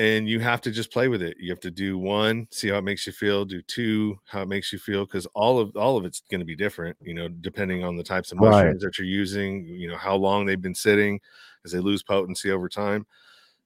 And 0.00 0.26
you 0.26 0.40
have 0.40 0.62
to 0.62 0.70
just 0.70 0.90
play 0.90 1.08
with 1.08 1.20
it. 1.20 1.36
You 1.38 1.50
have 1.50 1.60
to 1.60 1.70
do 1.70 1.98
one, 1.98 2.48
see 2.50 2.68
how 2.68 2.78
it 2.78 2.84
makes 2.84 3.06
you 3.06 3.12
feel. 3.12 3.44
Do 3.44 3.60
two, 3.60 4.18
how 4.26 4.40
it 4.40 4.48
makes 4.48 4.72
you 4.72 4.78
feel, 4.78 5.04
because 5.04 5.26
all 5.34 5.58
of 5.58 5.76
all 5.76 5.98
of 5.98 6.06
it's 6.06 6.22
going 6.30 6.38
to 6.40 6.46
be 6.46 6.56
different. 6.56 6.96
You 7.02 7.12
know, 7.12 7.28
depending 7.28 7.84
on 7.84 7.96
the 7.98 8.02
types 8.02 8.32
of 8.32 8.38
Right. 8.38 8.64
mushrooms 8.64 8.82
that 8.82 8.96
you're 8.98 9.06
using. 9.06 9.66
You 9.66 9.88
know 9.88 9.98
how 9.98 10.16
long 10.16 10.46
they've 10.46 10.60
been 10.60 10.74
sitting, 10.74 11.20
as 11.66 11.72
they 11.72 11.80
lose 11.80 12.02
potency 12.02 12.50
over 12.50 12.66
time. 12.68 13.06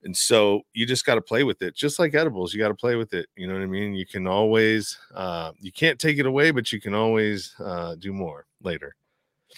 And 0.02 0.16
so 0.16 0.62
you 0.72 0.86
just 0.86 1.06
got 1.06 1.14
to 1.14 1.22
play 1.22 1.44
with 1.44 1.62
it, 1.62 1.76
just 1.76 1.98
like 2.00 2.14
edibles. 2.14 2.52
You 2.52 2.58
got 2.60 2.68
to 2.68 2.74
play 2.74 2.96
with 2.96 3.14
it. 3.14 3.26
You 3.36 3.46
know 3.46 3.54
what 3.54 3.62
I 3.62 3.66
mean? 3.66 3.94
You 3.94 4.04
can 4.04 4.26
always, 4.26 4.98
uh, 5.14 5.52
you 5.60 5.72
can't 5.72 5.98
take 6.00 6.18
it 6.18 6.26
away, 6.26 6.50
but 6.50 6.72
you 6.72 6.80
can 6.80 6.94
always 6.94 7.54
uh, 7.60 7.94
do 7.96 8.12
more 8.12 8.46
later. 8.62 8.96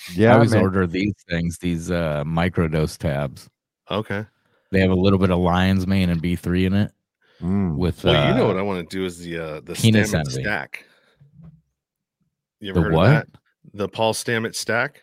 Yeah, 0.06 0.32
I 0.32 0.34
Yeah, 0.34 0.36
always 0.36 0.54
man. 0.54 0.62
order 0.62 0.86
these 0.86 1.14
things, 1.28 1.58
these 1.58 1.90
uh 1.90 2.22
microdose 2.24 2.96
tabs. 2.98 3.48
Okay. 3.90 4.26
They 4.72 4.80
have 4.80 4.90
a 4.90 4.94
little 4.94 5.18
bit 5.18 5.30
of 5.30 5.38
lion's 5.38 5.86
mane 5.86 6.10
and 6.10 6.22
B3 6.22 6.66
in 6.66 6.74
it 6.74 6.92
Mm. 7.42 7.76
with 7.76 8.02
Well, 8.02 8.28
you 8.30 8.34
know 8.34 8.44
uh, 8.46 8.48
what 8.48 8.56
I 8.56 8.62
want 8.62 8.88
to 8.88 8.96
do 8.96 9.04
is 9.04 9.18
the 9.18 9.36
uh, 9.38 9.60
the 9.60 9.74
peanut 9.74 10.06
Stammet 10.06 10.20
envy. 10.28 10.42
stack. 10.42 10.84
You 12.60 12.70
ever 12.70 12.78
the 12.80 12.84
heard 12.84 12.92
what? 12.94 13.06
of 13.06 13.12
that? 13.12 13.26
The 13.74 13.88
Paul 13.88 14.14
Stamets 14.14 14.54
stack. 14.56 15.02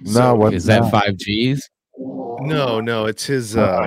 No, 0.00 0.34
what 0.34 0.52
Is 0.52 0.64
that 0.64 0.90
five 0.90 1.16
Gs? 1.16 1.68
No, 2.40 2.80
no, 2.80 3.06
it's 3.06 3.24
his. 3.24 3.56
Uh, 3.56 3.86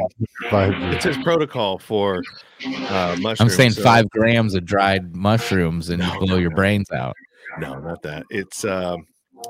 Five 0.50 0.74
it's 0.94 1.04
his 1.06 1.18
protocol 1.18 1.78
for 1.78 2.24
uh, 2.66 3.16
mushrooms. 3.20 3.42
I'm 3.42 3.50
saying 3.50 3.72
So- 3.72 3.84
five 3.84 4.10
grams 4.10 4.56
of 4.56 4.64
dried 4.66 5.14
mushrooms 5.16 5.90
and 5.90 6.00
No, 6.00 6.14
you 6.14 6.20
blow 6.20 6.28
no, 6.36 6.38
your 6.38 6.50
no. 6.52 6.56
brains 6.56 6.90
out. 6.92 7.16
No, 7.60 7.78
not 7.80 8.02
that. 8.04 8.24
It's 8.30 8.64
um, 8.64 9.06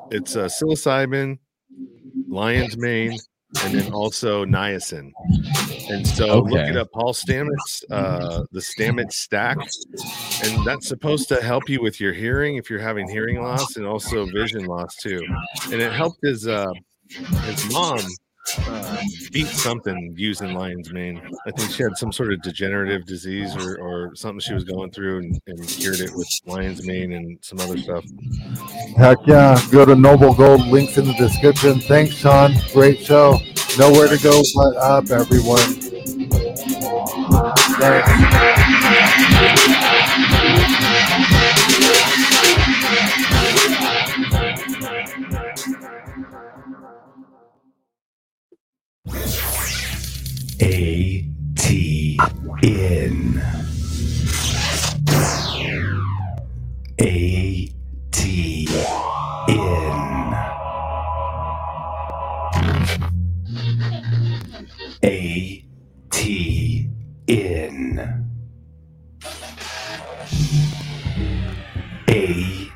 it's 0.09 0.35
uh, 0.35 0.45
psilocybin, 0.47 1.37
lion's 2.27 2.75
mane, 2.77 3.17
and 3.63 3.73
then 3.73 3.91
also 3.91 4.45
niacin. 4.45 5.11
And 5.89 6.05
so 6.07 6.41
look 6.41 6.59
Okay. 6.59 6.69
it 6.69 6.77
up, 6.77 6.87
Paul 6.93 7.13
Stamets, 7.13 7.83
uh, 7.91 8.43
the 8.51 8.59
Stamets 8.59 9.13
stack, 9.13 9.57
and 10.43 10.65
that's 10.65 10.87
supposed 10.87 11.27
to 11.29 11.41
help 11.41 11.67
you 11.67 11.81
with 11.81 11.99
your 11.99 12.13
hearing 12.13 12.57
if 12.57 12.69
you're 12.69 12.79
having 12.79 13.09
hearing 13.09 13.41
loss 13.41 13.75
and 13.75 13.85
also 13.87 14.25
vision 14.27 14.65
loss 14.65 14.95
too. 14.97 15.21
And 15.71 15.81
it 15.81 15.91
helped 15.91 16.19
his 16.21 16.47
uh, 16.47 16.71
his 17.09 17.71
mom 17.71 17.99
beat 19.31 19.47
something 19.47 20.13
using 20.17 20.53
lion's 20.53 20.91
mane. 20.91 21.21
I 21.45 21.51
think 21.51 21.71
she 21.71 21.83
had 21.83 21.95
some 21.97 22.11
sort 22.11 22.33
of 22.33 22.41
degenerative 22.41 23.05
disease 23.05 23.55
or, 23.55 23.79
or 23.79 24.15
something 24.15 24.39
she 24.39 24.53
was 24.53 24.63
going 24.63 24.91
through 24.91 25.19
and, 25.19 25.41
and 25.47 25.67
cured 25.67 25.99
it 25.99 26.11
with 26.13 26.27
lion's 26.45 26.85
mane 26.85 27.13
and 27.13 27.37
some 27.41 27.59
other 27.59 27.77
stuff. 27.77 28.03
Heck 28.97 29.17
yeah. 29.25 29.59
Go 29.71 29.85
to 29.85 29.95
Noble 29.95 30.33
Gold. 30.33 30.67
Links 30.67 30.97
in 30.97 31.05
the 31.05 31.13
description. 31.13 31.79
Thanks, 31.79 32.15
Sean. 32.15 32.53
Great 32.73 32.99
show. 32.99 33.37
Nowhere 33.77 34.07
to 34.07 34.17
go 34.21 34.41
but 34.55 34.75
up, 34.77 35.09
everyone. 35.11 35.59
Thanks. 37.79 39.88
A 50.61 51.25
T 51.55 52.19
N. 52.63 53.41
A 56.99 57.71
T 58.11 58.67
N. 59.47 60.33
A 65.01 65.65
T 66.11 66.89
N. 67.29 68.25
A 72.09 72.71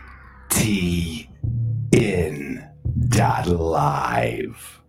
T 0.50 1.30
N 1.92 2.70
dot 3.10 3.48
live. 3.48 4.80